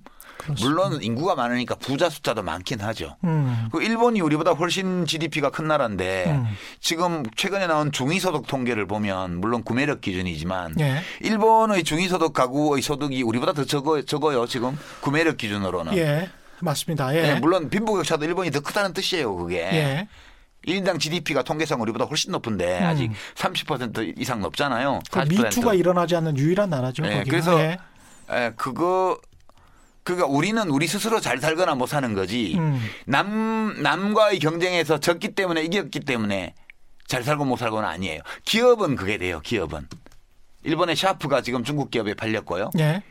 물론 0.60 1.02
인구가 1.02 1.34
많으니까 1.34 1.74
부자 1.76 2.08
숫자도 2.10 2.42
많긴 2.42 2.80
하죠. 2.80 3.16
음. 3.24 3.68
그 3.72 3.82
일본이 3.82 4.20
우리보다 4.20 4.52
훨씬 4.52 5.06
GDP가 5.06 5.50
큰 5.50 5.68
나라인데 5.68 6.24
음. 6.26 6.46
지금 6.80 7.22
최근에 7.36 7.66
나온 7.66 7.92
중위소득 7.92 8.46
통계를 8.46 8.86
보면 8.86 9.40
물론 9.40 9.62
구매력 9.62 10.00
기준이지만 10.00 10.74
예. 10.80 11.02
일본의 11.20 11.84
중위소득 11.84 12.32
가구의 12.32 12.82
소득이 12.82 13.22
우리보다 13.22 13.52
더 13.52 13.64
적어, 13.64 14.02
적어요, 14.02 14.46
지금 14.46 14.78
구매력 15.00 15.36
기준으로는. 15.36 15.96
예. 15.96 16.30
맞습니다. 16.60 17.14
예. 17.14 17.28
예, 17.30 17.34
물론 17.36 17.70
빈부격차도 17.70 18.24
일본이 18.24 18.50
더 18.50 18.60
크다는 18.60 18.92
뜻이에요, 18.92 19.34
그게. 19.34 19.58
예. 19.58 20.08
1인당 20.66 21.00
GDP가 21.00 21.42
통계상 21.42 21.80
우리보다 21.80 22.04
훨씬 22.04 22.32
높은데 22.32 22.80
음. 22.80 22.84
아직 22.84 23.10
30% 23.34 24.18
이상 24.18 24.40
높잖아요. 24.42 25.00
그 25.10 25.20
40%. 25.20 25.44
미투가 25.44 25.74
일어나지 25.74 26.16
않는 26.16 26.36
유일한 26.36 26.68
나라죠. 26.68 27.02
예, 27.06 27.18
거기가. 27.18 27.24
그래서 27.30 27.58
예. 27.60 27.78
에, 28.30 28.52
그거 28.56 29.18
그러니까 30.02 30.26
우리는 30.26 30.68
우리 30.70 30.86
스스로 30.86 31.20
잘 31.20 31.38
살거나 31.38 31.74
못 31.74 31.86
사는 31.86 32.14
거지. 32.14 32.56
음. 32.58 32.80
남 33.06 33.82
남과의 33.82 34.38
경쟁에서 34.38 34.98
졌기 34.98 35.34
때문에 35.34 35.62
이겼기 35.62 36.00
때문에 36.00 36.54
잘 37.06 37.22
살고 37.22 37.44
못 37.44 37.56
살고는 37.56 37.88
아니에요. 37.88 38.20
기업은 38.44 38.96
그게 38.96 39.18
돼요. 39.18 39.40
기업은. 39.40 39.88
일본의 40.62 40.96
샤프가 40.96 41.42
지금 41.42 41.64
중국 41.64 41.90
기업에 41.90 42.14
팔렸고요. 42.14 42.70
예. 42.78 43.02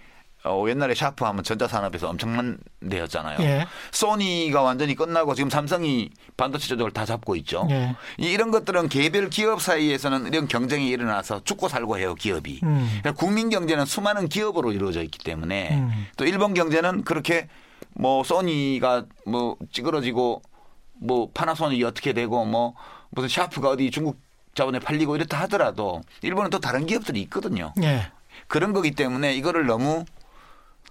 어, 0.45 0.63
옛날에 0.69 0.95
샤프 0.95 1.25
하면 1.25 1.43
전자산업에서 1.43 2.07
엄청난 2.09 2.57
데였잖아요. 2.87 3.39
예. 3.41 3.67
소니가 3.91 4.61
완전히 4.61 4.95
끝나고 4.95 5.35
지금 5.35 5.49
삼성이 5.49 6.11
반도체 6.37 6.67
조직을 6.69 6.91
다 6.91 7.05
잡고 7.05 7.35
있죠. 7.37 7.67
예. 7.71 7.93
이- 8.17 8.31
이런 8.31 8.49
것들은 8.49 8.87
개별 8.87 9.29
기업 9.29 9.61
사이에서는 9.61 10.27
이런 10.27 10.47
경쟁이 10.47 10.87
일어나서 10.89 11.43
죽고 11.43 11.67
살고 11.67 11.97
해요, 11.97 12.15
기업이. 12.15 12.61
음. 12.63 12.87
그러니까 13.01 13.11
국민 13.13 13.49
경제는 13.49 13.85
수많은 13.85 14.29
기업으로 14.29 14.71
이루어져 14.71 15.03
있기 15.03 15.19
때문에 15.19 15.75
음. 15.77 16.07
또 16.15 16.25
일본 16.25 16.53
경제는 16.53 17.03
그렇게 17.03 17.49
뭐 17.95 18.23
소니가 18.23 19.05
뭐 19.25 19.57
찌그러지고 19.73 20.41
뭐 21.01 21.29
파나소닉이 21.33 21.83
어떻게 21.83 22.13
되고 22.13 22.45
뭐 22.45 22.75
무슨 23.09 23.27
샤프가 23.27 23.69
어디 23.71 23.91
중국 23.91 24.17
자본에 24.55 24.79
팔리고 24.79 25.17
이렇다 25.17 25.37
하더라도 25.41 26.01
일본은 26.21 26.49
또 26.49 26.59
다른 26.59 26.85
기업들이 26.85 27.19
있거든요. 27.23 27.73
예. 27.83 28.09
그런 28.47 28.71
거기 28.71 28.91
때문에 28.91 29.33
이거를 29.35 29.65
너무 29.65 30.05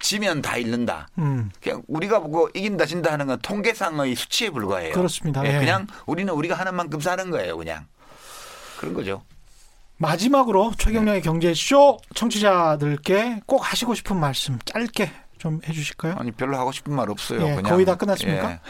지면 0.01 0.43
다 0.43 0.57
잃는다. 0.57 1.09
음. 1.19 1.51
그냥 1.63 1.83
우리가 1.89 2.21
보고 2.21 2.49
이긴다 2.55 2.87
진다 2.87 3.13
하는 3.13 3.27
건 3.27 3.39
통계상의 3.43 4.15
수치에 4.15 4.51
불과해요. 4.51 4.93
그렇습니다. 4.95 5.45
예, 5.47 5.55
예. 5.55 5.59
그냥 5.59 5.87
우리는 6.07 6.33
우리가 6.33 6.55
하는 6.55 6.75
만큼 6.75 7.01
사는 7.01 7.31
거예요, 7.31 7.57
그냥. 7.57 7.87
그런 8.79 8.95
거죠. 8.95 9.23
마지막으로 9.99 10.73
최경영의 10.79 11.23
경제쇼 11.23 11.99
청취자들께 12.15 13.41
꼭 13.47 13.71
하시고 13.71 13.95
싶은 13.95 14.17
말씀 14.17 14.59
짧게 14.65 15.11
좀 15.39 15.61
해주실까요? 15.67 16.17
아니 16.19 16.31
별로 16.33 16.57
하고 16.59 16.73
싶은 16.73 16.93
말 16.95 17.11
없어요. 17.11 17.41
예, 17.41 17.55
그냥 17.57 17.63
거의 17.63 17.85
다 17.85 17.97
끝났습니까? 17.97 18.61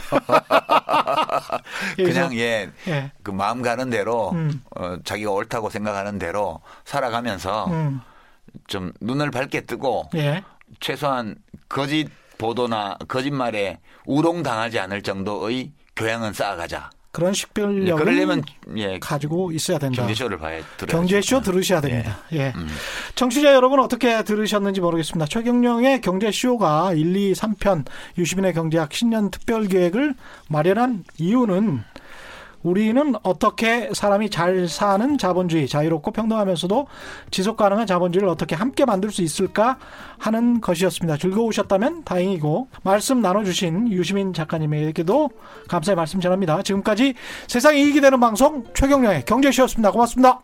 예. 1.98 2.02
그냥 2.04 2.34
예. 2.34 2.70
예. 2.86 3.12
그 3.22 3.30
마음 3.30 3.62
가는 3.62 3.90
대로 3.90 4.30
음. 4.32 4.62
어, 4.76 4.96
자기가 5.04 5.30
옳다고 5.30 5.70
생각하는 5.70 6.18
대로 6.18 6.60
살아가면서 6.84 7.66
음. 7.66 8.00
좀 8.66 8.92
눈을 9.00 9.30
밝게 9.30 9.62
뜨고 9.62 10.10
예. 10.14 10.42
최소한 10.80 11.36
거짓 11.68 12.08
보도나 12.38 12.96
거짓말에 13.08 13.78
우롱당하지 14.06 14.78
않을 14.78 15.02
정도의 15.02 15.72
교양은 15.96 16.32
쌓아가자. 16.32 16.90
그런 17.10 17.30
예, 17.30 17.34
식별력을 17.34 18.04
그러려면 18.04 18.42
예, 18.76 18.98
가지고 19.00 19.50
있어야 19.50 19.78
된다. 19.78 20.02
경제쇼를 20.02 20.38
봐야 20.38 20.62
들어야 20.76 20.92
경제쇼 20.92 21.40
들으셔야 21.40 21.80
됩니다. 21.80 22.18
예. 22.32 22.52
음. 22.54 22.68
청취자 23.16 23.54
여러분 23.54 23.80
어떻게 23.80 24.22
들으셨는지 24.22 24.80
모르겠습니다. 24.80 25.26
최경영의 25.26 26.00
경제쇼가 26.00 26.92
1, 26.92 27.16
2, 27.16 27.32
3편 27.32 27.86
유시민의 28.18 28.52
경제학 28.52 28.92
신년 28.92 29.30
특별 29.30 29.66
계획을 29.66 30.14
마련한 30.48 31.04
이유는 31.18 31.82
우리는 32.62 33.14
어떻게 33.22 33.90
사람이 33.92 34.30
잘 34.30 34.68
사는 34.68 35.16
자본주의, 35.18 35.68
자유롭고 35.68 36.10
평등하면서도 36.10 36.86
지속 37.30 37.56
가능한 37.56 37.86
자본주의를 37.86 38.28
어떻게 38.28 38.54
함께 38.54 38.84
만들 38.84 39.10
수 39.10 39.22
있을까 39.22 39.78
하는 40.18 40.60
것이었습니다. 40.60 41.16
즐거우셨다면 41.18 42.04
다행이고 42.04 42.68
말씀 42.82 43.20
나눠주신 43.20 43.92
유시민 43.92 44.32
작가님에게도 44.32 45.30
감사의 45.68 45.96
말씀 45.96 46.20
전합니다. 46.20 46.62
지금까지 46.62 47.14
세상에 47.46 47.78
이익이 47.78 48.00
되는 48.00 48.18
방송 48.18 48.64
최경령의 48.74 49.24
경제쇼였습니다. 49.24 49.92
고맙습니다. 49.92 50.40